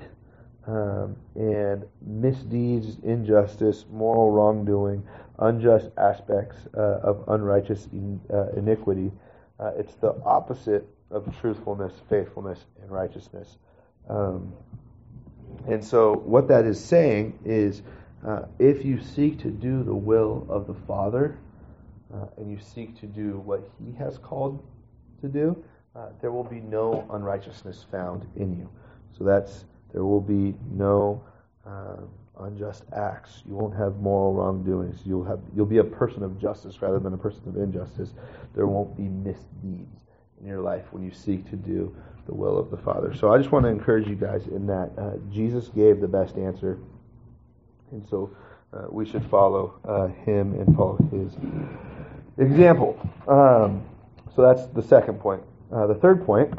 um, 0.67 1.17
and 1.35 1.85
misdeeds, 2.01 2.99
injustice, 3.05 3.85
moral 3.91 4.31
wrongdoing, 4.31 5.07
unjust 5.39 5.91
aspects 5.97 6.57
uh, 6.77 7.01
of 7.03 7.25
unrighteous 7.29 7.87
in, 7.93 8.21
uh, 8.33 8.49
iniquity. 8.57 9.13
Uh, 9.61 9.73
it's 9.79 9.95
the 9.97 10.15
opposite 10.25 10.87
of 11.11 11.25
truthfulness, 11.41 11.93
faithfulness, 12.09 12.65
and 12.83 12.91
righteousness. 12.91 13.59
Um, 14.09 14.53
and 15.69 15.85
so, 15.85 16.15
what 16.15 16.49
that 16.49 16.65
is 16.65 16.83
saying 16.83 17.39
is 17.45 17.83
uh, 18.25 18.43
if 18.59 18.85
you 18.85 19.01
seek 19.01 19.39
to 19.41 19.51
do 19.51 19.83
the 19.83 19.95
will 19.95 20.47
of 20.49 20.67
the 20.67 20.75
Father 20.87 21.39
uh, 22.15 22.27
and 22.37 22.51
you 22.51 22.59
seek 22.59 22.99
to 23.01 23.07
do 23.07 23.39
what 23.45 23.69
He 23.85 23.93
has 23.97 24.19
called 24.19 24.63
to 25.21 25.29
do, 25.29 25.63
uh, 25.95 26.09
there 26.21 26.31
will 26.31 26.45
be 26.45 26.61
no 26.61 27.07
unrighteousness 27.13 27.87
found 27.91 28.27
in 28.37 28.57
you. 28.59 28.69
So, 29.17 29.25
that's 29.25 29.65
there 29.93 30.05
will 30.05 30.21
be 30.21 30.55
no. 30.71 31.23
Um, 31.65 32.09
unjust 32.41 32.85
acts. 32.93 33.43
You 33.47 33.55
won't 33.55 33.75
have 33.77 33.97
moral 33.97 34.35
wrongdoings. 34.35 35.01
You'll 35.05 35.25
have 35.25 35.41
you'll 35.55 35.67
be 35.67 35.79
a 35.79 35.85
person 35.85 36.23
of 36.23 36.39
justice 36.39 36.83
rather 36.83 36.99
than 36.99 37.15
a 37.15 37.19
person 37.19 37.43
of 37.47 37.57
injustice. 37.57 38.13
There 38.55 38.67
won't 38.67 38.97
be 38.97 39.05
misdeeds 39.05 40.01
in 40.41 40.47
your 40.47 40.61
life 40.61 40.85
when 40.91 41.03
you 41.03 41.11
seek 41.11 41.49
to 41.51 41.57
do 41.57 41.95
the 42.27 42.35
will 42.35 42.59
of 42.59 42.71
the 42.71 42.77
Father. 42.77 43.15
So 43.15 43.33
I 43.33 43.39
just 43.39 43.53
want 43.53 43.65
to 43.65 43.71
encourage 43.71 44.09
you 44.09 44.17
guys 44.17 44.47
in 44.49 44.67
that 44.67 44.91
uh, 44.99 45.13
Jesus 45.33 45.69
gave 45.69 46.01
the 46.01 46.09
best 46.09 46.37
answer, 46.37 46.79
and 47.93 48.07
so 48.09 48.35
uh, 48.73 48.87
we 48.91 49.07
should 49.07 49.25
follow 49.27 49.81
uh, 49.85 50.09
Him 50.25 50.55
and 50.55 50.77
follow 50.77 50.97
His 51.11 51.37
example. 52.39 52.99
Um, 53.29 53.85
so 54.35 54.43
that's 54.43 54.67
the 54.67 54.83
second 54.83 55.21
point. 55.21 55.43
Uh, 55.73 55.87
the 55.87 55.95
third 55.95 56.25
point 56.25 56.53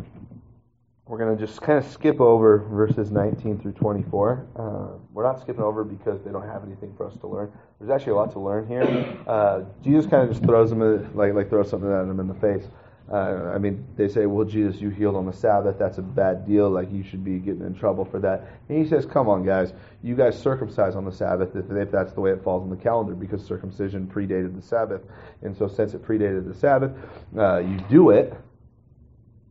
we're 1.08 1.18
going 1.18 1.36
to 1.38 1.46
just 1.46 1.62
kind 1.62 1.78
of 1.78 1.90
skip 1.90 2.20
over 2.20 2.58
verses 2.58 3.12
19 3.12 3.60
through 3.60 3.72
24. 3.74 4.46
Uh, 4.56 4.98
we're 5.14 5.24
not 5.24 5.40
skipping 5.40 5.64
over 5.64 5.84
because 5.84 6.22
they 6.24 6.32
don't 6.32 6.46
have 6.46 6.64
anything 6.66 6.94
for 6.98 7.08
us 7.08 7.16
to 7.22 7.28
learn. 7.28 7.52
There's 7.80 7.90
actually 7.90 8.14
a 8.14 8.16
lot 8.16 8.32
to 8.34 8.40
learn 8.40 8.68
here. 8.68 8.84
Uh, 9.28 9.64
Jesus 9.84 10.06
kind 10.10 10.24
of 10.24 10.30
just 10.30 10.44
throws 10.44 10.70
them 10.70 11.14
like 11.16 11.34
like 11.34 11.50
throws 11.50 11.70
something 11.70 11.92
at 11.92 12.08
them 12.08 12.20
in 12.20 12.28
the 12.28 12.34
face. 12.36 12.64
Uh, 13.12 13.52
I 13.54 13.58
mean, 13.58 13.86
they 13.96 14.08
say, 14.08 14.26
"Well, 14.26 14.46
Jesus, 14.46 14.82
you 14.82 14.90
healed 14.90 15.16
on 15.16 15.26
the 15.26 15.34
Sabbath. 15.34 15.78
That's 15.80 15.98
a 15.98 16.02
bad 16.02 16.46
deal. 16.46 16.70
Like 16.70 16.92
you 16.92 17.04
should 17.04 17.24
be 17.24 17.40
getting 17.40 17.62
in 17.62 17.74
trouble 17.74 18.04
for 18.04 18.20
that." 18.20 18.48
And 18.68 18.78
he 18.78 18.88
says, 18.88 19.06
"Come 19.06 19.30
on, 19.30 19.46
guys. 19.46 19.74
You 20.04 20.16
guys 20.16 20.38
circumcise 20.38 20.96
on 20.96 21.06
the 21.06 21.12
Sabbath 21.12 21.56
if, 21.56 21.72
if 21.72 21.92
that's 21.92 22.14
the 22.14 22.22
way 22.22 22.32
it 22.32 22.44
falls 22.44 22.64
on 22.64 22.70
the 22.70 22.76
calendar, 22.76 23.16
because 23.16 23.44
circumcision 23.44 24.08
predated 24.08 24.56
the 24.56 24.62
Sabbath. 24.62 25.02
And 25.42 25.56
so, 25.56 25.68
since 25.68 25.94
it 25.94 26.04
predated 26.04 26.48
the 26.48 26.54
Sabbath, 26.54 26.92
uh, 27.38 27.60
you 27.60 27.80
do 27.90 28.10
it." 28.10 28.34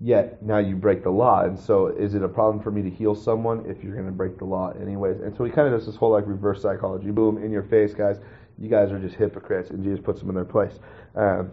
yet 0.00 0.42
now 0.42 0.58
you 0.58 0.76
break 0.76 1.02
the 1.02 1.10
law. 1.10 1.42
And 1.42 1.58
so, 1.58 1.86
is 1.86 2.14
it 2.14 2.22
a 2.22 2.28
problem 2.28 2.62
for 2.62 2.70
me 2.70 2.82
to 2.82 2.90
heal 2.90 3.14
someone 3.14 3.64
if 3.66 3.82
you're 3.82 3.94
going 3.94 4.06
to 4.06 4.12
break 4.12 4.38
the 4.38 4.44
law 4.44 4.72
anyways? 4.72 5.20
And 5.20 5.36
so, 5.36 5.44
he 5.44 5.50
kind 5.50 5.72
of 5.72 5.78
does 5.78 5.86
this 5.86 5.96
whole 5.96 6.10
like 6.10 6.26
reverse 6.26 6.62
psychology. 6.62 7.10
Boom, 7.10 7.42
in 7.42 7.50
your 7.50 7.62
face, 7.62 7.94
guys. 7.94 8.18
You 8.58 8.68
guys 8.68 8.90
are 8.90 8.98
just 8.98 9.16
hypocrites, 9.16 9.70
and 9.70 9.84
Jesus 9.84 10.00
puts 10.00 10.20
them 10.20 10.30
in 10.30 10.34
their 10.34 10.44
place. 10.44 10.78
Um, 11.14 11.50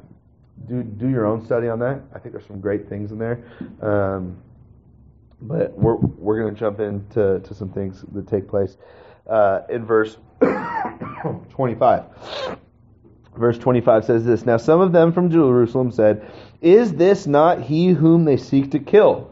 do 0.68 0.84
do 0.84 1.10
your 1.10 1.26
own 1.26 1.46
study 1.46 1.68
on 1.68 1.80
that. 1.80 2.02
I 2.14 2.20
think 2.20 2.34
there's 2.34 2.48
some 2.48 2.62
great 2.62 2.88
things 2.88 3.12
in 3.12 3.18
there. 3.18 3.44
Um, 3.82 4.38
but 5.42 5.78
we're 5.78 5.96
we're 5.96 6.40
going 6.42 6.54
to 6.54 6.60
jump 6.60 6.80
into 6.80 7.40
to 7.40 7.54
some 7.54 7.70
things 7.70 8.04
that 8.14 8.28
take 8.28 8.48
place 8.48 8.78
uh, 9.28 9.62
in 9.70 9.86
verse 9.86 10.18
25. 11.50 12.04
Verse 13.36 13.58
25 13.58 14.06
says 14.06 14.26
this 14.26 14.46
Now 14.46 14.58
some 14.58 14.80
of 14.80 14.92
them 14.92 15.12
from 15.12 15.32
Jerusalem 15.32 15.92
said, 15.92 16.32
Is 16.62 16.94
this 16.94 17.26
not 17.26 17.62
he 17.62 17.90
whom 17.90 18.26
they 18.26 18.38
seek 18.38 18.72
to 18.72 18.80
kill? 18.80 19.32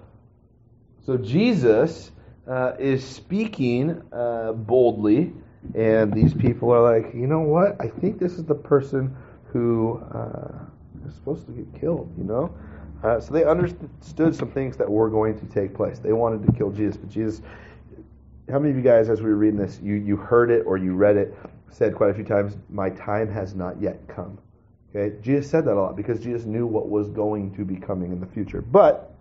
So 1.05 1.17
Jesus 1.17 2.11
uh, 2.47 2.73
is 2.79 3.05
speaking 3.05 4.01
uh, 4.11 4.53
boldly, 4.53 5.33
and 5.75 6.11
these 6.13 6.33
people 6.33 6.71
are 6.71 6.81
like, 6.81 7.13
You 7.13 7.27
know 7.27 7.41
what? 7.41 7.79
I 7.79 7.87
think 7.87 8.19
this 8.19 8.33
is 8.33 8.43
the 8.45 8.55
person 8.55 9.15
who 9.53 10.01
is 11.07 11.15
supposed 11.15 11.45
to 11.47 11.51
get 11.51 11.79
killed, 11.79 12.13
you 12.17 12.23
know? 12.23 12.53
Uh, 13.03 13.19
so 13.19 13.33
they 13.33 13.43
understood 13.43 14.35
some 14.35 14.51
things 14.51 14.77
that 14.77 14.89
were 14.89 15.09
going 15.09 15.39
to 15.39 15.45
take 15.47 15.73
place. 15.73 15.99
They 15.99 16.13
wanted 16.13 16.45
to 16.45 16.51
kill 16.53 16.71
Jesus, 16.71 16.97
but 16.97 17.09
Jesus. 17.09 17.41
How 18.49 18.59
many 18.59 18.71
of 18.71 18.77
you 18.77 18.83
guys, 18.83 19.09
as 19.09 19.21
we 19.21 19.29
were 19.29 19.37
reading 19.37 19.59
this, 19.59 19.79
you, 19.81 19.95
you 19.95 20.17
heard 20.17 20.51
it 20.51 20.63
or 20.65 20.77
you 20.77 20.93
read 20.93 21.17
it, 21.17 21.35
said 21.69 21.95
quite 21.95 22.09
a 22.09 22.13
few 22.13 22.23
times, 22.23 22.57
My 22.69 22.89
time 22.89 23.31
has 23.31 23.55
not 23.55 23.81
yet 23.81 24.07
come. 24.07 24.37
Okay? 24.93 25.15
Jesus 25.21 25.49
said 25.49 25.65
that 25.65 25.73
a 25.73 25.81
lot 25.81 25.95
because 25.95 26.19
Jesus 26.19 26.45
knew 26.45 26.67
what 26.67 26.89
was 26.89 27.09
going 27.09 27.55
to 27.55 27.65
be 27.65 27.75
coming 27.75 28.11
in 28.11 28.19
the 28.19 28.27
future. 28.27 28.61
But 28.61 29.15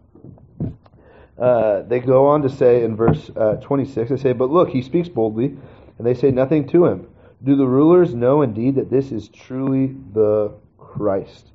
uh, 1.38 1.82
they 1.82 2.00
go 2.00 2.26
on 2.26 2.42
to 2.42 2.50
say 2.50 2.82
in 2.82 2.96
verse 2.96 3.30
uh, 3.34 3.54
26, 3.56 4.10
they 4.10 4.16
say, 4.16 4.32
But 4.32 4.50
look, 4.50 4.68
he 4.68 4.82
speaks 4.82 5.08
boldly, 5.08 5.56
and 5.96 6.06
they 6.06 6.14
say 6.14 6.30
nothing 6.30 6.68
to 6.68 6.86
him. 6.86 7.08
Do 7.42 7.56
the 7.56 7.66
rulers 7.66 8.14
know 8.14 8.42
indeed 8.42 8.74
that 8.74 8.90
this 8.90 9.10
is 9.10 9.28
truly 9.28 9.96
the 10.12 10.52
Christ? 10.76 11.50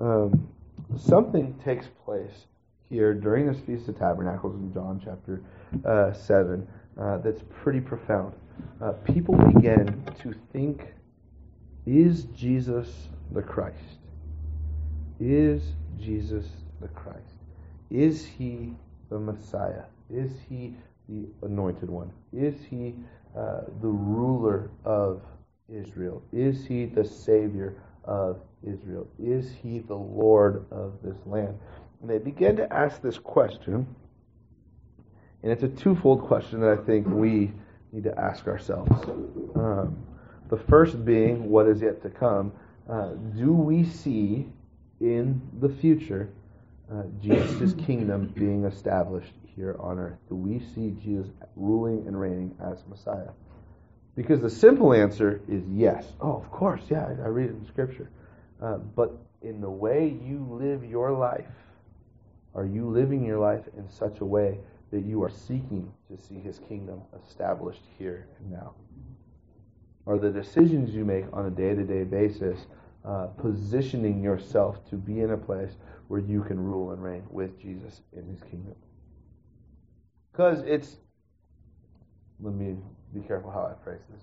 Um, 0.00 0.48
something 0.96 1.54
takes 1.64 1.86
place 2.04 2.46
here 2.88 3.14
during 3.14 3.46
this 3.46 3.60
Feast 3.60 3.88
of 3.88 3.98
Tabernacles 3.98 4.54
in 4.56 4.72
John 4.72 5.00
chapter 5.02 5.42
uh, 5.84 6.12
7 6.12 6.66
uh, 6.98 7.18
that's 7.18 7.42
pretty 7.62 7.80
profound 7.80 8.32
uh, 8.80 8.92
people 8.92 9.34
begin 9.36 10.02
to 10.22 10.34
think 10.52 10.94
is 11.86 12.24
Jesus 12.36 13.08
the 13.32 13.42
Christ? 13.42 13.98
Is 15.18 15.62
Jesus 15.98 16.46
the 16.80 16.88
Christ? 16.88 17.18
Is 17.90 18.24
he 18.24 18.74
the 19.08 19.18
Messiah? 19.18 19.84
Is 20.08 20.30
he 20.48 20.74
the 21.08 21.26
anointed 21.42 21.90
one? 21.90 22.10
Is 22.32 22.54
he 22.68 22.94
uh, 23.36 23.62
the 23.80 23.88
ruler 23.88 24.70
of 24.84 25.22
Israel? 25.68 26.22
Is 26.32 26.64
he 26.66 26.84
the 26.86 27.04
savior 27.04 27.74
of 28.04 28.40
Israel? 28.62 29.08
Is 29.18 29.50
he 29.62 29.78
the 29.78 29.94
Lord 29.94 30.66
of 30.70 30.94
this 31.02 31.16
land? 31.26 31.58
And 32.00 32.10
they 32.10 32.18
begin 32.18 32.56
to 32.56 32.72
ask 32.72 33.00
this 33.02 33.18
question, 33.18 33.86
and 35.42 35.52
it's 35.52 35.62
a 35.62 35.68
twofold 35.68 36.22
question 36.22 36.60
that 36.60 36.70
I 36.70 36.76
think 36.76 37.06
we 37.06 37.52
need 37.92 38.04
to 38.04 38.18
ask 38.18 38.46
ourselves. 38.46 38.90
Um, 39.54 39.96
the 40.48 40.56
first 40.56 41.04
being, 41.04 41.48
what 41.48 41.66
is 41.66 41.80
yet 41.80 42.02
to 42.02 42.10
come? 42.10 42.52
Uh, 42.88 43.10
do 43.36 43.52
we 43.52 43.84
see 43.84 44.46
in 45.00 45.40
the 45.60 45.68
future 45.68 46.28
uh, 46.92 47.02
Jesus' 47.22 47.72
kingdom 47.74 48.32
being 48.36 48.64
established 48.64 49.32
here 49.54 49.76
on 49.78 49.98
earth? 49.98 50.18
Do 50.28 50.34
we 50.34 50.60
see 50.74 50.96
Jesus 51.02 51.30
ruling 51.56 52.06
and 52.06 52.20
reigning 52.20 52.54
as 52.60 52.78
Messiah? 52.88 53.30
Because 54.16 54.40
the 54.40 54.50
simple 54.50 54.92
answer 54.92 55.40
is 55.48 55.62
yes. 55.70 56.04
Oh, 56.20 56.36
of 56.36 56.50
course, 56.50 56.82
yeah, 56.90 57.06
I, 57.06 57.24
I 57.24 57.28
read 57.28 57.50
it 57.50 57.52
in 57.52 57.66
Scripture. 57.68 58.10
Uh, 58.62 58.76
but 58.76 59.16
in 59.42 59.60
the 59.60 59.70
way 59.70 60.18
you 60.22 60.46
live 60.50 60.84
your 60.84 61.12
life, 61.12 61.46
are 62.54 62.66
you 62.66 62.88
living 62.88 63.24
your 63.24 63.38
life 63.38 63.64
in 63.76 63.88
such 63.88 64.20
a 64.20 64.24
way 64.24 64.58
that 64.90 65.04
you 65.04 65.22
are 65.22 65.30
seeking 65.30 65.90
to 66.10 66.16
see 66.20 66.40
his 66.40 66.58
kingdom 66.68 67.00
established 67.24 67.82
here 67.98 68.26
and 68.38 68.50
now? 68.50 68.74
Are 70.06 70.18
the 70.18 70.30
decisions 70.30 70.94
you 70.94 71.04
make 71.04 71.24
on 71.32 71.46
a 71.46 71.50
day 71.50 71.74
to 71.74 71.84
day 71.84 72.04
basis 72.04 72.66
uh, 73.04 73.26
positioning 73.38 74.22
yourself 74.22 74.88
to 74.90 74.96
be 74.96 75.20
in 75.20 75.30
a 75.30 75.36
place 75.36 75.72
where 76.08 76.20
you 76.20 76.42
can 76.42 76.58
rule 76.58 76.90
and 76.90 77.02
reign 77.02 77.22
with 77.30 77.58
Jesus 77.60 78.00
in 78.12 78.26
his 78.26 78.42
kingdom? 78.42 78.74
Because 80.32 80.62
it's, 80.66 80.96
let 82.40 82.54
me 82.54 82.76
be 83.14 83.20
careful 83.20 83.50
how 83.50 83.60
I 83.60 83.84
phrase 83.84 84.00
this. 84.12 84.22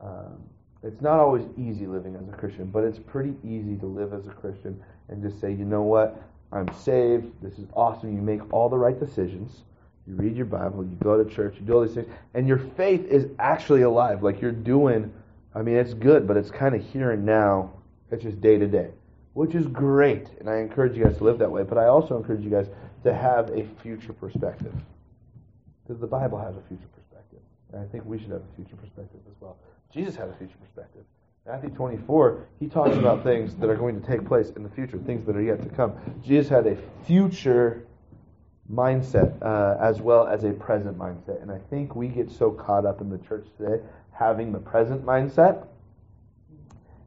Um, 0.00 0.44
it's 0.84 1.00
not 1.00 1.18
always 1.18 1.44
easy 1.56 1.86
living 1.86 2.14
as 2.14 2.28
a 2.28 2.36
Christian, 2.36 2.66
but 2.66 2.84
it's 2.84 2.98
pretty 2.98 3.34
easy 3.42 3.76
to 3.76 3.86
live 3.86 4.12
as 4.12 4.26
a 4.26 4.30
Christian 4.30 4.80
and 5.08 5.22
just 5.22 5.40
say, 5.40 5.50
you 5.50 5.64
know 5.64 5.82
what, 5.82 6.22
I'm 6.52 6.72
saved. 6.74 7.32
This 7.42 7.58
is 7.58 7.66
awesome. 7.74 8.14
You 8.14 8.20
make 8.20 8.52
all 8.52 8.68
the 8.68 8.76
right 8.76 8.98
decisions. 8.98 9.62
You 10.06 10.14
read 10.16 10.36
your 10.36 10.46
Bible, 10.46 10.84
you 10.84 10.96
go 11.02 11.22
to 11.22 11.28
church, 11.28 11.54
you 11.58 11.62
do 11.62 11.72
all 11.72 11.86
these 11.86 11.94
things, 11.94 12.08
and 12.34 12.46
your 12.46 12.58
faith 12.58 13.06
is 13.06 13.26
actually 13.38 13.82
alive. 13.82 14.22
Like 14.22 14.42
you're 14.42 14.52
doing, 14.52 15.10
I 15.54 15.62
mean, 15.62 15.76
it's 15.76 15.94
good, 15.94 16.28
but 16.28 16.36
it's 16.36 16.50
kind 16.50 16.74
of 16.74 16.84
here 16.84 17.12
and 17.12 17.24
now. 17.24 17.72
It's 18.10 18.22
just 18.22 18.40
day 18.42 18.58
to 18.58 18.66
day, 18.66 18.90
which 19.32 19.54
is 19.54 19.66
great. 19.66 20.28
And 20.38 20.50
I 20.50 20.58
encourage 20.58 20.96
you 20.96 21.04
guys 21.04 21.16
to 21.16 21.24
live 21.24 21.38
that 21.38 21.50
way. 21.50 21.62
But 21.62 21.78
I 21.78 21.86
also 21.86 22.18
encourage 22.18 22.42
you 22.42 22.50
guys 22.50 22.66
to 23.02 23.14
have 23.14 23.48
a 23.50 23.66
future 23.82 24.12
perspective. 24.12 24.74
Because 25.82 26.00
the 26.00 26.06
Bible 26.06 26.38
has 26.38 26.54
a 26.54 26.62
future 26.68 26.88
perspective. 26.94 27.40
And 27.72 27.82
I 27.82 27.86
think 27.86 28.04
we 28.04 28.18
should 28.18 28.30
have 28.30 28.42
a 28.42 28.56
future 28.56 28.76
perspective 28.76 29.20
as 29.26 29.34
well. 29.40 29.56
Jesus 29.94 30.16
had 30.16 30.28
a 30.28 30.34
future 30.34 30.56
perspective. 30.60 31.04
Matthew 31.46 31.70
24, 31.70 32.46
he 32.58 32.66
talks 32.66 32.96
about 32.96 33.22
things 33.22 33.54
that 33.56 33.70
are 33.70 33.76
going 33.76 34.00
to 34.00 34.06
take 34.06 34.26
place 34.26 34.50
in 34.56 34.64
the 34.64 34.68
future, 34.70 34.98
things 34.98 35.24
that 35.26 35.36
are 35.36 35.42
yet 35.42 35.62
to 35.62 35.68
come. 35.68 35.92
Jesus 36.24 36.48
had 36.48 36.66
a 36.66 36.76
future 37.06 37.86
mindset 38.72 39.40
uh, 39.42 39.76
as 39.80 40.00
well 40.00 40.26
as 40.26 40.42
a 40.44 40.52
present 40.52 40.98
mindset. 40.98 41.40
And 41.42 41.52
I 41.52 41.58
think 41.70 41.94
we 41.94 42.08
get 42.08 42.30
so 42.30 42.50
caught 42.50 42.86
up 42.86 43.00
in 43.00 43.08
the 43.10 43.18
church 43.18 43.46
today 43.56 43.82
having 44.10 44.52
the 44.52 44.58
present 44.58 45.04
mindset 45.04 45.66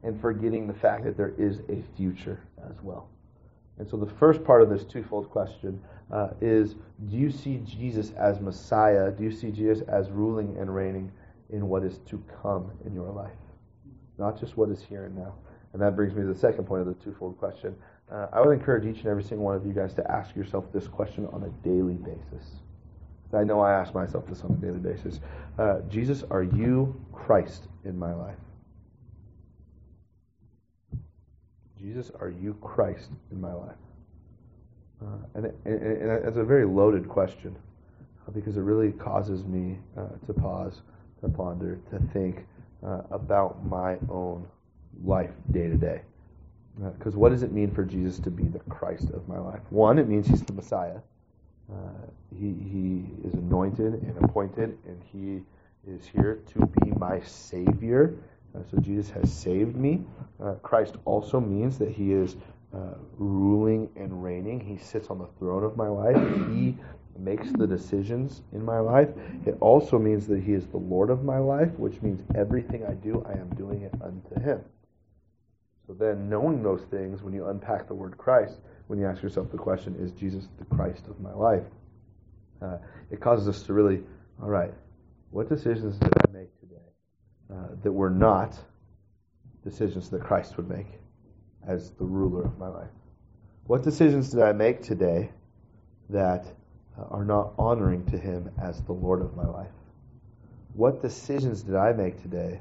and 0.02 0.18
forgetting 0.20 0.66
the 0.66 0.74
fact 0.74 1.04
that 1.04 1.16
there 1.16 1.34
is 1.36 1.58
a 1.68 1.82
future 1.96 2.40
as 2.70 2.76
well. 2.82 3.08
And 3.78 3.88
so 3.88 3.96
the 3.96 4.12
first 4.14 4.44
part 4.44 4.62
of 4.62 4.70
this 4.70 4.84
twofold 4.84 5.30
question 5.30 5.82
uh, 6.10 6.28
is 6.40 6.74
do 7.08 7.16
you 7.16 7.30
see 7.30 7.60
Jesus 7.64 8.12
as 8.12 8.40
Messiah? 8.40 9.10
Do 9.10 9.24
you 9.24 9.32
see 9.32 9.50
Jesus 9.50 9.86
as 9.88 10.10
ruling 10.10 10.56
and 10.58 10.74
reigning 10.74 11.10
in 11.50 11.68
what 11.68 11.82
is 11.82 11.98
to 12.06 12.22
come 12.42 12.70
in 12.84 12.94
your 12.94 13.10
life? 13.10 13.30
Not 14.18 14.38
just 14.38 14.56
what 14.56 14.68
is 14.70 14.82
here 14.82 15.04
and 15.04 15.16
now. 15.16 15.34
And 15.72 15.82
that 15.82 15.96
brings 15.96 16.14
me 16.14 16.22
to 16.22 16.28
the 16.28 16.38
second 16.38 16.64
point 16.64 16.80
of 16.80 16.86
the 16.86 17.04
twofold 17.04 17.38
question. 17.38 17.74
Uh, 18.10 18.26
I 18.32 18.40
would 18.40 18.52
encourage 18.52 18.86
each 18.86 19.00
and 19.00 19.08
every 19.08 19.22
single 19.22 19.44
one 19.44 19.54
of 19.54 19.66
you 19.66 19.72
guys 19.72 19.92
to 19.94 20.10
ask 20.10 20.34
yourself 20.34 20.64
this 20.72 20.88
question 20.88 21.26
on 21.32 21.44
a 21.44 21.48
daily 21.66 21.94
basis. 21.94 22.56
I 23.32 23.44
know 23.44 23.60
I 23.60 23.72
ask 23.72 23.92
myself 23.92 24.26
this 24.26 24.42
on 24.42 24.52
a 24.52 24.54
daily 24.54 24.78
basis. 24.78 25.20
Uh, 25.58 25.80
Jesus, 25.90 26.24
are 26.30 26.42
you 26.42 26.98
Christ 27.12 27.68
in 27.84 27.98
my 27.98 28.14
life? 28.14 28.38
Jesus, 31.78 32.10
are 32.18 32.30
you 32.30 32.54
Christ 32.54 33.10
in 33.30 33.40
my 33.40 33.52
life? 33.52 33.76
Uh, 35.00 35.06
and, 35.34 35.46
it, 35.46 35.56
and, 35.64 35.82
and, 35.82 36.26
it's 36.26 36.38
a 36.38 36.44
very 36.44 36.64
loaded 36.64 37.08
question 37.08 37.54
uh, 38.26 38.30
because 38.32 38.56
it 38.56 38.62
really 38.62 38.92
causes 38.92 39.44
me 39.44 39.78
uh, 39.96 40.06
to 40.26 40.32
pause, 40.32 40.80
to 41.20 41.28
ponder, 41.28 41.78
to 41.90 41.98
think 42.12 42.46
uh, 42.84 43.02
about 43.10 43.64
my 43.66 43.96
own 44.10 44.46
life 45.04 45.30
day 45.50 45.68
to 45.68 45.76
day. 45.76 46.00
Because 46.98 47.14
uh, 47.14 47.18
what 47.18 47.30
does 47.30 47.42
it 47.42 47.52
mean 47.52 47.70
for 47.70 47.84
Jesus 47.84 48.18
to 48.20 48.30
be 48.30 48.44
the 48.44 48.60
Christ 48.60 49.10
of 49.10 49.28
my 49.28 49.38
life? 49.38 49.60
One, 49.70 49.98
it 49.98 50.08
means 50.08 50.26
he's 50.26 50.42
the 50.42 50.52
Messiah. 50.52 50.98
Uh, 51.70 52.06
he, 52.38 52.46
he 52.46 53.04
is 53.26 53.34
anointed 53.34 53.94
and 53.94 54.14
appointed, 54.24 54.78
and 54.86 55.02
he 55.12 55.42
is 55.90 56.06
here 56.06 56.38
to 56.52 56.66
be 56.66 56.90
my 56.92 57.20
Savior. 57.20 58.14
Uh, 58.54 58.60
so 58.70 58.78
Jesus 58.78 59.10
has 59.10 59.32
saved 59.32 59.76
me. 59.76 60.02
Uh, 60.42 60.54
Christ 60.54 60.96
also 61.04 61.40
means 61.40 61.78
that 61.78 61.90
he 61.90 62.12
is 62.12 62.36
uh, 62.74 62.94
ruling 63.18 63.88
and 63.96 64.22
reigning. 64.22 64.60
He 64.60 64.78
sits 64.78 65.08
on 65.08 65.18
the 65.18 65.28
throne 65.38 65.64
of 65.64 65.76
my 65.76 65.88
life. 65.88 66.16
He 66.52 66.76
makes 67.18 67.50
the 67.52 67.66
decisions 67.66 68.42
in 68.52 68.64
my 68.64 68.78
life. 68.78 69.08
It 69.46 69.56
also 69.60 69.98
means 69.98 70.26
that 70.28 70.40
he 70.40 70.52
is 70.52 70.66
the 70.66 70.78
Lord 70.78 71.10
of 71.10 71.24
my 71.24 71.38
life, 71.38 71.70
which 71.78 72.00
means 72.02 72.22
everything 72.34 72.84
I 72.84 72.94
do, 72.94 73.24
I 73.28 73.32
am 73.32 73.48
doing 73.56 73.82
it 73.82 73.94
unto 74.02 74.40
him. 74.40 74.60
So 75.86 75.94
then, 75.94 76.28
knowing 76.28 76.62
those 76.62 76.82
things, 76.90 77.22
when 77.22 77.32
you 77.32 77.48
unpack 77.48 77.88
the 77.88 77.94
word 77.94 78.18
Christ, 78.18 78.58
when 78.88 78.98
you 78.98 79.06
ask 79.06 79.22
yourself 79.22 79.50
the 79.50 79.58
question, 79.58 79.96
is 79.98 80.12
Jesus 80.12 80.48
the 80.58 80.64
Christ 80.76 81.06
of 81.08 81.18
my 81.20 81.32
life? 81.32 81.64
Uh, 82.60 82.76
it 83.10 83.20
causes 83.20 83.48
us 83.48 83.62
to 83.64 83.72
really, 83.72 84.02
all 84.42 84.50
right, 84.50 84.72
what 85.30 85.48
decisions 85.48 85.96
did 85.96 86.12
I 86.26 86.30
make 86.32 86.60
today 86.60 86.76
uh, 87.50 87.68
that 87.82 87.92
were 87.92 88.10
not 88.10 88.58
decisions 89.64 90.10
that 90.10 90.22
Christ 90.22 90.56
would 90.56 90.68
make 90.68 90.86
as 91.66 91.90
the 91.92 92.04
ruler 92.04 92.44
of 92.44 92.58
my 92.58 92.68
life? 92.68 92.90
What 93.66 93.82
decisions 93.82 94.30
did 94.30 94.42
I 94.42 94.52
make 94.52 94.82
today 94.82 95.30
that 96.10 96.46
are 97.10 97.24
not 97.24 97.52
honoring 97.58 98.04
to 98.06 98.18
Him 98.18 98.50
as 98.60 98.82
the 98.82 98.92
Lord 98.92 99.22
of 99.22 99.36
my 99.36 99.46
life? 99.46 99.70
What 100.74 101.02
decisions 101.02 101.62
did 101.62 101.76
I 101.76 101.92
make 101.92 102.20
today 102.22 102.60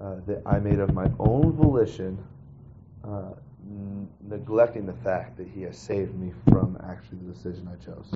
uh, 0.00 0.16
that 0.26 0.42
I 0.46 0.58
made 0.58 0.78
of 0.78 0.94
my 0.94 1.10
own 1.18 1.52
volition? 1.52 2.18
Uh, 3.04 3.32
n- 3.68 4.08
neglecting 4.28 4.86
the 4.86 4.94
fact 5.04 5.36
that 5.36 5.46
he 5.48 5.62
has 5.62 5.76
saved 5.76 6.14
me 6.14 6.32
from 6.48 6.78
actually 6.88 7.18
the 7.18 7.32
decision 7.32 7.68
I 7.68 7.84
chose. 7.84 8.12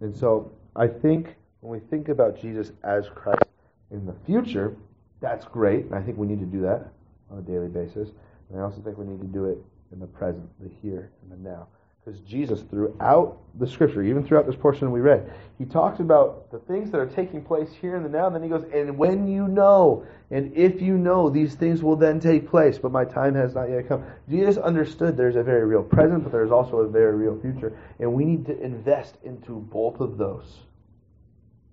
And 0.00 0.14
so 0.14 0.52
I 0.76 0.86
think 0.86 1.34
when 1.60 1.80
we 1.80 1.86
think 1.88 2.08
about 2.08 2.40
Jesus 2.40 2.72
as 2.84 3.08
Christ 3.08 3.42
in 3.90 4.06
the 4.06 4.14
future, 4.26 4.76
that's 5.20 5.44
great. 5.44 5.86
And 5.86 5.94
I 5.94 6.02
think 6.02 6.16
we 6.18 6.26
need 6.26 6.40
to 6.40 6.46
do 6.46 6.60
that 6.62 6.88
on 7.30 7.38
a 7.38 7.42
daily 7.42 7.68
basis. 7.68 8.10
And 8.50 8.60
I 8.60 8.62
also 8.62 8.80
think 8.80 8.96
we 8.96 9.06
need 9.06 9.20
to 9.20 9.26
do 9.26 9.46
it 9.46 9.58
in 9.92 9.98
the 9.98 10.06
present, 10.06 10.48
the 10.60 10.70
here 10.82 11.10
and 11.22 11.32
the 11.32 11.48
now. 11.48 11.66
Because 12.04 12.20
Jesus, 12.20 12.62
throughout 12.70 13.38
the 13.58 13.66
scripture, 13.66 14.02
even 14.02 14.24
throughout 14.24 14.46
this 14.46 14.56
portion 14.56 14.90
we 14.90 15.00
read, 15.00 15.30
he 15.58 15.64
talks 15.64 16.00
about 16.00 16.50
the 16.50 16.58
things 16.60 16.90
that 16.90 16.98
are 16.98 17.06
taking 17.06 17.42
place 17.42 17.70
here 17.80 17.96
and 17.96 18.04
the 18.04 18.08
now. 18.08 18.26
And 18.26 18.34
then 18.34 18.42
he 18.42 18.48
goes, 18.48 18.64
And 18.72 18.96
when 18.96 19.26
you 19.26 19.46
know, 19.46 20.06
and 20.30 20.56
if 20.56 20.80
you 20.80 20.96
know, 20.96 21.28
these 21.28 21.54
things 21.54 21.82
will 21.82 21.96
then 21.96 22.18
take 22.20 22.48
place, 22.48 22.78
but 22.78 22.92
my 22.92 23.04
time 23.04 23.34
has 23.34 23.54
not 23.54 23.68
yet 23.68 23.88
come. 23.88 24.04
Jesus 24.28 24.56
understood 24.56 25.16
there's 25.16 25.36
a 25.36 25.42
very 25.42 25.66
real 25.66 25.82
present, 25.82 26.22
but 26.22 26.32
there's 26.32 26.52
also 26.52 26.78
a 26.78 26.88
very 26.88 27.14
real 27.14 27.38
future. 27.40 27.76
And 27.98 28.14
we 28.14 28.24
need 28.24 28.46
to 28.46 28.58
invest 28.58 29.16
into 29.22 29.56
both 29.70 30.00
of 30.00 30.16
those. 30.16 30.60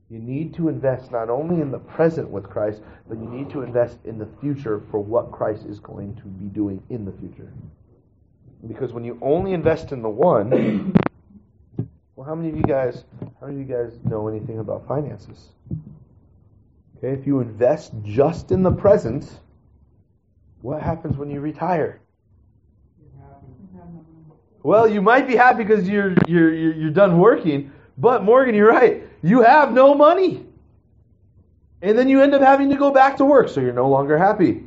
You 0.09 0.19
need 0.19 0.53
to 0.55 0.69
invest 0.69 1.11
not 1.11 1.29
only 1.29 1.61
in 1.61 1.71
the 1.71 1.79
present 1.79 2.29
with 2.29 2.49
Christ, 2.49 2.81
but 3.07 3.17
you 3.17 3.27
need 3.27 3.49
to 3.51 3.61
invest 3.61 3.97
in 4.05 4.17
the 4.19 4.27
future 4.39 4.81
for 4.91 4.99
what 4.99 5.31
Christ 5.31 5.65
is 5.65 5.79
going 5.79 6.15
to 6.17 6.23
be 6.23 6.45
doing 6.45 6.83
in 6.89 7.05
the 7.05 7.11
future. 7.13 7.51
Because 8.67 8.93
when 8.93 9.03
you 9.03 9.17
only 9.21 9.53
invest 9.53 9.91
in 9.91 10.01
the 10.01 10.09
one, 10.09 10.93
well, 12.15 12.25
how 12.25 12.35
many 12.35 12.49
of 12.49 12.55
you 12.55 12.63
guys, 12.63 13.03
how 13.39 13.47
many 13.47 13.61
of 13.61 13.69
you 13.69 13.75
guys 13.75 13.93
know 14.03 14.27
anything 14.27 14.59
about 14.59 14.87
finances? 14.87 15.49
Okay, 16.97 17.11
if 17.11 17.27
you 17.27 17.39
invest 17.39 17.93
just 18.03 18.51
in 18.51 18.63
the 18.63 18.71
present, 18.71 19.39
what 20.61 20.81
happens 20.81 21.17
when 21.17 21.29
you 21.29 21.41
retire? 21.41 22.01
Well, 24.63 24.87
you 24.87 24.99
might 24.99 25.27
be 25.27 25.35
happy 25.35 25.63
because 25.63 25.87
you're, 25.87 26.15
you're, 26.27 26.51
you're, 26.51 26.73
you're 26.73 26.89
done 26.89 27.19
working, 27.19 27.71
but 27.99 28.23
Morgan, 28.23 28.55
you're 28.55 28.69
right. 28.71 29.03
You 29.21 29.41
have 29.41 29.71
no 29.71 29.93
money. 29.93 30.43
And 31.83 31.95
then 31.95 32.09
you 32.09 32.23
end 32.23 32.33
up 32.33 32.41
having 32.41 32.71
to 32.71 32.75
go 32.75 32.89
back 32.89 33.17
to 33.17 33.25
work, 33.25 33.47
so 33.47 33.61
you're 33.61 33.73
no 33.73 33.87
longer 33.87 34.17
happy. 34.17 34.63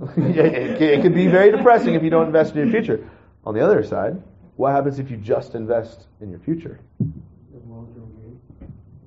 it, 0.16 0.80
it 0.80 1.02
could 1.02 1.14
be 1.14 1.26
very 1.26 1.50
depressing 1.50 1.94
if 1.94 2.02
you 2.02 2.10
don't 2.10 2.26
invest 2.26 2.54
in 2.54 2.62
your 2.62 2.70
future. 2.70 3.08
On 3.44 3.54
the 3.54 3.60
other 3.60 3.82
side, 3.82 4.22
What 4.56 4.72
happens 4.72 4.98
if 4.98 5.10
you 5.10 5.16
just 5.16 5.54
invest 5.54 6.06
in 6.20 6.30
your 6.30 6.38
future? 6.40 6.80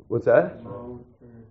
What's 0.07 0.25
that? 0.25 0.63
Long-term 0.63 1.45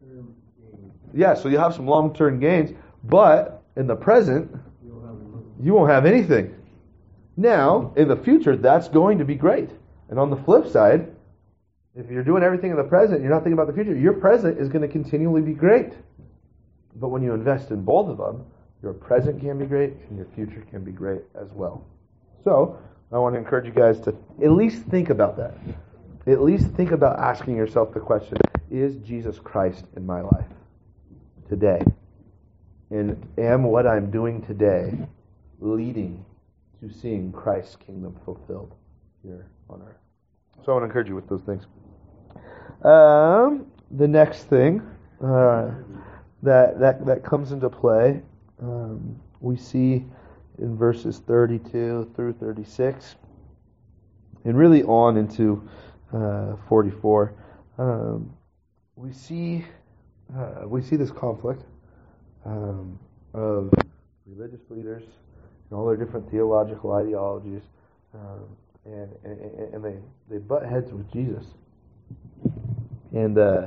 term 0.00 0.34
gain. 0.56 0.92
Yeah, 1.12 1.34
so 1.34 1.48
you 1.48 1.58
have 1.58 1.74
some 1.74 1.86
long 1.86 2.14
term 2.14 2.40
gains, 2.40 2.70
but 3.04 3.62
in 3.76 3.86
the 3.86 3.96
present, 3.96 4.50
You'll 4.84 5.44
you 5.60 5.74
won't 5.74 5.90
have 5.90 6.06
anything. 6.06 6.54
Now, 7.36 7.92
in 7.96 8.08
the 8.08 8.16
future, 8.16 8.56
that's 8.56 8.88
going 8.88 9.18
to 9.18 9.24
be 9.24 9.36
great. 9.36 9.70
And 10.08 10.18
on 10.18 10.30
the 10.30 10.36
flip 10.36 10.66
side, 10.68 11.14
if 11.94 12.10
you're 12.10 12.24
doing 12.24 12.42
everything 12.42 12.70
in 12.70 12.76
the 12.76 12.84
present, 12.84 13.20
you're 13.22 13.30
not 13.30 13.44
thinking 13.44 13.52
about 13.54 13.68
the 13.68 13.72
future, 13.72 13.94
your 13.94 14.14
present 14.14 14.58
is 14.58 14.68
going 14.68 14.82
to 14.82 14.88
continually 14.88 15.42
be 15.42 15.52
great. 15.52 15.92
But 16.94 17.08
when 17.08 17.22
you 17.22 17.34
invest 17.34 17.70
in 17.70 17.82
both 17.82 18.08
of 18.08 18.18
them, 18.18 18.44
your 18.82 18.92
present 18.92 19.40
can 19.40 19.58
be 19.58 19.66
great 19.66 19.94
and 20.08 20.16
your 20.16 20.26
future 20.34 20.64
can 20.70 20.84
be 20.84 20.92
great 20.92 21.22
as 21.40 21.48
well. 21.52 21.84
So, 22.44 22.78
I 23.10 23.18
want 23.18 23.34
to 23.34 23.38
encourage 23.38 23.64
you 23.64 23.72
guys 23.72 24.00
to 24.00 24.14
at 24.42 24.50
least 24.50 24.82
think 24.84 25.10
about 25.10 25.36
that. 25.38 25.54
At 26.26 26.42
least 26.42 26.70
think 26.72 26.90
about 26.90 27.18
asking 27.18 27.56
yourself 27.56 27.94
the 27.94 28.00
question 28.00 28.36
Is 28.70 28.96
Jesus 28.96 29.38
Christ 29.38 29.86
in 29.96 30.04
my 30.04 30.20
life 30.20 30.46
today? 31.48 31.82
And 32.90 33.26
am 33.38 33.64
what 33.64 33.86
I'm 33.86 34.10
doing 34.10 34.42
today 34.42 34.98
leading 35.60 36.24
to 36.80 36.92
seeing 36.92 37.32
Christ's 37.32 37.76
kingdom 37.76 38.16
fulfilled 38.24 38.74
here 39.22 39.46
on 39.68 39.82
earth? 39.82 39.96
So 40.64 40.72
I 40.72 40.74
want 40.74 40.82
to 40.82 40.86
encourage 40.86 41.08
you 41.08 41.14
with 41.14 41.28
those 41.28 41.42
things. 41.42 41.64
Um, 42.84 43.66
the 43.90 44.08
next 44.08 44.44
thing 44.44 44.82
uh, 45.22 45.70
that, 46.42 46.78
that, 46.78 47.06
that 47.06 47.24
comes 47.24 47.52
into 47.52 47.68
play, 47.70 48.22
um, 48.60 49.20
we 49.40 49.56
see 49.56 50.04
in 50.58 50.76
verses 50.76 51.20
32 51.26 52.10
through 52.14 52.32
36, 52.34 53.16
and 54.44 54.56
really 54.56 54.82
on 54.84 55.16
into 55.16 55.68
uh, 56.12 56.56
44. 56.68 57.34
Um, 57.78 58.34
we 58.96 59.12
see 59.12 59.64
uh, 60.36 60.66
we 60.66 60.82
see 60.82 60.96
this 60.96 61.10
conflict 61.10 61.62
um, 62.44 62.98
of 63.32 63.72
religious 64.26 64.60
leaders 64.68 65.04
and 65.70 65.78
all 65.78 65.86
their 65.86 65.96
different 65.96 66.30
theological 66.30 66.92
ideologies, 66.92 67.62
um, 68.14 68.44
and, 68.84 69.10
and 69.24 69.74
and 69.74 69.84
they 69.84 69.96
they 70.28 70.38
butt 70.38 70.64
heads 70.66 70.92
with 70.92 71.10
Jesus, 71.12 71.44
and 73.12 73.38
uh, 73.38 73.66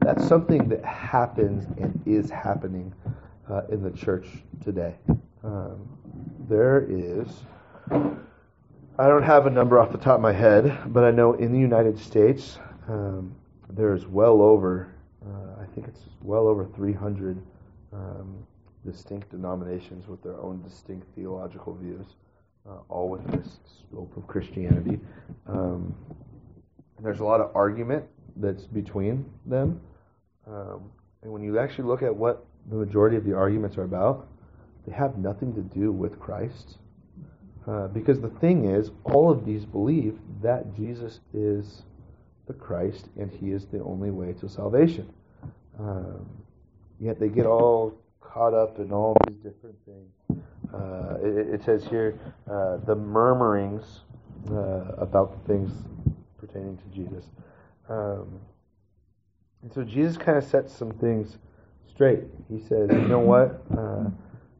that's 0.00 0.26
something 0.26 0.68
that 0.68 0.84
happens 0.84 1.66
and 1.78 2.00
is 2.06 2.30
happening 2.30 2.92
uh, 3.50 3.62
in 3.70 3.82
the 3.82 3.90
church 3.90 4.26
today. 4.64 4.94
Um, 5.42 5.88
there 6.48 6.86
is. 6.88 7.28
I 7.90 9.08
don't 9.08 9.22
have 9.22 9.46
a 9.46 9.50
number 9.50 9.78
off 9.78 9.92
the 9.92 9.98
top 9.98 10.16
of 10.16 10.20
my 10.20 10.32
head, 10.32 10.92
but 10.92 11.04
I 11.04 11.10
know 11.10 11.32
in 11.34 11.52
the 11.52 11.58
United 11.58 11.98
States 11.98 12.58
um, 12.88 13.34
there's 13.70 14.06
well 14.06 14.42
over, 14.42 14.94
uh, 15.26 15.62
I 15.62 15.66
think 15.74 15.88
it's 15.88 16.02
well 16.22 16.46
over 16.46 16.66
300 16.66 17.40
um, 17.92 18.46
distinct 18.84 19.30
denominations 19.30 20.06
with 20.06 20.22
their 20.22 20.38
own 20.40 20.62
distinct 20.62 21.06
theological 21.14 21.74
views, 21.74 22.06
uh, 22.68 22.78
all 22.88 23.08
within 23.08 23.40
this 23.40 23.58
scope 23.78 24.14
of 24.16 24.26
Christianity. 24.26 25.00
Um, 25.46 25.94
and 26.96 27.06
there's 27.06 27.20
a 27.20 27.24
lot 27.24 27.40
of 27.40 27.50
argument 27.56 28.04
that's 28.36 28.64
between 28.64 29.24
them. 29.46 29.80
Um, 30.46 30.90
and 31.22 31.32
when 31.32 31.42
you 31.42 31.58
actually 31.58 31.84
look 31.84 32.02
at 32.02 32.14
what 32.14 32.44
the 32.70 32.76
majority 32.76 33.16
of 33.16 33.24
the 33.24 33.34
arguments 33.34 33.76
are 33.76 33.82
about, 33.82 34.28
they 34.86 34.92
have 34.92 35.18
nothing 35.18 35.54
to 35.54 35.60
do 35.60 35.92
with 35.92 36.18
Christ. 36.18 36.78
Uh, 37.66 37.88
because 37.88 38.20
the 38.20 38.30
thing 38.30 38.64
is, 38.64 38.90
all 39.04 39.30
of 39.30 39.44
these 39.44 39.64
believe 39.64 40.18
that 40.42 40.74
Jesus 40.74 41.20
is 41.34 41.82
the 42.46 42.54
Christ 42.54 43.08
and 43.18 43.30
he 43.30 43.50
is 43.50 43.66
the 43.66 43.82
only 43.82 44.10
way 44.10 44.32
to 44.34 44.48
salvation. 44.48 45.08
Um, 45.78 46.26
yet 46.98 47.20
they 47.20 47.28
get 47.28 47.46
all 47.46 47.94
caught 48.20 48.54
up 48.54 48.78
in 48.78 48.92
all 48.92 49.16
these 49.28 49.36
different 49.38 49.76
things. 49.84 50.42
Uh, 50.72 51.16
it, 51.22 51.54
it, 51.54 51.64
says 51.64 51.84
here 51.84 52.18
uh, 52.48 52.76
the 52.86 52.94
murmurings 52.94 54.00
uh, 54.50 54.94
about 54.98 55.32
the 55.32 55.52
things 55.52 55.72
pertaining 56.38 56.78
to 56.78 56.84
Jesus. 56.94 57.24
Um, 57.88 58.38
and 59.62 59.72
so 59.72 59.82
Jesus 59.82 60.16
kind 60.16 60.38
of 60.38 60.44
sets 60.44 60.72
some 60.72 60.92
things 60.92 61.38
straight. 62.00 62.24
He 62.48 62.58
says, 62.58 62.88
you 62.90 63.08
know 63.08 63.18
what? 63.18 63.62
Uh, 63.76 64.08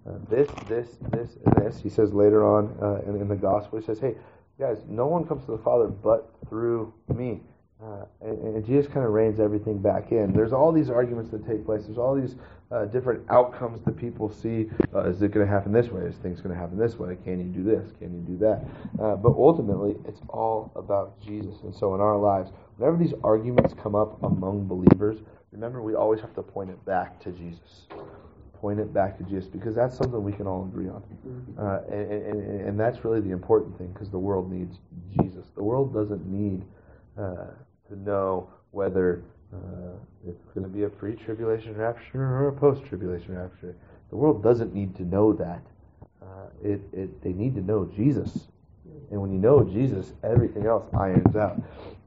uh, 0.07 0.19
this, 0.29 0.47
this, 0.69 0.99
this, 1.11 1.39
and 1.47 1.55
this. 1.57 1.81
He 1.81 1.89
says 1.89 2.13
later 2.13 2.47
on 2.47 2.77
uh, 2.83 3.01
in, 3.09 3.19
in, 3.19 3.29
the 3.29 3.35
gospel, 3.35 3.79
he 3.79 3.85
says, 3.87 3.99
hey, 3.99 4.15
guys, 4.59 4.77
no 4.87 5.07
one 5.07 5.25
comes 5.27 5.47
to 5.47 5.53
the 5.53 5.63
Father 5.65 5.87
but 5.87 6.35
through 6.51 6.93
me. 7.15 7.41
Uh, 7.83 8.05
and, 8.21 8.57
and, 8.57 8.67
Jesus 8.67 8.93
kind 8.93 9.07
of 9.07 9.13
reins 9.13 9.41
everything 9.41 9.79
back 9.79 10.13
in. 10.13 10.35
There's 10.35 10.53
all 10.53 10.71
these 10.71 10.91
arguments 10.91 11.31
that 11.31 11.49
take 11.49 11.65
place. 11.65 11.87
There's 11.87 11.97
all 11.97 12.15
these 12.15 12.37
uh, 12.71 12.85
different 12.85 13.25
outcomes 13.31 13.81
that 13.87 13.97
people 13.97 14.31
see. 14.31 14.69
Uh, 14.95 15.09
is 15.09 15.23
it 15.23 15.31
going 15.31 15.47
to 15.47 15.51
happen 15.51 15.73
this 15.73 15.89
way? 15.89 16.03
Is 16.03 16.17
things 16.17 16.43
going 16.43 16.55
to 16.55 16.61
happen 16.61 16.77
this 16.77 16.99
way? 16.99 17.17
Can 17.25 17.39
you 17.39 17.47
do 17.47 17.65
this? 17.65 17.91
Can 17.99 18.13
you 18.13 18.21
do 18.21 18.37
that? 18.45 18.67
But 18.99 19.33
ultimately, 19.33 19.97
it's 20.07 20.21
all 20.29 20.73
about 20.77 21.19
Jesus. 21.23 21.55
And 21.63 21.75
so 21.75 21.95
in 21.95 22.03
our 22.03 22.19
lives, 22.19 22.51
whenever 22.77 23.03
these 23.03 23.15
arguments 23.25 23.73
come 23.83 23.95
up 23.95 24.23
among 24.23 24.67
believers, 24.67 25.21
remember 25.53 25.83
we 25.83 25.95
always 25.95 26.21
have 26.21 26.35
to 26.35 26.43
point 26.43 26.71
it 26.71 26.85
back 26.85 27.21
to 27.21 27.31
Jesus 27.33 27.87
point 28.61 28.79
it 28.79 28.93
back 28.93 29.17
to 29.17 29.25
Jesus 29.25 29.47
because 29.47 29.75
that's 29.75 29.97
something 29.97 30.23
we 30.23 30.33
can 30.33 30.47
all 30.47 30.65
agree 30.65 30.89
on. 30.89 31.03
Uh, 31.59 31.81
and, 31.91 32.13
and, 32.13 32.61
and, 32.61 32.81
that's 32.81 33.05
really 33.05 33.21
the 33.21 33.31
important 33.31 33.77
thing 33.79 33.89
because 33.89 34.11
the 34.11 34.19
world 34.19 34.53
needs 34.53 34.79
Jesus. 35.19 35.47
The 35.55 35.63
world 35.63 35.95
doesn't 35.95 36.27
need 36.27 36.63
uh, 37.19 37.47
to 37.89 37.97
know 37.97 38.51
whether 38.73 39.23
uh, 39.55 39.97
it's 40.29 40.45
going 40.55 40.65
to 40.65 40.69
be 40.69 40.85
a 40.85 40.89
pre 40.89 41.17
tribulation 41.17 41.75
rapture 41.75 42.23
or 42.23 42.49
a 42.49 42.53
post 42.53 42.85
tribulation 42.85 43.37
rapture. 43.37 43.75
The 44.11 44.17
world 44.17 44.43
doesn't 44.43 44.75
need 44.75 44.95
to 44.97 45.05
know 45.05 45.33
that. 45.33 45.63
Uh, 46.23 46.47
it, 46.63 46.81
it, 46.93 47.23
they 47.23 47.33
need 47.33 47.55
to 47.55 47.63
know 47.63 47.91
Jesus. 47.97 48.49
And 49.11 49.21
when 49.21 49.33
you 49.33 49.39
know 49.39 49.65
Jesus, 49.65 50.13
everything 50.23 50.67
else 50.67 50.85
irons 50.99 51.35
out. 51.35 51.61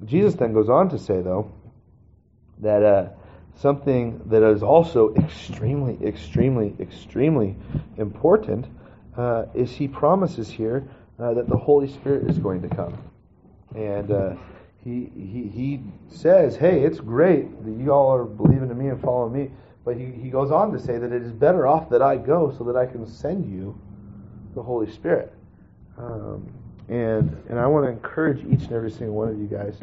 Jesus 0.06 0.36
then 0.36 0.54
goes 0.54 0.70
on 0.70 0.90
to 0.90 1.00
say, 1.00 1.22
though, 1.22 1.52
that 2.60 2.84
uh, 2.84 3.10
something 3.56 4.22
that 4.26 4.44
is 4.44 4.64
also 4.64 5.14
extremely, 5.16 5.98
extremely, 6.06 6.74
extremely 6.80 7.56
important 7.98 8.66
uh, 9.18 9.46
is 9.54 9.72
he 9.72 9.88
promises 9.88 10.50
here 10.50 10.88
uh, 11.20 11.34
that 11.34 11.48
the 11.48 11.58
Holy 11.58 11.88
Spirit 11.88 12.30
is 12.30 12.38
going 12.38 12.62
to 12.62 12.68
come. 12.76 12.98
And 13.76 14.12
uh, 14.12 14.36
he, 14.84 15.12
he, 15.16 15.50
he 15.54 15.82
says, 16.10 16.56
hey, 16.56 16.84
it's 16.84 17.00
great 17.00 17.64
that 17.64 17.72
you 17.72 17.92
all 17.92 18.14
are 18.14 18.26
believing 18.26 18.70
in 18.70 18.78
me 18.78 18.90
and 18.90 19.02
following 19.02 19.34
me. 19.34 19.52
But 19.86 19.98
he, 19.98 20.06
he 20.06 20.30
goes 20.30 20.52
on 20.52 20.72
to 20.72 20.80
say 20.80 20.98
that 20.98 21.12
it 21.12 21.22
is 21.22 21.32
better 21.32 21.68
off 21.68 21.90
that 21.90 22.02
I 22.02 22.18
go 22.18 22.54
so 22.58 22.64
that 22.66 22.76
I 22.76 22.86
can 22.86 23.06
send 23.06 23.52
you 23.52 23.80
the 24.56 24.64
Holy 24.64 24.92
Spirit. 24.92 25.34
Um, 25.98 26.52
and 26.90 27.36
and 27.50 27.60
I 27.60 27.66
want 27.66 27.86
to 27.86 27.92
encourage 27.92 28.40
each 28.40 28.64
and 28.64 28.74
every 28.74 28.92
single 28.92 29.16
one 29.16 29.30
of 29.30 29.40
you 29.40 29.48
guys 29.48 29.78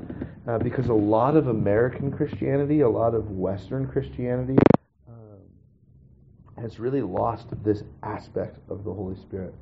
uh, 0.47 0.59
because 0.59 0.89
a 0.89 0.95
lot 0.95 1.37
of 1.37 1.49
American 1.49 2.11
Christianity, 2.13 2.81
a 2.81 2.89
lot 2.89 3.15
of 3.15 3.31
Western 3.31 3.87
Christianity, 3.87 4.59
um, 5.09 6.63
has 6.63 6.79
really 6.79 7.03
lost 7.03 7.47
this 7.65 7.83
aspect 8.03 8.59
of 8.69 8.85
the 8.85 8.93
Holy 8.93 9.17
Spirit, 9.17 9.55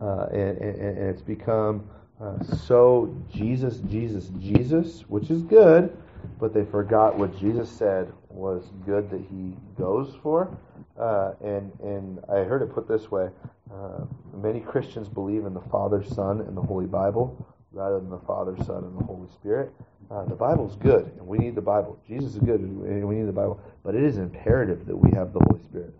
uh, 0.00 0.26
and, 0.32 0.58
and, 0.58 0.76
and, 0.76 0.98
it's 0.98 1.22
become 1.22 1.88
uh, 2.20 2.42
so 2.44 3.14
Jesus, 3.32 3.78
Jesus, 3.90 4.30
Jesus, 4.38 5.04
which 5.08 5.30
is 5.30 5.42
good, 5.42 5.96
but 6.38 6.52
they 6.52 6.64
forgot 6.64 7.18
what 7.18 7.36
Jesus 7.38 7.70
said 7.70 8.12
was 8.28 8.70
good 8.84 9.10
that 9.10 9.20
He 9.30 9.56
goes 9.78 10.14
for, 10.22 10.54
uh, 10.98 11.32
and 11.42 11.72
and 11.82 12.20
I 12.28 12.44
heard 12.44 12.60
it 12.62 12.72
put 12.74 12.86
this 12.86 13.10
way. 13.10 13.30
Uh, 13.72 14.04
many 14.36 14.60
Christians 14.60 15.08
believe 15.08 15.46
in 15.46 15.54
the 15.54 15.62
Father, 15.62 16.04
Son, 16.04 16.40
and 16.40 16.56
the 16.56 16.62
Holy 16.62 16.86
Bible 16.86 17.46
rather 17.72 17.98
than 17.98 18.10
the 18.10 18.18
Father, 18.18 18.54
Son, 18.64 18.84
and 18.84 18.98
the 18.98 19.04
Holy 19.04 19.28
Spirit. 19.32 19.72
Uh, 20.10 20.24
the 20.26 20.34
Bible's 20.34 20.76
good, 20.76 21.10
and 21.16 21.26
we 21.26 21.38
need 21.38 21.54
the 21.54 21.62
Bible. 21.62 21.98
Jesus 22.06 22.34
is 22.34 22.38
good, 22.40 22.60
and 22.60 23.08
we 23.08 23.14
need 23.14 23.26
the 23.26 23.32
Bible. 23.32 23.60
But 23.82 23.94
it 23.94 24.04
is 24.04 24.18
imperative 24.18 24.84
that 24.86 24.96
we 24.96 25.10
have 25.12 25.32
the 25.32 25.40
Holy 25.48 25.62
Spirit. 25.62 25.94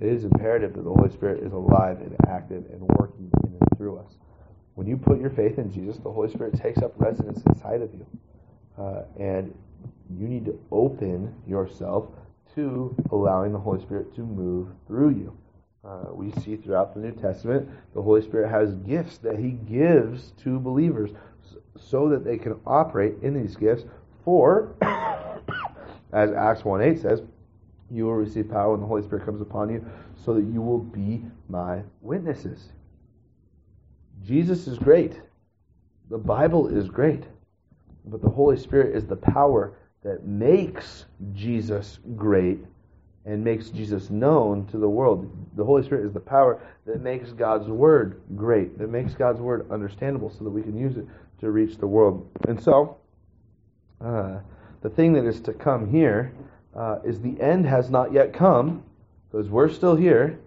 It 0.00 0.08
is 0.08 0.24
imperative 0.24 0.74
that 0.74 0.82
the 0.82 0.92
Holy 0.92 1.10
Spirit 1.10 1.44
is 1.44 1.52
alive 1.52 2.00
and 2.00 2.16
active 2.26 2.64
and 2.72 2.80
working 2.98 3.30
in 3.44 3.52
and 3.52 3.78
through 3.78 3.98
us. 3.98 4.16
When 4.74 4.88
you 4.88 4.96
put 4.96 5.20
your 5.20 5.30
faith 5.30 5.58
in 5.58 5.70
Jesus, 5.70 5.98
the 5.98 6.10
Holy 6.10 6.30
Spirit 6.32 6.56
takes 6.60 6.82
up 6.82 6.92
residence 6.96 7.42
inside 7.46 7.82
of 7.82 7.92
you. 7.94 8.06
Uh, 8.76 9.02
and 9.20 9.54
you 10.18 10.26
need 10.26 10.44
to 10.46 10.58
open 10.72 11.32
yourself 11.46 12.08
to 12.56 12.94
allowing 13.12 13.52
the 13.52 13.58
Holy 13.58 13.80
Spirit 13.80 14.14
to 14.16 14.22
move 14.22 14.68
through 14.88 15.10
you. 15.10 15.36
Uh, 15.84 16.12
we 16.12 16.30
see 16.42 16.56
throughout 16.56 16.94
the 16.94 17.00
New 17.00 17.12
Testament, 17.12 17.68
the 17.94 18.02
Holy 18.02 18.22
Spirit 18.22 18.48
has 18.48 18.74
gifts 18.76 19.18
that 19.18 19.38
He 19.38 19.50
gives 19.50 20.32
to 20.42 20.60
believers 20.60 21.10
so 21.76 22.08
that 22.08 22.24
they 22.24 22.38
can 22.38 22.54
operate 22.66 23.14
in 23.22 23.34
these 23.34 23.56
gifts. 23.56 23.84
For, 24.24 24.76
as 26.12 26.30
Acts 26.30 26.64
1 26.64 26.82
8 26.82 27.00
says, 27.00 27.22
you 27.90 28.04
will 28.04 28.14
receive 28.14 28.48
power 28.48 28.70
when 28.70 28.80
the 28.80 28.86
Holy 28.86 29.02
Spirit 29.02 29.24
comes 29.24 29.40
upon 29.40 29.70
you, 29.70 29.84
so 30.24 30.34
that 30.34 30.44
you 30.44 30.62
will 30.62 30.78
be 30.78 31.22
my 31.48 31.82
witnesses. 32.00 32.68
Jesus 34.24 34.66
is 34.66 34.78
great. 34.78 35.20
The 36.10 36.18
Bible 36.18 36.68
is 36.68 36.88
great, 36.88 37.24
but 38.06 38.22
the 38.22 38.28
Holy 38.28 38.56
Spirit 38.56 38.94
is 38.94 39.06
the 39.06 39.16
power 39.16 39.74
that 40.04 40.24
makes 40.24 41.06
Jesus 41.34 41.98
great 42.16 42.60
and 43.24 43.42
makes 43.42 43.70
Jesus 43.70 44.10
known 44.10 44.66
to 44.66 44.78
the 44.78 44.88
world. 44.88 45.30
The 45.56 45.64
Holy 45.64 45.82
Spirit 45.84 46.06
is 46.06 46.12
the 46.12 46.20
power 46.20 46.60
that 46.86 47.00
makes 47.00 47.30
God's 47.30 47.68
Word 47.68 48.20
great, 48.34 48.78
that 48.78 48.90
makes 48.90 49.14
God's 49.14 49.40
Word 49.40 49.70
understandable 49.70 50.30
so 50.30 50.44
that 50.44 50.50
we 50.50 50.62
can 50.62 50.76
use 50.76 50.96
it 50.96 51.06
to 51.40 51.50
reach 51.50 51.78
the 51.78 51.86
world. 51.86 52.28
And 52.48 52.60
so, 52.60 52.96
uh, 54.00 54.38
the 54.80 54.90
thing 54.90 55.12
that 55.12 55.24
is 55.24 55.40
to 55.42 55.52
come 55.52 55.88
here 55.88 56.32
uh, 56.74 56.98
is 57.04 57.20
the 57.20 57.40
end 57.40 57.66
has 57.66 57.90
not 57.90 58.12
yet 58.12 58.32
come, 58.32 58.82
because 59.30 59.48
we're 59.48 59.68
still 59.68 59.94
here, 59.94 60.38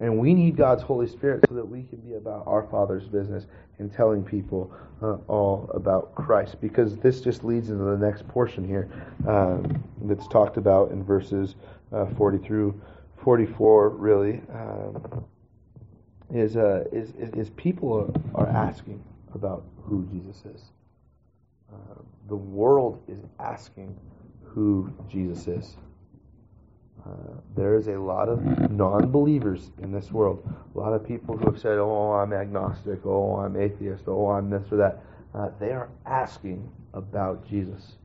and 0.00 0.18
we 0.18 0.32
need 0.34 0.56
God's 0.56 0.82
Holy 0.82 1.06
Spirit 1.06 1.44
so 1.48 1.54
that 1.54 1.68
we 1.68 1.82
can 1.84 1.98
be 1.98 2.14
about 2.14 2.44
our 2.46 2.62
Father's 2.64 3.06
business 3.06 3.44
and 3.78 3.92
telling 3.92 4.24
people 4.24 4.72
uh, 5.02 5.16
all 5.28 5.70
about 5.74 6.14
Christ. 6.14 6.60
Because 6.60 6.96
this 6.96 7.20
just 7.20 7.44
leads 7.44 7.68
into 7.70 7.84
the 7.84 7.96
next 7.96 8.26
portion 8.28 8.66
here 8.66 8.88
um, 9.28 9.82
that's 10.02 10.26
talked 10.28 10.56
about 10.56 10.90
in 10.90 11.04
verses 11.04 11.54
uh, 11.92 12.06
40 12.16 12.38
through 12.38 12.80
44, 13.22 13.90
really, 13.90 14.40
um, 14.52 15.24
is, 16.32 16.56
uh, 16.56 16.84
is, 16.92 17.12
is, 17.34 17.50
people 17.50 18.12
are 18.34 18.48
asking 18.48 19.02
about 19.34 19.64
who 19.84 20.04
Jesus 20.06 20.42
is. 20.46 20.62
Uh, 21.72 22.00
the 22.28 22.36
world 22.36 23.02
is 23.08 23.18
asking 23.38 23.96
who 24.44 24.92
Jesus 25.08 25.46
is. 25.46 25.76
Uh, 27.04 27.34
there 27.56 27.74
is 27.76 27.88
a 27.88 27.98
lot 27.98 28.28
of 28.28 28.70
non 28.70 29.10
believers 29.10 29.70
in 29.82 29.90
this 29.90 30.12
world. 30.12 30.46
A 30.74 30.78
lot 30.78 30.92
of 30.92 31.06
people 31.06 31.36
who 31.36 31.50
have 31.50 31.60
said, 31.60 31.78
oh, 31.78 32.12
I'm 32.12 32.32
agnostic, 32.32 33.00
oh, 33.04 33.36
I'm 33.36 33.60
atheist, 33.60 34.04
oh, 34.06 34.30
I'm 34.30 34.50
this 34.50 34.62
or 34.70 34.76
that. 34.76 35.02
Uh, 35.34 35.50
they 35.58 35.72
are 35.72 35.88
asking 36.06 36.70
about 36.94 37.48
Jesus. 37.48 37.96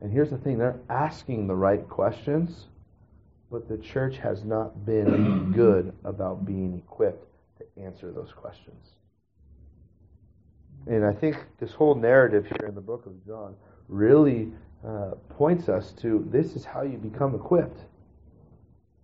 And 0.00 0.12
here's 0.12 0.30
the 0.30 0.38
thing 0.38 0.58
they're 0.58 0.80
asking 0.90 1.46
the 1.46 1.54
right 1.54 1.88
questions, 1.88 2.66
but 3.52 3.68
the 3.68 3.76
church 3.76 4.16
has 4.16 4.42
not 4.42 4.86
been 4.86 5.52
good 5.54 5.92
about 6.04 6.46
being 6.46 6.82
equipped 6.84 7.26
to 7.58 7.82
answer 7.84 8.10
those 8.10 8.32
questions. 8.34 8.88
And 10.86 11.04
I 11.04 11.12
think 11.12 11.36
this 11.60 11.72
whole 11.72 11.94
narrative 11.94 12.46
here 12.46 12.66
in 12.66 12.74
the 12.74 12.80
book 12.80 13.04
of 13.04 13.24
John 13.26 13.54
really 13.88 14.50
uh, 14.84 15.12
points 15.28 15.68
us 15.68 15.92
to 16.00 16.26
this 16.32 16.54
is 16.54 16.64
how 16.64 16.82
you 16.82 16.96
become 16.96 17.34
equipped. 17.34 17.78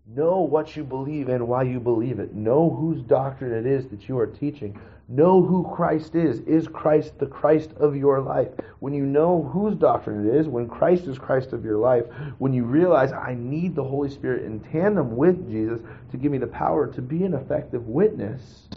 Know 0.07 0.41
what 0.41 0.75
you 0.75 0.83
believe 0.83 1.29
and 1.29 1.47
why 1.47 1.65
you 1.65 1.79
believe 1.79 2.19
it. 2.19 2.35
Know 2.35 2.71
whose 2.71 3.03
doctrine 3.03 3.53
it 3.53 3.67
is 3.67 3.87
that 3.89 4.09
you 4.09 4.19
are 4.19 4.27
teaching. 4.27 4.81
Know 5.09 5.43
who 5.43 5.71
Christ 5.75 6.15
is. 6.15 6.41
Is 6.41 6.69
Christ 6.69 7.19
the 7.19 7.27
Christ 7.27 7.73
of 7.79 7.97
your 7.97 8.21
life? 8.21 8.49
When 8.81 8.93
you 8.93 9.07
know 9.07 9.43
whose 9.43 9.75
doctrine 9.75 10.29
it 10.29 10.35
is, 10.35 10.47
when 10.47 10.69
Christ 10.69 11.07
is 11.07 11.19
Christ 11.19 11.53
of 11.53 11.65
your 11.65 11.79
life, 11.79 12.05
when 12.39 12.53
you 12.53 12.65
realize 12.65 13.13
I 13.13 13.35
need 13.35 13.75
the 13.75 13.85
Holy 13.85 14.11
Spirit 14.11 14.45
in 14.45 14.61
tandem 14.61 15.17
with 15.17 15.51
Jesus 15.51 15.81
to 16.11 16.17
give 16.19 16.31
me 16.31 16.39
the 16.39 16.47
power 16.47 16.87
to 16.93 17.01
be 17.01 17.25
an 17.25 17.35
effective 17.35 17.87
witness, 17.87 18.69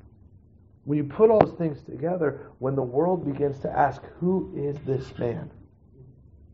when 0.85 0.97
you 0.97 1.03
put 1.03 1.29
all 1.29 1.39
those 1.39 1.57
things 1.57 1.81
together, 1.83 2.47
when 2.59 2.75
the 2.75 2.81
world 2.81 3.25
begins 3.31 3.59
to 3.59 3.69
ask, 3.69 4.01
Who 4.19 4.51
is 4.55 4.77
this 4.85 5.17
man? 5.17 5.51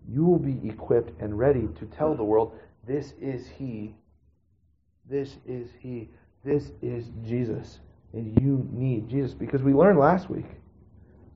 you 0.10 0.24
will 0.24 0.40
be 0.40 0.70
equipped 0.70 1.12
and 1.22 1.38
ready 1.38 1.68
to 1.78 1.86
tell 1.86 2.16
the 2.16 2.24
world, 2.24 2.58
This 2.86 3.14
is 3.22 3.48
He 3.48 3.94
this 5.10 5.38
is 5.46 5.70
He. 5.80 6.10
This 6.44 6.72
is 6.82 7.06
Jesus. 7.26 7.80
And 8.14 8.40
you 8.42 8.68
need 8.72 9.10
Jesus. 9.10 9.34
Because 9.34 9.62
we 9.62 9.74
learned 9.74 10.00
last 10.00 10.30
week 10.30 10.46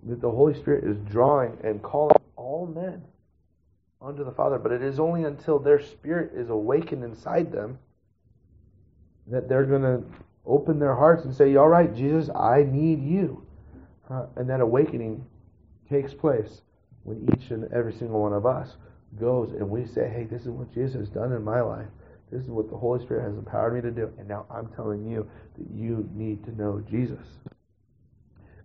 that 0.03 0.21
the 0.21 0.31
Holy 0.31 0.53
Spirit 0.53 0.83
is 0.83 0.97
drawing 1.09 1.57
and 1.63 1.81
calling 1.81 2.15
all 2.35 2.65
men 2.65 3.03
unto 4.01 4.23
the 4.23 4.31
Father. 4.31 4.57
But 4.57 4.71
it 4.71 4.81
is 4.81 4.99
only 4.99 5.23
until 5.23 5.59
their 5.59 5.81
spirit 5.81 6.31
is 6.35 6.49
awakened 6.49 7.03
inside 7.03 7.51
them 7.51 7.77
that 9.27 9.47
they're 9.47 9.65
going 9.65 9.83
to 9.83 10.03
open 10.45 10.79
their 10.79 10.95
hearts 10.95 11.25
and 11.25 11.33
say, 11.33 11.55
All 11.55 11.69
right, 11.69 11.93
Jesus, 11.95 12.29
I 12.35 12.63
need 12.63 13.03
you. 13.03 13.45
Uh, 14.09 14.25
and 14.35 14.49
that 14.49 14.59
awakening 14.59 15.25
takes 15.89 16.13
place 16.13 16.61
when 17.03 17.27
each 17.33 17.51
and 17.51 17.71
every 17.71 17.93
single 17.93 18.21
one 18.21 18.33
of 18.33 18.45
us 18.45 18.75
goes 19.19 19.51
and 19.51 19.69
we 19.69 19.85
say, 19.85 20.09
Hey, 20.09 20.23
this 20.29 20.41
is 20.41 20.49
what 20.49 20.73
Jesus 20.73 20.95
has 20.95 21.09
done 21.09 21.31
in 21.31 21.43
my 21.43 21.61
life. 21.61 21.87
This 22.31 22.43
is 22.43 22.49
what 22.49 22.69
the 22.69 22.77
Holy 22.77 23.03
Spirit 23.03 23.23
has 23.23 23.37
empowered 23.37 23.75
me 23.75 23.81
to 23.81 23.91
do. 23.91 24.11
And 24.17 24.27
now 24.27 24.45
I'm 24.49 24.67
telling 24.75 25.05
you 25.05 25.29
that 25.57 25.67
you 25.69 26.09
need 26.13 26.43
to 26.45 26.55
know 26.55 26.81
Jesus. 26.89 27.25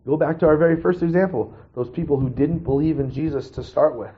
Go 0.07 0.17
back 0.17 0.39
to 0.39 0.47
our 0.47 0.57
very 0.57 0.81
first 0.81 1.03
example 1.03 1.53
those 1.75 1.91
people 1.91 2.19
who 2.19 2.31
didn't 2.31 2.61
believe 2.61 3.01
in 3.01 3.11
Jesus 3.11 3.51
to 3.51 3.63
start 3.65 3.97
with, 3.99 4.13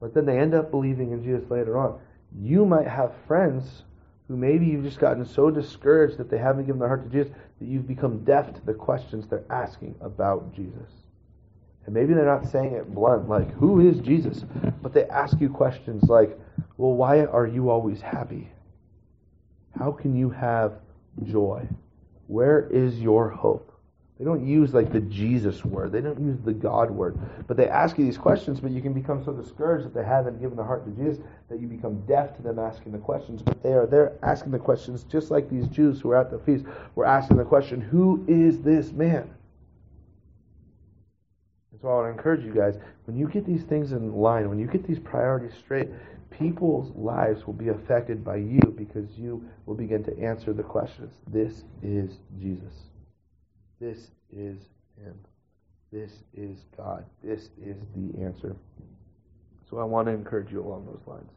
but 0.00 0.14
then 0.14 0.24
they 0.24 0.38
end 0.38 0.54
up 0.54 0.70
believing 0.70 1.12
in 1.12 1.22
Jesus 1.22 1.50
later 1.50 1.76
on. 1.76 1.98
You 2.40 2.64
might 2.64 2.86
have 2.86 3.12
friends 3.26 3.82
who 4.28 4.36
maybe 4.36 4.66
you've 4.66 4.84
just 4.84 5.00
gotten 5.00 5.26
so 5.26 5.50
discouraged 5.50 6.16
that 6.18 6.30
they 6.30 6.38
haven't 6.38 6.64
given 6.64 6.78
their 6.78 6.88
heart 6.88 7.04
to 7.04 7.10
Jesus 7.10 7.32
that 7.58 7.66
you've 7.66 7.86
become 7.86 8.24
deaf 8.24 8.54
to 8.54 8.64
the 8.64 8.72
questions 8.72 9.26
they're 9.26 9.44
asking 9.50 9.94
about 10.00 10.54
Jesus. 10.54 10.88
And 11.84 11.94
maybe 11.94 12.14
they're 12.14 12.24
not 12.24 12.46
saying 12.50 12.72
it 12.72 12.94
blunt, 12.94 13.28
like, 13.28 13.52
who 13.52 13.86
is 13.86 14.00
Jesus? 14.00 14.44
But 14.80 14.94
they 14.94 15.04
ask 15.04 15.38
you 15.40 15.50
questions 15.50 16.04
like, 16.04 16.38
well, 16.78 16.92
why 16.92 17.24
are 17.26 17.46
you 17.46 17.68
always 17.68 18.00
happy? 18.00 18.48
How 19.78 19.92
can 19.92 20.14
you 20.14 20.30
have 20.30 20.74
joy? 21.24 21.66
Where 22.26 22.68
is 22.70 23.00
your 23.00 23.28
hope? 23.28 23.70
They 24.18 24.24
don't 24.24 24.46
use 24.46 24.72
like 24.72 24.92
the 24.92 25.00
Jesus 25.00 25.64
word. 25.64 25.90
They 25.90 26.00
don't 26.00 26.20
use 26.20 26.38
the 26.44 26.52
God 26.52 26.90
word. 26.90 27.18
But 27.48 27.56
they 27.56 27.68
ask 27.68 27.98
you 27.98 28.04
these 28.04 28.16
questions, 28.16 28.60
but 28.60 28.70
you 28.70 28.80
can 28.80 28.92
become 28.92 29.24
so 29.24 29.32
discouraged 29.32 29.84
that 29.86 29.94
they 29.94 30.04
haven't 30.04 30.40
given 30.40 30.56
their 30.56 30.64
heart 30.64 30.84
to 30.86 31.02
Jesus 31.02 31.22
that 31.48 31.60
you 31.60 31.66
become 31.66 32.00
deaf 32.06 32.36
to 32.36 32.42
them 32.42 32.60
asking 32.60 32.92
the 32.92 32.98
questions. 32.98 33.42
But 33.42 33.62
they 33.62 33.72
are 33.72 33.86
there 33.86 34.12
asking 34.22 34.52
the 34.52 34.58
questions 34.58 35.04
just 35.04 35.32
like 35.32 35.50
these 35.50 35.66
Jews 35.66 36.00
who 36.00 36.10
were 36.10 36.16
at 36.16 36.30
the 36.30 36.38
feast 36.38 36.64
were 36.94 37.04
asking 37.04 37.38
the 37.38 37.44
question, 37.44 37.80
Who 37.80 38.24
is 38.28 38.60
this 38.60 38.92
man? 38.92 39.28
So 41.84 41.90
I 41.90 42.04
to 42.04 42.12
encourage 42.12 42.42
you 42.42 42.54
guys, 42.54 42.78
when 43.04 43.14
you 43.14 43.28
get 43.28 43.44
these 43.44 43.64
things 43.64 43.92
in 43.92 44.10
line, 44.14 44.48
when 44.48 44.58
you 44.58 44.66
get 44.66 44.88
these 44.88 44.98
priorities 44.98 45.52
straight, 45.58 45.90
people's 46.30 46.90
lives 46.96 47.46
will 47.46 47.52
be 47.52 47.68
affected 47.68 48.24
by 48.24 48.36
you 48.36 48.74
because 48.74 49.18
you 49.18 49.44
will 49.66 49.74
begin 49.74 50.02
to 50.04 50.18
answer 50.18 50.54
the 50.54 50.62
questions. 50.62 51.12
This 51.30 51.64
is 51.82 52.20
Jesus. 52.40 52.72
This 53.82 54.12
is 54.34 54.56
Him. 54.96 55.14
This 55.92 56.22
is 56.32 56.64
God. 56.74 57.04
This 57.22 57.50
is 57.62 57.76
the 57.94 58.18
answer. 58.24 58.56
So 59.68 59.76
I 59.76 59.84
want 59.84 60.08
to 60.08 60.14
encourage 60.14 60.50
you 60.50 60.62
along 60.62 60.86
those 60.86 61.02
lines. 61.06 61.32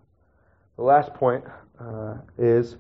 The 0.78 0.84
last 0.84 1.14
point 1.14 1.44
uh, 1.78 2.20
is 2.38 2.78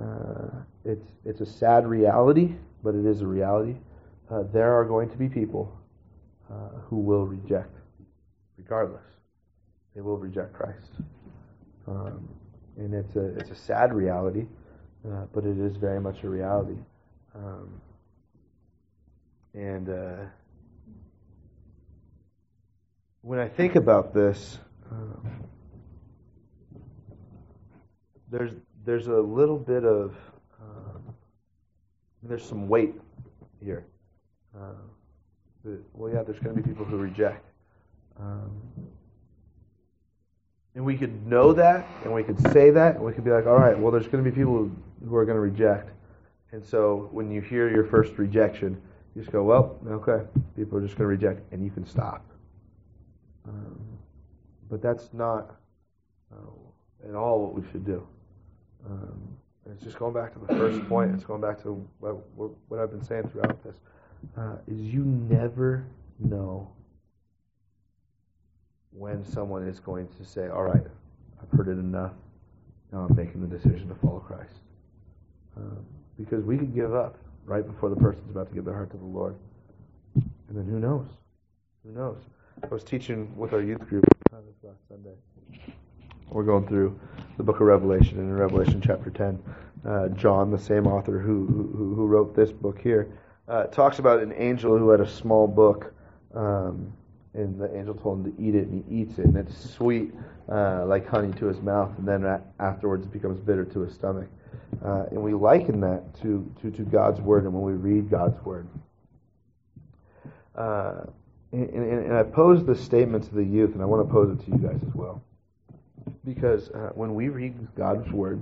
uh, 0.00 0.48
it's, 0.86 1.12
it's 1.26 1.42
a 1.42 1.46
sad 1.46 1.86
reality, 1.86 2.54
but 2.82 2.94
it 2.94 3.04
is 3.04 3.20
a 3.20 3.26
reality. 3.26 3.76
Uh, 4.30 4.44
there 4.54 4.72
are 4.72 4.86
going 4.86 5.10
to 5.10 5.18
be 5.18 5.28
people 5.28 5.76
uh, 6.50 6.80
who 6.88 6.98
will 6.98 7.26
reject, 7.26 7.76
regardless. 8.56 9.04
They 9.94 10.00
will 10.00 10.18
reject 10.18 10.52
Christ. 10.52 10.90
Um, 11.86 12.28
and 12.76 12.94
it's 12.94 13.16
a 13.16 13.26
it's 13.38 13.50
a 13.50 13.54
sad 13.54 13.92
reality, 13.92 14.46
uh, 15.06 15.26
but 15.32 15.44
it 15.44 15.58
is 15.58 15.76
very 15.76 16.00
much 16.00 16.22
a 16.24 16.28
reality. 16.28 16.78
Um, 17.34 17.80
and 19.54 19.88
uh, 19.88 20.16
when 23.22 23.38
I 23.38 23.48
think 23.48 23.76
about 23.76 24.14
this, 24.14 24.58
um, 24.90 25.30
there's 28.30 28.52
there's 28.84 29.08
a 29.08 29.20
little 29.20 29.58
bit 29.58 29.84
of 29.84 30.16
um, 30.60 31.14
there's 32.22 32.44
some 32.44 32.68
weight 32.68 32.94
here. 33.62 33.84
Uh, 34.56 34.74
well, 35.94 36.12
yeah, 36.12 36.22
there's 36.22 36.38
going 36.38 36.54
to 36.54 36.62
be 36.62 36.66
people 36.66 36.84
who 36.84 36.96
reject. 36.96 37.44
Um, 38.18 38.50
and 40.74 40.84
we 40.84 40.96
could 40.96 41.26
know 41.26 41.52
that, 41.52 41.86
and 42.04 42.14
we 42.14 42.22
could 42.22 42.40
say 42.52 42.70
that, 42.70 42.96
and 42.96 43.04
we 43.04 43.12
could 43.12 43.24
be 43.24 43.30
like, 43.30 43.46
all 43.46 43.58
right, 43.58 43.78
well, 43.78 43.90
there's 43.90 44.06
going 44.06 44.22
to 44.24 44.30
be 44.30 44.34
people 44.34 44.70
who 45.06 45.16
are 45.16 45.24
going 45.24 45.36
to 45.36 45.40
reject. 45.40 45.90
And 46.52 46.64
so 46.64 47.08
when 47.12 47.30
you 47.30 47.40
hear 47.40 47.68
your 47.68 47.84
first 47.84 48.18
rejection, 48.18 48.80
you 49.14 49.22
just 49.22 49.32
go, 49.32 49.42
well, 49.42 49.78
okay, 49.86 50.24
people 50.56 50.78
are 50.78 50.80
just 50.80 50.96
going 50.96 51.04
to 51.04 51.26
reject, 51.26 51.40
and 51.52 51.64
you 51.64 51.70
can 51.70 51.84
stop. 51.84 52.24
Um, 53.48 53.80
but 54.68 54.80
that's 54.80 55.10
not 55.12 55.56
uh, 56.32 57.08
at 57.08 57.14
all 57.14 57.42
what 57.42 57.54
we 57.54 57.68
should 57.72 57.84
do. 57.84 58.06
Um, 58.88 59.20
it's 59.72 59.82
just 59.82 59.98
going 59.98 60.14
back 60.14 60.32
to 60.34 60.38
the 60.38 60.54
first 60.56 60.88
point. 60.88 61.14
It's 61.14 61.24
going 61.24 61.40
back 61.40 61.62
to 61.62 61.86
what, 61.98 62.16
what 62.36 62.80
I've 62.80 62.90
been 62.90 63.04
saying 63.04 63.28
throughout 63.28 63.62
this. 63.62 63.76
Uh, 64.36 64.56
is 64.66 64.78
you 64.78 65.04
never 65.04 65.84
know 66.18 66.70
when 68.92 69.24
someone 69.24 69.66
is 69.66 69.80
going 69.80 70.08
to 70.18 70.24
say, 70.24 70.48
All 70.48 70.62
right, 70.62 70.82
I've 71.42 71.58
heard 71.58 71.68
it 71.68 71.78
enough. 71.78 72.12
Now 72.92 73.06
I'm 73.08 73.16
making 73.16 73.40
the 73.40 73.46
decision 73.46 73.88
to 73.88 73.94
follow 73.94 74.20
Christ. 74.20 74.54
Um, 75.56 75.84
because 76.18 76.44
we 76.44 76.58
could 76.58 76.74
give 76.74 76.94
up 76.94 77.16
right 77.44 77.66
before 77.66 77.88
the 77.88 77.96
person's 77.96 78.30
about 78.30 78.48
to 78.48 78.54
give 78.54 78.64
their 78.64 78.74
heart 78.74 78.90
to 78.90 78.96
the 78.96 79.04
Lord. 79.04 79.36
And 80.14 80.58
then 80.58 80.66
who 80.66 80.78
knows? 80.78 81.06
Who 81.84 81.92
knows? 81.92 82.18
I 82.62 82.66
was 82.66 82.84
teaching 82.84 83.34
with 83.36 83.52
our 83.52 83.62
youth 83.62 83.86
group 83.88 84.04
uh, 84.32 84.38
this 84.46 84.56
last 84.62 84.80
Sunday. 84.88 85.14
We're 86.28 86.44
going 86.44 86.66
through 86.66 86.98
the 87.36 87.42
book 87.42 87.56
of 87.56 87.62
Revelation, 87.62 88.18
and 88.18 88.28
in 88.28 88.36
Revelation 88.36 88.80
chapter 88.84 89.10
10, 89.10 89.42
uh, 89.88 90.08
John, 90.08 90.50
the 90.50 90.58
same 90.58 90.86
author 90.86 91.18
who, 91.18 91.46
who, 91.46 91.94
who 91.94 92.06
wrote 92.06 92.36
this 92.36 92.52
book 92.52 92.80
here, 92.80 93.08
uh, 93.50 93.64
talks 93.64 93.98
about 93.98 94.20
an 94.20 94.32
angel 94.36 94.78
who 94.78 94.90
had 94.90 95.00
a 95.00 95.08
small 95.08 95.48
book, 95.48 95.92
um, 96.34 96.92
and 97.34 97.60
the 97.60 97.76
angel 97.76 97.94
told 97.94 98.24
him 98.24 98.32
to 98.32 98.42
eat 98.42 98.54
it, 98.54 98.68
and 98.68 98.84
he 98.84 99.00
eats 99.00 99.18
it, 99.18 99.24
and 99.24 99.36
it's 99.36 99.74
sweet 99.74 100.12
uh, 100.48 100.86
like 100.86 101.06
honey 101.08 101.32
to 101.32 101.46
his 101.46 101.60
mouth, 101.60 101.90
and 101.98 102.06
then 102.06 102.40
afterwards 102.60 103.04
it 103.06 103.12
becomes 103.12 103.40
bitter 103.40 103.64
to 103.64 103.80
his 103.80 103.92
stomach. 103.92 104.28
Uh, 104.84 105.06
and 105.10 105.20
we 105.20 105.34
liken 105.34 105.80
that 105.80 106.02
to, 106.22 106.48
to, 106.62 106.70
to 106.70 106.82
God's 106.82 107.20
word 107.20 107.44
and 107.44 107.52
when 107.52 107.62
we 107.62 107.72
read 107.72 108.08
God's 108.08 108.40
word. 108.44 108.68
Uh, 110.54 111.02
and, 111.52 111.68
and, 111.70 112.04
and, 112.06 112.14
I 112.14 112.22
pose 112.22 112.64
this 112.64 112.80
statement 112.80 113.24
to 113.24 113.34
the 113.34 113.44
youth, 113.44 113.72
and 113.74 113.82
I 113.82 113.84
want 113.84 114.06
to 114.06 114.12
pose 114.12 114.38
it 114.38 114.44
to 114.44 114.50
you 114.52 114.58
guys 114.58 114.80
as 114.86 114.94
well. 114.94 115.22
Because 116.24 116.70
uh, 116.70 116.90
when 116.94 117.14
we 117.14 117.28
read 117.28 117.54
God's 117.76 118.10
word, 118.12 118.40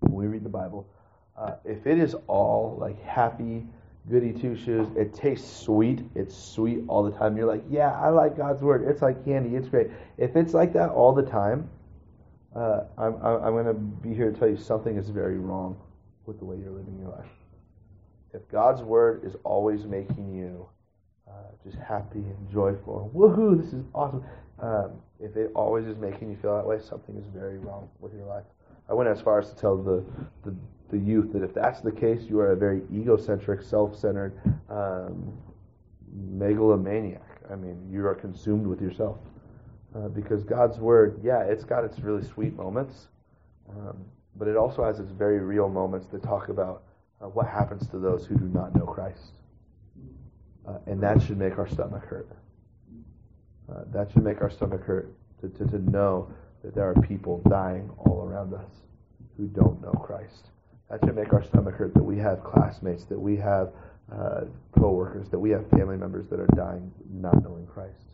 when 0.00 0.12
we 0.12 0.26
read 0.26 0.44
the 0.44 0.50
Bible, 0.50 0.86
uh, 1.36 1.54
if 1.64 1.86
it 1.86 1.98
is 1.98 2.14
all 2.26 2.76
like 2.80 3.02
happy, 3.02 3.64
goody 4.10 4.32
two 4.32 4.56
shoes, 4.56 4.88
it 4.96 5.14
tastes 5.14 5.62
sweet, 5.62 6.00
it's 6.14 6.36
sweet 6.36 6.84
all 6.88 7.02
the 7.02 7.16
time. 7.16 7.36
You're 7.36 7.46
like, 7.46 7.64
yeah, 7.68 7.92
I 7.92 8.08
like 8.08 8.36
God's 8.36 8.62
word. 8.62 8.86
It's 8.88 9.02
like 9.02 9.24
candy, 9.24 9.56
it's 9.56 9.68
great. 9.68 9.88
If 10.16 10.36
it's 10.36 10.54
like 10.54 10.72
that 10.72 10.90
all 10.90 11.12
the 11.12 11.22
time, 11.22 11.68
uh, 12.56 12.84
I'm, 12.96 13.14
I'm 13.22 13.52
going 13.52 13.66
to 13.66 13.74
be 13.74 14.14
here 14.14 14.30
to 14.30 14.38
tell 14.38 14.48
you 14.48 14.56
something 14.56 14.96
is 14.96 15.10
very 15.10 15.38
wrong 15.38 15.76
with 16.26 16.38
the 16.38 16.44
way 16.44 16.56
you're 16.56 16.70
living 16.70 16.98
your 16.98 17.10
life. 17.10 17.26
If 18.32 18.48
God's 18.50 18.82
word 18.82 19.24
is 19.24 19.36
always 19.44 19.84
making 19.84 20.34
you 20.34 20.68
uh, 21.28 21.32
just 21.64 21.78
happy 21.78 22.18
and 22.18 22.50
joyful, 22.50 23.10
woohoo, 23.14 23.60
this 23.62 23.72
is 23.72 23.84
awesome. 23.94 24.24
Um, 24.60 24.92
if 25.20 25.36
it 25.36 25.50
always 25.54 25.86
is 25.86 25.96
making 25.98 26.30
you 26.30 26.36
feel 26.36 26.56
that 26.56 26.66
way, 26.66 26.78
something 26.80 27.16
is 27.16 27.26
very 27.34 27.58
wrong 27.58 27.88
with 28.00 28.12
your 28.12 28.26
life. 28.26 28.44
I 28.88 28.94
went 28.94 29.08
as 29.08 29.20
far 29.20 29.38
as 29.38 29.50
to 29.50 29.56
tell 29.56 29.76
the, 29.76 30.04
the, 30.44 30.54
the 30.90 30.98
youth 30.98 31.32
that 31.32 31.42
if 31.42 31.54
that's 31.54 31.80
the 31.80 31.92
case, 31.92 32.22
you 32.28 32.40
are 32.40 32.52
a 32.52 32.56
very 32.56 32.82
egocentric, 32.92 33.62
self-centered 33.62 34.38
um, 34.70 35.32
megalomaniac. 36.14 37.22
I 37.50 37.56
mean, 37.56 37.88
you 37.90 38.06
are 38.06 38.14
consumed 38.14 38.66
with 38.66 38.80
yourself. 38.80 39.18
Uh, 39.94 40.08
because 40.08 40.44
God's 40.44 40.78
Word, 40.78 41.20
yeah, 41.22 41.42
it's 41.42 41.64
got 41.64 41.84
its 41.84 41.98
really 42.00 42.22
sweet 42.22 42.54
moments, 42.54 43.08
um, 43.70 43.96
but 44.36 44.46
it 44.46 44.56
also 44.56 44.84
has 44.84 45.00
its 45.00 45.10
very 45.10 45.38
real 45.38 45.68
moments 45.68 46.06
that 46.12 46.22
talk 46.22 46.48
about 46.48 46.82
uh, 47.20 47.26
what 47.26 47.46
happens 47.46 47.88
to 47.88 47.98
those 47.98 48.26
who 48.26 48.36
do 48.36 48.44
not 48.46 48.74
know 48.74 48.84
Christ. 48.84 49.32
Uh, 50.66 50.78
and 50.86 51.02
that 51.02 51.22
should 51.22 51.38
make 51.38 51.58
our 51.58 51.68
stomach 51.68 52.04
hurt. 52.04 52.28
Uh, 53.70 53.84
that 53.92 54.12
should 54.12 54.22
make 54.22 54.40
our 54.42 54.50
stomach 54.50 54.82
hurt 54.84 55.10
to, 55.40 55.48
to, 55.48 55.66
to 55.66 55.90
know 55.90 56.30
that 56.62 56.74
there 56.74 56.88
are 56.88 56.94
people 57.02 57.42
dying 57.48 57.90
all 57.98 58.22
around 58.22 58.52
us 58.54 58.70
who 59.36 59.46
don't 59.46 59.80
know 59.80 59.92
Christ. 59.92 60.50
That 60.90 61.00
should 61.04 61.16
make 61.16 61.32
our 61.32 61.42
stomach 61.42 61.74
hurt 61.74 61.94
that 61.94 62.02
we 62.02 62.16
have 62.18 62.42
classmates, 62.42 63.04
that 63.04 63.18
we 63.18 63.36
have 63.36 63.70
uh, 64.10 64.42
co-workers, 64.78 65.28
that 65.28 65.38
we 65.38 65.50
have 65.50 65.68
family 65.70 65.96
members 65.96 66.26
that 66.28 66.40
are 66.40 66.48
dying 66.56 66.90
not 67.10 67.42
knowing 67.42 67.66
Christ. 67.66 68.04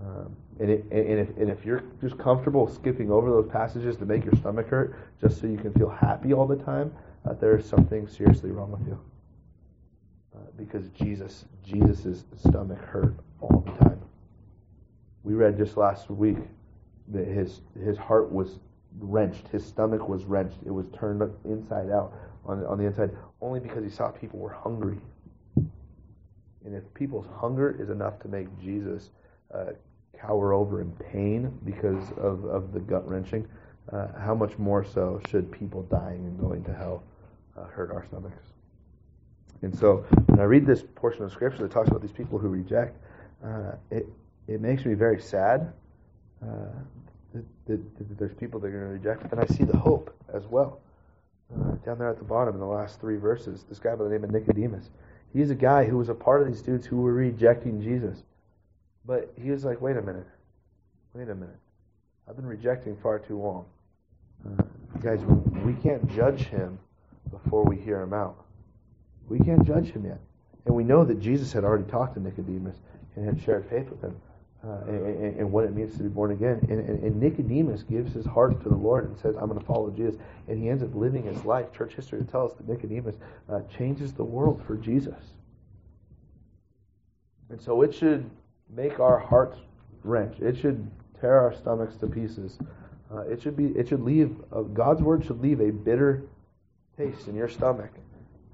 Um, 0.00 0.34
and, 0.58 0.70
it, 0.70 0.84
and, 0.90 1.20
if, 1.20 1.28
and 1.36 1.50
if 1.50 1.64
you're 1.64 1.84
just 2.00 2.18
comfortable 2.18 2.66
skipping 2.68 3.10
over 3.10 3.30
those 3.30 3.46
passages 3.46 3.96
to 3.98 4.06
make 4.06 4.24
your 4.24 4.34
stomach 4.34 4.68
hurt 4.68 4.96
just 5.20 5.40
so 5.40 5.46
you 5.46 5.58
can 5.58 5.72
feel 5.74 5.90
happy 5.90 6.32
all 6.32 6.46
the 6.46 6.56
time, 6.56 6.92
uh, 7.28 7.34
there 7.34 7.56
is 7.56 7.68
something 7.68 8.08
seriously 8.08 8.50
wrong 8.50 8.72
with 8.72 8.86
you. 8.86 8.98
Uh, 10.34 10.38
because 10.56 10.88
Jesus, 10.90 11.44
Jesus' 11.64 12.24
stomach 12.36 12.78
hurt 12.78 13.14
all 13.40 13.64
the 13.66 13.84
time. 13.84 14.00
We 15.22 15.34
read 15.34 15.56
just 15.58 15.76
last 15.76 16.08
week 16.10 16.38
that 17.08 17.26
his, 17.26 17.60
his 17.84 17.98
heart 17.98 18.32
was 18.32 18.58
wrenched, 18.98 19.48
his 19.48 19.64
stomach 19.64 20.08
was 20.08 20.24
wrenched, 20.24 20.58
it 20.66 20.70
was 20.70 20.86
turned 20.88 21.22
inside 21.44 21.90
out 21.90 22.12
on, 22.44 22.64
on 22.66 22.78
the 22.78 22.84
inside, 22.84 23.10
only 23.40 23.60
because 23.60 23.84
he 23.84 23.90
saw 23.90 24.10
people 24.10 24.38
were 24.38 24.52
hungry. 24.52 24.98
And 26.64 26.74
if 26.74 26.82
people's 26.94 27.26
hunger 27.38 27.76
is 27.80 27.90
enough 27.90 28.18
to 28.20 28.28
make 28.28 28.46
Jesus 28.60 29.10
uh, 29.54 29.72
cower 30.18 30.52
over 30.52 30.80
in 30.80 30.90
pain 30.92 31.56
because 31.64 32.10
of, 32.18 32.44
of 32.44 32.72
the 32.72 32.80
gut 32.80 33.08
wrenching, 33.08 33.46
uh, 33.92 34.08
how 34.18 34.34
much 34.34 34.58
more 34.58 34.84
so 34.84 35.20
should 35.28 35.50
people 35.50 35.82
dying 35.84 36.24
and 36.26 36.38
going 36.38 36.62
to 36.64 36.74
hell 36.74 37.02
uh, 37.56 37.64
hurt 37.64 37.90
our 37.90 38.04
stomachs? 38.06 38.44
And 39.62 39.76
so 39.76 40.04
when 40.26 40.40
I 40.40 40.44
read 40.44 40.66
this 40.66 40.82
portion 40.94 41.24
of 41.24 41.32
scripture 41.32 41.62
that 41.62 41.70
talks 41.70 41.88
about 41.88 42.02
these 42.02 42.12
people 42.12 42.38
who 42.38 42.48
reject, 42.48 42.96
uh, 43.44 43.72
it, 43.90 44.06
it 44.46 44.60
makes 44.60 44.84
me 44.84 44.94
very 44.94 45.20
sad 45.20 45.72
uh, 46.42 46.46
that, 47.34 47.44
that, 47.66 47.98
that, 47.98 48.18
there's 48.18 48.34
people 48.34 48.60
that 48.60 48.68
are 48.68 48.70
going 48.70 48.82
to 48.82 49.08
reject, 49.08 49.30
and 49.32 49.40
I 49.40 49.46
see 49.46 49.64
the 49.64 49.76
hope 49.76 50.14
as 50.32 50.46
well. 50.46 50.80
Uh, 51.54 51.72
down 51.84 51.98
there 51.98 52.08
at 52.08 52.18
the 52.18 52.24
bottom 52.24 52.54
in 52.54 52.60
the 52.60 52.66
last 52.66 53.00
three 53.00 53.16
verses, 53.16 53.64
this 53.68 53.78
guy 53.78 53.94
by 53.94 54.04
the 54.04 54.10
name 54.10 54.24
of 54.24 54.30
Nicodemus, 54.30 54.90
he's 55.32 55.50
a 55.50 55.54
guy 55.54 55.84
who 55.84 55.98
was 55.98 56.08
a 56.08 56.14
part 56.14 56.42
of 56.42 56.48
these 56.48 56.62
dudes 56.62 56.86
who 56.86 57.00
were 57.00 57.12
rejecting 57.12 57.82
Jesus. 57.82 58.22
But 59.04 59.32
he 59.40 59.50
was 59.50 59.64
like, 59.64 59.80
wait 59.80 59.96
a 59.96 60.02
minute. 60.02 60.26
Wait 61.14 61.28
a 61.28 61.34
minute. 61.34 61.56
I've 62.28 62.36
been 62.36 62.46
rejecting 62.46 62.96
far 63.02 63.18
too 63.18 63.38
long. 63.38 63.64
Uh, 64.46 64.62
guys, 65.00 65.20
we 65.64 65.72
can't 65.74 66.08
judge 66.14 66.42
him 66.42 66.78
before 67.30 67.64
we 67.64 67.76
hear 67.76 68.00
him 68.00 68.12
out. 68.12 68.44
We 69.28 69.38
can't 69.40 69.66
judge 69.66 69.90
him 69.90 70.04
yet. 70.04 70.20
And 70.66 70.74
we 70.74 70.84
know 70.84 71.04
that 71.04 71.20
Jesus 71.20 71.52
had 71.52 71.64
already 71.64 71.84
talked 71.84 72.14
to 72.14 72.20
Nicodemus 72.20 72.76
and 73.16 73.24
had 73.24 73.42
shared 73.42 73.68
faith 73.68 73.88
with 73.88 74.02
him 74.02 74.14
uh, 74.62 74.80
and, 74.88 75.38
and, 75.38 75.50
what 75.52 75.64
it 75.64 75.74
means 75.74 75.96
to 75.96 76.02
be 76.02 76.08
born 76.08 76.32
again. 76.32 76.58
And, 76.68 76.80
and, 76.86 77.02
and, 77.02 77.16
Nicodemus 77.18 77.82
gives 77.82 78.12
his 78.12 78.26
heart 78.26 78.62
to 78.62 78.68
the 78.68 78.76
Lord 78.76 79.08
and 79.08 79.18
says, 79.18 79.34
I'm 79.36 79.48
going 79.48 79.58
to 79.58 79.64
follow 79.64 79.90
Jesus. 79.90 80.20
And 80.48 80.62
he 80.62 80.68
ends 80.68 80.82
up 80.82 80.94
living 80.94 81.22
his 81.22 81.44
life. 81.46 81.72
Church 81.72 81.94
history 81.94 82.22
tells 82.24 82.52
us 82.52 82.58
that 82.58 82.68
Nicodemus 82.68 83.16
uh, 83.48 83.60
changes 83.74 84.12
the 84.12 84.24
world 84.24 84.62
for 84.66 84.76
Jesus. 84.76 85.14
And 87.48 87.60
so 87.60 87.80
it 87.80 87.94
should 87.94 88.28
make 88.68 89.00
our 89.00 89.18
hearts 89.18 89.56
wrench. 90.04 90.38
It 90.40 90.58
should 90.58 90.90
tear 91.20 91.38
our 91.40 91.54
stomachs 91.54 91.96
to 91.96 92.06
pieces. 92.06 92.58
Uh, 93.12 93.20
it 93.20 93.42
should 93.42 93.56
be. 93.56 93.66
It 93.68 93.88
should 93.88 94.02
leave. 94.02 94.36
Uh, 94.52 94.60
God's 94.60 95.02
word 95.02 95.24
should 95.24 95.40
leave 95.40 95.60
a 95.60 95.70
bitter 95.70 96.22
taste 96.96 97.28
in 97.28 97.34
your 97.34 97.48
stomach 97.48 97.90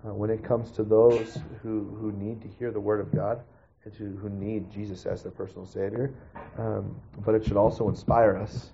uh, 0.06 0.14
when 0.14 0.30
it 0.30 0.42
comes 0.42 0.70
to 0.72 0.82
those 0.82 1.38
who 1.62 1.84
who 2.00 2.12
need 2.12 2.40
to 2.42 2.48
hear 2.58 2.70
the 2.70 2.80
word 2.80 3.00
of 3.00 3.14
God 3.14 3.42
to, 3.90 4.16
who 4.20 4.28
need 4.28 4.70
Jesus 4.70 5.06
as 5.06 5.22
their 5.22 5.32
personal 5.32 5.66
Savior. 5.66 6.12
Um, 6.58 6.94
but 7.24 7.34
it 7.34 7.44
should 7.44 7.56
also 7.56 7.88
inspire 7.88 8.36
us 8.36 8.70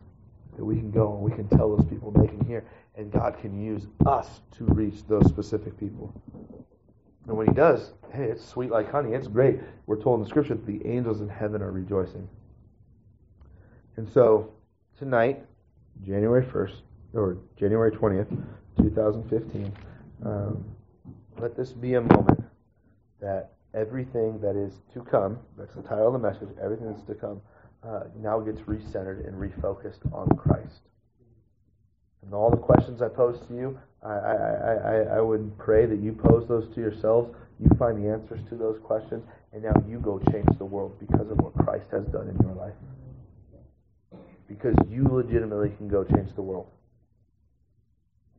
that 0.56 0.64
we 0.64 0.76
can 0.76 0.90
go 0.90 1.14
and 1.14 1.22
we 1.22 1.30
can 1.30 1.48
tell 1.48 1.74
those 1.74 1.86
people 1.86 2.10
they 2.10 2.26
can 2.26 2.44
hear, 2.44 2.64
and 2.96 3.10
God 3.10 3.38
can 3.40 3.62
use 3.62 3.86
us 4.06 4.40
to 4.56 4.64
reach 4.64 5.06
those 5.08 5.26
specific 5.26 5.78
people. 5.78 6.12
And 7.26 7.36
when 7.36 7.46
he 7.46 7.54
does, 7.54 7.92
hey, 8.12 8.24
it's 8.24 8.44
sweet 8.44 8.70
like 8.70 8.90
honey. 8.90 9.12
It's 9.12 9.28
great. 9.28 9.60
We're 9.86 10.00
told 10.00 10.20
in 10.20 10.24
the 10.24 10.28
scripture 10.28 10.54
that 10.54 10.66
the 10.66 10.84
angels 10.86 11.20
in 11.20 11.28
heaven 11.28 11.62
are 11.62 11.70
rejoicing. 11.70 12.28
And 13.96 14.08
so, 14.08 14.52
tonight, 14.98 15.44
January 16.04 16.44
1st, 16.44 16.74
or 17.14 17.36
January 17.56 17.90
20th, 17.90 18.28
2015, 18.78 19.72
um, 20.24 20.64
let 21.38 21.56
this 21.56 21.72
be 21.72 21.94
a 21.94 22.00
moment 22.00 22.42
that 23.20 23.52
everything 23.74 24.40
that 24.40 24.56
is 24.56 24.74
to 24.94 25.00
come, 25.00 25.38
that's 25.56 25.74
the 25.74 25.82
title 25.82 26.08
of 26.08 26.12
the 26.12 26.18
message, 26.18 26.48
everything 26.62 26.92
that's 26.92 27.06
to 27.06 27.14
come, 27.14 27.40
uh, 27.82 28.04
now 28.20 28.38
gets 28.40 28.60
recentered 28.60 29.26
and 29.26 29.34
refocused 29.34 30.00
on 30.12 30.28
Christ. 30.36 30.82
And 32.24 32.34
all 32.34 32.50
the 32.50 32.56
questions 32.56 33.02
I 33.02 33.08
pose 33.08 33.40
to 33.48 33.54
you, 33.54 33.78
I, 34.02 34.12
I, 34.12 34.74
I, 34.74 34.96
I 35.16 35.20
would 35.20 35.58
pray 35.58 35.86
that 35.86 35.98
you 35.98 36.12
pose 36.12 36.46
those 36.48 36.72
to 36.74 36.80
yourselves. 36.80 37.34
You 37.58 37.68
find 37.78 38.02
the 38.02 38.10
answers 38.10 38.40
to 38.48 38.56
those 38.56 38.78
questions, 38.82 39.24
and 39.52 39.62
now 39.62 39.74
you 39.88 39.98
go 39.98 40.18
change 40.30 40.48
the 40.58 40.64
world 40.64 40.96
because 41.00 41.30
of 41.30 41.38
what 41.38 41.54
Christ 41.54 41.86
has 41.92 42.04
done 42.06 42.28
in 42.28 42.36
your 42.46 42.54
life. 42.54 42.74
Because 44.48 44.76
you 44.88 45.04
legitimately 45.04 45.70
can 45.76 45.88
go 45.88 46.04
change 46.04 46.34
the 46.34 46.42
world. 46.42 46.68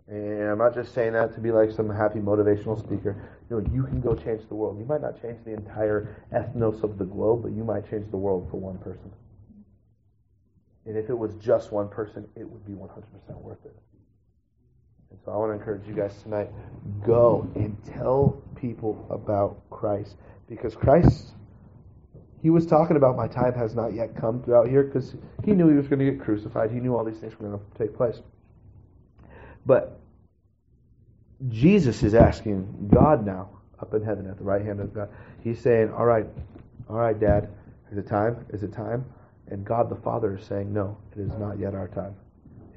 And 0.07 0.49
I'm 0.49 0.57
not 0.57 0.73
just 0.73 0.93
saying 0.93 1.13
that 1.13 1.33
to 1.35 1.39
be 1.39 1.51
like 1.51 1.71
some 1.71 1.89
happy 1.89 2.19
motivational 2.19 2.77
speaker. 2.77 3.15
You 3.49 3.61
know, 3.61 3.69
you 3.73 3.83
can 3.83 4.01
go 4.01 4.15
change 4.15 4.47
the 4.49 4.55
world. 4.55 4.77
You 4.77 4.85
might 4.85 5.01
not 5.01 5.21
change 5.21 5.39
the 5.45 5.53
entire 5.53 6.23
ethnos 6.33 6.83
of 6.83 6.97
the 6.97 7.05
globe, 7.05 7.43
but 7.43 7.53
you 7.53 7.63
might 7.63 7.89
change 7.89 8.09
the 8.11 8.17
world 8.17 8.49
for 8.51 8.57
one 8.57 8.77
person. 8.79 9.11
And 10.85 10.97
if 10.97 11.09
it 11.09 11.17
was 11.17 11.33
just 11.35 11.71
one 11.71 11.87
person, 11.87 12.27
it 12.35 12.49
would 12.49 12.65
be 12.65 12.73
100% 12.73 13.41
worth 13.41 13.63
it. 13.65 13.75
And 15.11 15.19
so 15.23 15.31
I 15.31 15.37
want 15.37 15.51
to 15.51 15.53
encourage 15.53 15.87
you 15.87 15.93
guys 15.93 16.21
tonight 16.21 16.49
go 17.05 17.49
and 17.55 17.77
tell 17.85 18.41
people 18.59 19.07
about 19.09 19.61
Christ. 19.69 20.17
Because 20.49 20.75
Christ, 20.75 21.31
he 22.41 22.49
was 22.49 22.65
talking 22.65 22.97
about 22.97 23.15
my 23.15 23.29
time 23.29 23.53
has 23.53 23.73
not 23.73 23.93
yet 23.93 24.17
come 24.17 24.43
throughout 24.43 24.67
here 24.67 24.83
because 24.83 25.15
he 25.45 25.51
knew 25.51 25.69
he 25.69 25.77
was 25.77 25.87
going 25.87 25.99
to 25.99 26.11
get 26.11 26.19
crucified. 26.19 26.71
He 26.71 26.79
knew 26.79 26.97
all 26.97 27.05
these 27.05 27.19
things 27.19 27.39
were 27.39 27.47
going 27.47 27.59
to 27.59 27.77
take 27.77 27.95
place. 27.95 28.19
But 29.65 29.99
Jesus 31.49 32.03
is 32.03 32.13
asking 32.13 32.89
God 32.93 33.25
now 33.25 33.49
up 33.79 33.93
in 33.93 34.03
heaven 34.03 34.27
at 34.29 34.37
the 34.37 34.43
right 34.43 34.63
hand 34.63 34.79
of 34.79 34.93
God. 34.93 35.09
He's 35.43 35.59
saying, 35.59 35.91
All 35.91 36.05
right, 36.05 36.25
all 36.89 36.97
right, 36.97 37.19
Dad, 37.19 37.49
Is 37.91 37.97
it 37.97 38.07
time? 38.07 38.45
Is 38.49 38.63
it 38.63 38.73
time? 38.73 39.05
And 39.47 39.65
God 39.65 39.89
the 39.89 39.95
Father 39.95 40.37
is 40.37 40.45
saying, 40.45 40.73
No, 40.73 40.97
it 41.11 41.19
is 41.19 41.33
not 41.33 41.59
yet 41.59 41.75
our 41.75 41.87
time. 41.87 42.15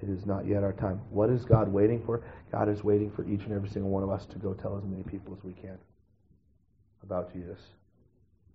It 0.03 0.09
is 0.09 0.27
not 0.27 0.47
yet 0.47 0.63
our 0.63 0.73
time. 0.73 1.01
What 1.11 1.31
is 1.31 1.45
God 1.45 1.69
waiting 1.69 2.03
for? 2.05 2.23
God 2.53 2.69
is 2.69 2.85
waiting 2.85 3.11
for 3.11 3.25
each 3.25 3.43
and 3.43 3.53
every 3.53 3.69
single 3.69 3.91
one 3.91 4.03
of 4.03 4.11
us 4.11 4.27
to 4.27 4.39
go 4.39 4.53
tell 4.53 4.77
as 4.77 4.85
many 4.85 5.03
people 5.03 5.35
as 5.37 5.43
we 5.45 5.53
can 5.53 5.79
about 7.03 7.33
Jesus. 7.33 7.59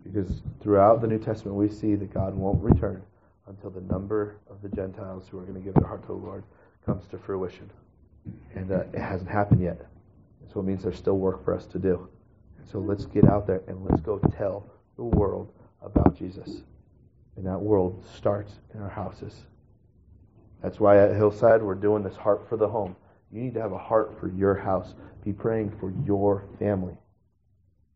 Because 0.03 0.41
throughout 0.61 1.01
the 1.01 1.07
New 1.07 1.19
Testament, 1.19 1.57
we 1.57 1.69
see 1.69 1.95
that 1.95 2.13
God 2.13 2.35
won't 2.35 2.61
return 2.61 3.01
until 3.47 3.69
the 3.69 3.81
number 3.81 4.37
of 4.49 4.61
the 4.61 4.69
Gentiles 4.69 5.25
who 5.29 5.39
are 5.39 5.43
going 5.43 5.55
to 5.55 5.61
give 5.61 5.73
their 5.75 5.87
heart 5.87 6.01
to 6.03 6.07
the 6.07 6.13
Lord 6.13 6.43
comes 6.85 7.07
to 7.07 7.17
fruition. 7.17 7.69
And 8.55 8.71
uh, 8.71 8.83
it 8.93 8.99
hasn't 8.99 9.29
happened 9.29 9.61
yet. 9.61 9.85
So 10.53 10.59
it 10.59 10.63
means 10.63 10.83
there's 10.83 10.97
still 10.97 11.17
work 11.17 11.43
for 11.43 11.53
us 11.53 11.65
to 11.67 11.79
do. 11.79 12.07
So 12.71 12.79
let's 12.79 13.05
get 13.05 13.25
out 13.25 13.47
there 13.47 13.61
and 13.67 13.83
let's 13.83 14.01
go 14.01 14.19
tell 14.37 14.69
the 14.97 15.03
world 15.03 15.51
about 15.81 16.17
Jesus. 16.17 16.61
And 17.35 17.45
that 17.45 17.59
world 17.59 18.03
starts 18.15 18.53
in 18.73 18.81
our 18.81 18.89
houses. 18.89 19.41
That's 20.61 20.79
why 20.79 20.97
at 20.99 21.15
Hillside 21.15 21.61
we're 21.61 21.75
doing 21.75 22.03
this 22.03 22.15
heart 22.15 22.47
for 22.47 22.57
the 22.57 22.67
home. 22.67 22.95
You 23.31 23.41
need 23.41 23.53
to 23.55 23.61
have 23.61 23.71
a 23.71 23.77
heart 23.77 24.17
for 24.19 24.27
your 24.29 24.55
house. 24.55 24.93
Be 25.23 25.33
praying 25.33 25.71
for 25.79 25.93
your 26.05 26.45
family. 26.59 26.95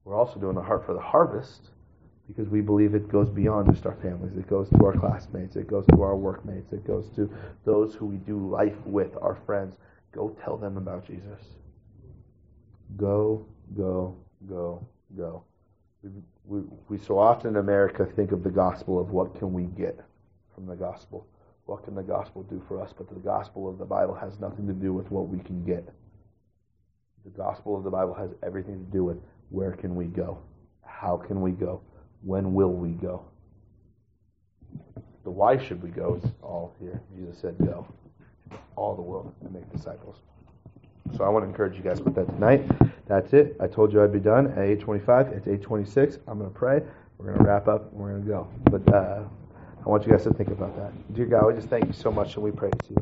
We're 0.04 0.16
also 0.16 0.40
doing 0.40 0.56
the 0.56 0.62
heart 0.62 0.86
for 0.86 0.94
the 0.94 1.00
harvest 1.00 1.70
because 2.28 2.50
we 2.50 2.62
believe 2.62 2.96
it 2.96 3.08
goes 3.10 3.30
beyond 3.30 3.72
just 3.72 3.86
our 3.86 3.96
families. 4.02 4.36
It 4.38 4.48
goes 4.48 4.70
to 4.70 4.86
our 4.86 4.94
classmates. 4.94 5.56
It 5.56 5.68
goes 5.68 5.86
to 5.88 6.02
our 6.02 6.16
workmates. 6.16 6.72
It 6.74 6.86
goes 6.88 7.10
to 7.16 7.32
those 7.66 7.94
who 7.94 8.08
we 8.08 8.18
do 8.18 8.38
life 8.50 8.78
with, 8.86 9.16
our 9.22 9.38
friends. 9.46 9.76
Go 10.16 10.36
tell 10.43 10.55
them 10.55 10.78
about 10.78 11.05
Jesus. 11.05 11.41
Go, 12.95 13.45
go, 13.76 14.16
go, 14.47 14.88
go. 15.18 15.43
We, 16.01 16.09
we, 16.45 16.61
we 16.88 16.97
so 16.97 17.20
often 17.20 17.51
in 17.51 17.55
America 17.57 18.07
think 18.16 18.32
of 18.32 18.41
the 18.41 18.49
gospel 18.49 18.97
of 18.97 19.09
what 19.11 19.38
can 19.38 19.51
we 19.51 19.63
get 19.63 19.99
from 20.53 20.66
the 20.68 20.76
gospel. 20.76 21.28
What 21.66 21.84
can 21.84 21.95
the 21.95 22.03
gospel 22.03 22.43
do 22.43 22.63
for 22.68 22.82
us? 22.82 22.93
But 22.97 23.09
the 23.09 23.16
gospel 23.16 23.68
of 23.68 23.78
the 23.78 23.86
Bible 23.86 24.16
has 24.16 24.39
nothing 24.39 24.68
to 24.68 24.74
do 24.74 24.93
with 24.93 25.11
what 25.11 25.28
we 25.28 25.39
can 25.39 25.66
get. 25.66 25.86
The 27.26 27.32
gospel 27.32 27.76
of 27.76 27.84
the 27.84 27.89
Bible 27.89 28.13
has 28.13 28.30
everything 28.41 28.86
to 28.86 28.91
do 28.91 29.03
with 29.03 29.18
where 29.49 29.72
can 29.72 29.95
we 29.95 30.05
go? 30.05 30.38
How 30.86 31.18
can 31.18 31.41
we 31.41 31.51
go? 31.51 31.82
When 32.22 32.53
will 32.53 32.72
we 32.72 32.91
go? 32.91 33.26
The 35.24 35.32
why 35.32 35.57
should 35.57 35.82
we 35.82 35.89
go 35.89 36.22
is 36.24 36.32
all 36.41 36.74
here. 36.80 37.01
Jesus 37.18 37.39
said, 37.39 37.55
go. 37.57 37.88
All 38.76 38.96
the 38.96 39.02
world 39.02 39.34
and 39.41 39.54
make 39.54 39.72
disciples. 39.72 40.18
So 41.16 41.24
I 41.24 41.30
want 41.30 41.43
to 41.46 41.50
encourage 41.50 41.78
you 41.78 41.84
guys 41.84 42.02
with 42.02 42.16
that 42.16 42.28
tonight. 42.28 42.64
That's 43.08 43.34
it. 43.34 43.56
I 43.60 43.68
told 43.68 43.93
you 43.93 44.04
I'd 44.04 44.12
be 44.12 44.20
done 44.20 44.48
at 44.48 44.58
8:25. 44.58 45.32
It's 45.34 45.48
8:26. 45.48 46.20
I'm 46.28 46.39
going 46.39 46.52
to 46.52 46.58
pray. 46.58 46.82
We're 47.18 47.28
going 47.28 47.38
to 47.38 47.43
wrap 47.43 47.68
up. 47.68 47.93
We're 47.93 48.10
going 48.10 48.24
to 48.24 48.28
go. 48.28 48.48
But 48.66 48.93
uh, 48.93 49.24
I 49.86 49.89
want 49.89 50.06
you 50.06 50.12
guys 50.12 50.24
to 50.24 50.34
think 50.34 50.50
about 50.50 50.76
that. 50.78 50.91
Dear 51.14 51.28
God, 51.28 51.46
we 51.46 51.54
just 51.54 51.70
thank 51.70 51.86
you 51.86 51.93
so 51.93 52.12
much 52.12 52.36
and 52.36 52.43
we 52.43 52.52
praise 52.52 52.74
you. 52.89 52.98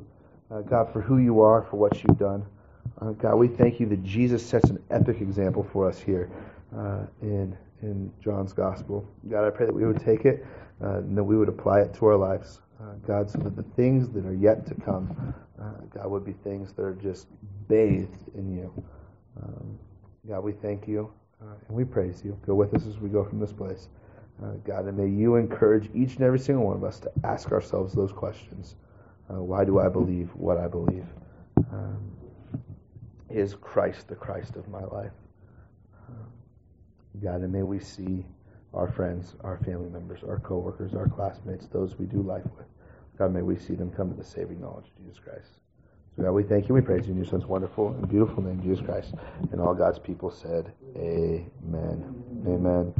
Uh, 0.52 0.62
God, 0.62 0.91
for 0.91 1.02
who 1.02 1.18
you 1.18 1.41
are, 1.41 1.64
for 1.64 1.78
what 1.78 2.04
you've 2.04 2.20
done. 2.20 2.46
Uh, 3.02 3.12
God, 3.12 3.36
we 3.36 3.48
thank 3.48 3.80
you 3.80 3.88
that 3.88 4.04
Jesus 4.04 4.46
sets 4.46 4.70
an 4.70 4.84
epic 4.91 5.22
example 5.22 5.64
for 5.72 5.88
us 5.88 6.00
here 6.00 6.30
uh, 6.78 7.06
in 7.22 7.58
in 7.82 8.12
John's 8.22 8.54
gospel. 8.54 9.06
God, 9.30 9.46
I 9.46 9.50
pray 9.50 9.66
that 9.66 9.76
we 9.76 9.86
would 9.86 10.00
take 10.00 10.26
it 10.26 10.46
uh, 10.82 10.98
and 10.98 11.18
that 11.18 11.24
we 11.24 11.38
would 11.38 11.50
apply 11.50 11.82
it 11.82 11.94
to 11.96 12.06
our 12.06 12.16
lives. 12.16 12.62
Uh, 12.84 12.96
God, 13.08 13.30
so 13.30 13.40
that 13.40 13.56
the 13.56 13.64
things 13.64 14.10
that 14.10 14.26
are 14.26 14.34
yet 14.34 14.66
to 14.68 14.76
come, 14.76 15.34
uh, 15.62 15.72
God, 15.90 16.12
would 16.12 16.26
be 16.26 16.34
things 16.34 16.74
that 16.74 16.84
are 16.84 16.96
just 16.96 17.28
bathed 17.70 18.28
in 18.36 18.54
you. 18.54 18.84
Um, 19.42 19.80
God, 20.28 20.44
we 20.44 20.52
thank 20.52 20.86
you 20.86 21.10
uh, 21.42 21.54
and 21.68 21.78
we 21.78 21.86
praise 21.86 22.22
you. 22.26 22.38
Go 22.46 22.56
with 22.56 22.74
us 22.74 22.86
as 22.86 22.98
we 23.00 23.08
go 23.08 23.24
from 23.24 23.40
this 23.40 23.54
place. 23.54 23.88
Uh, 24.44 24.56
God, 24.66 24.86
and 24.86 24.98
may 24.98 25.08
you 25.08 25.36
encourage 25.38 25.90
each 25.96 26.16
and 26.16 26.24
every 26.24 26.40
single 26.40 26.66
one 26.66 26.76
of 26.76 26.84
us 26.84 27.00
to 27.00 27.12
ask 27.24 27.52
ourselves 27.54 27.94
those 27.94 28.12
questions. 28.12 28.76
Why 29.28 29.66
do 29.66 29.80
I 29.80 29.90
believe 29.90 30.30
what 30.36 30.58
I 30.58 30.68
believe? 30.68 31.06
Um, 31.72 32.12
is 33.30 33.56
Christ 33.56 34.08
the 34.08 34.16
Christ 34.16 34.58
of 34.58 34.68
my 34.68 34.84
life? 34.84 35.12
God, 37.24 37.42
and 37.42 37.52
may 37.52 37.64
we 37.64 37.80
see 37.80 38.26
our 38.74 38.88
friends, 38.88 39.36
our 39.44 39.58
family 39.58 39.90
members, 39.90 40.24
our 40.24 40.40
coworkers, 40.40 40.94
our 40.94 41.08
classmates, 41.08 41.68
those 41.68 41.98
we 41.98 42.06
do 42.06 42.22
life 42.22 42.44
with. 42.58 42.66
God, 43.18 43.34
may 43.34 43.41
we 43.41 43.55
see 43.55 43.76
them 43.76 43.91
come 43.91 44.09
to 44.09 44.16
the 44.16 44.24
saving 44.24 44.59
knowledge 44.59 44.86
of 44.88 45.03
Jesus 45.05 45.20
Christ. 45.20 45.49
So 46.16 46.24
God, 46.24 46.32
we 46.32 46.43
thank 46.43 46.68
you. 46.68 46.76
We 46.76 46.82
praise 46.82 47.05
you 47.05 47.11
in 47.11 47.18
your 47.18 47.28
son's 47.28 47.45
wonderful 47.45 47.89
and 47.89 48.09
beautiful 48.09 48.43
name, 48.43 48.61
Jesus 48.61 48.84
Christ. 48.84 49.14
And 49.51 49.61
all 49.61 49.74
God's 49.74 49.99
people 49.99 50.32
said, 50.32 50.72
Amen. 50.97 52.24
Amen. 52.47 52.91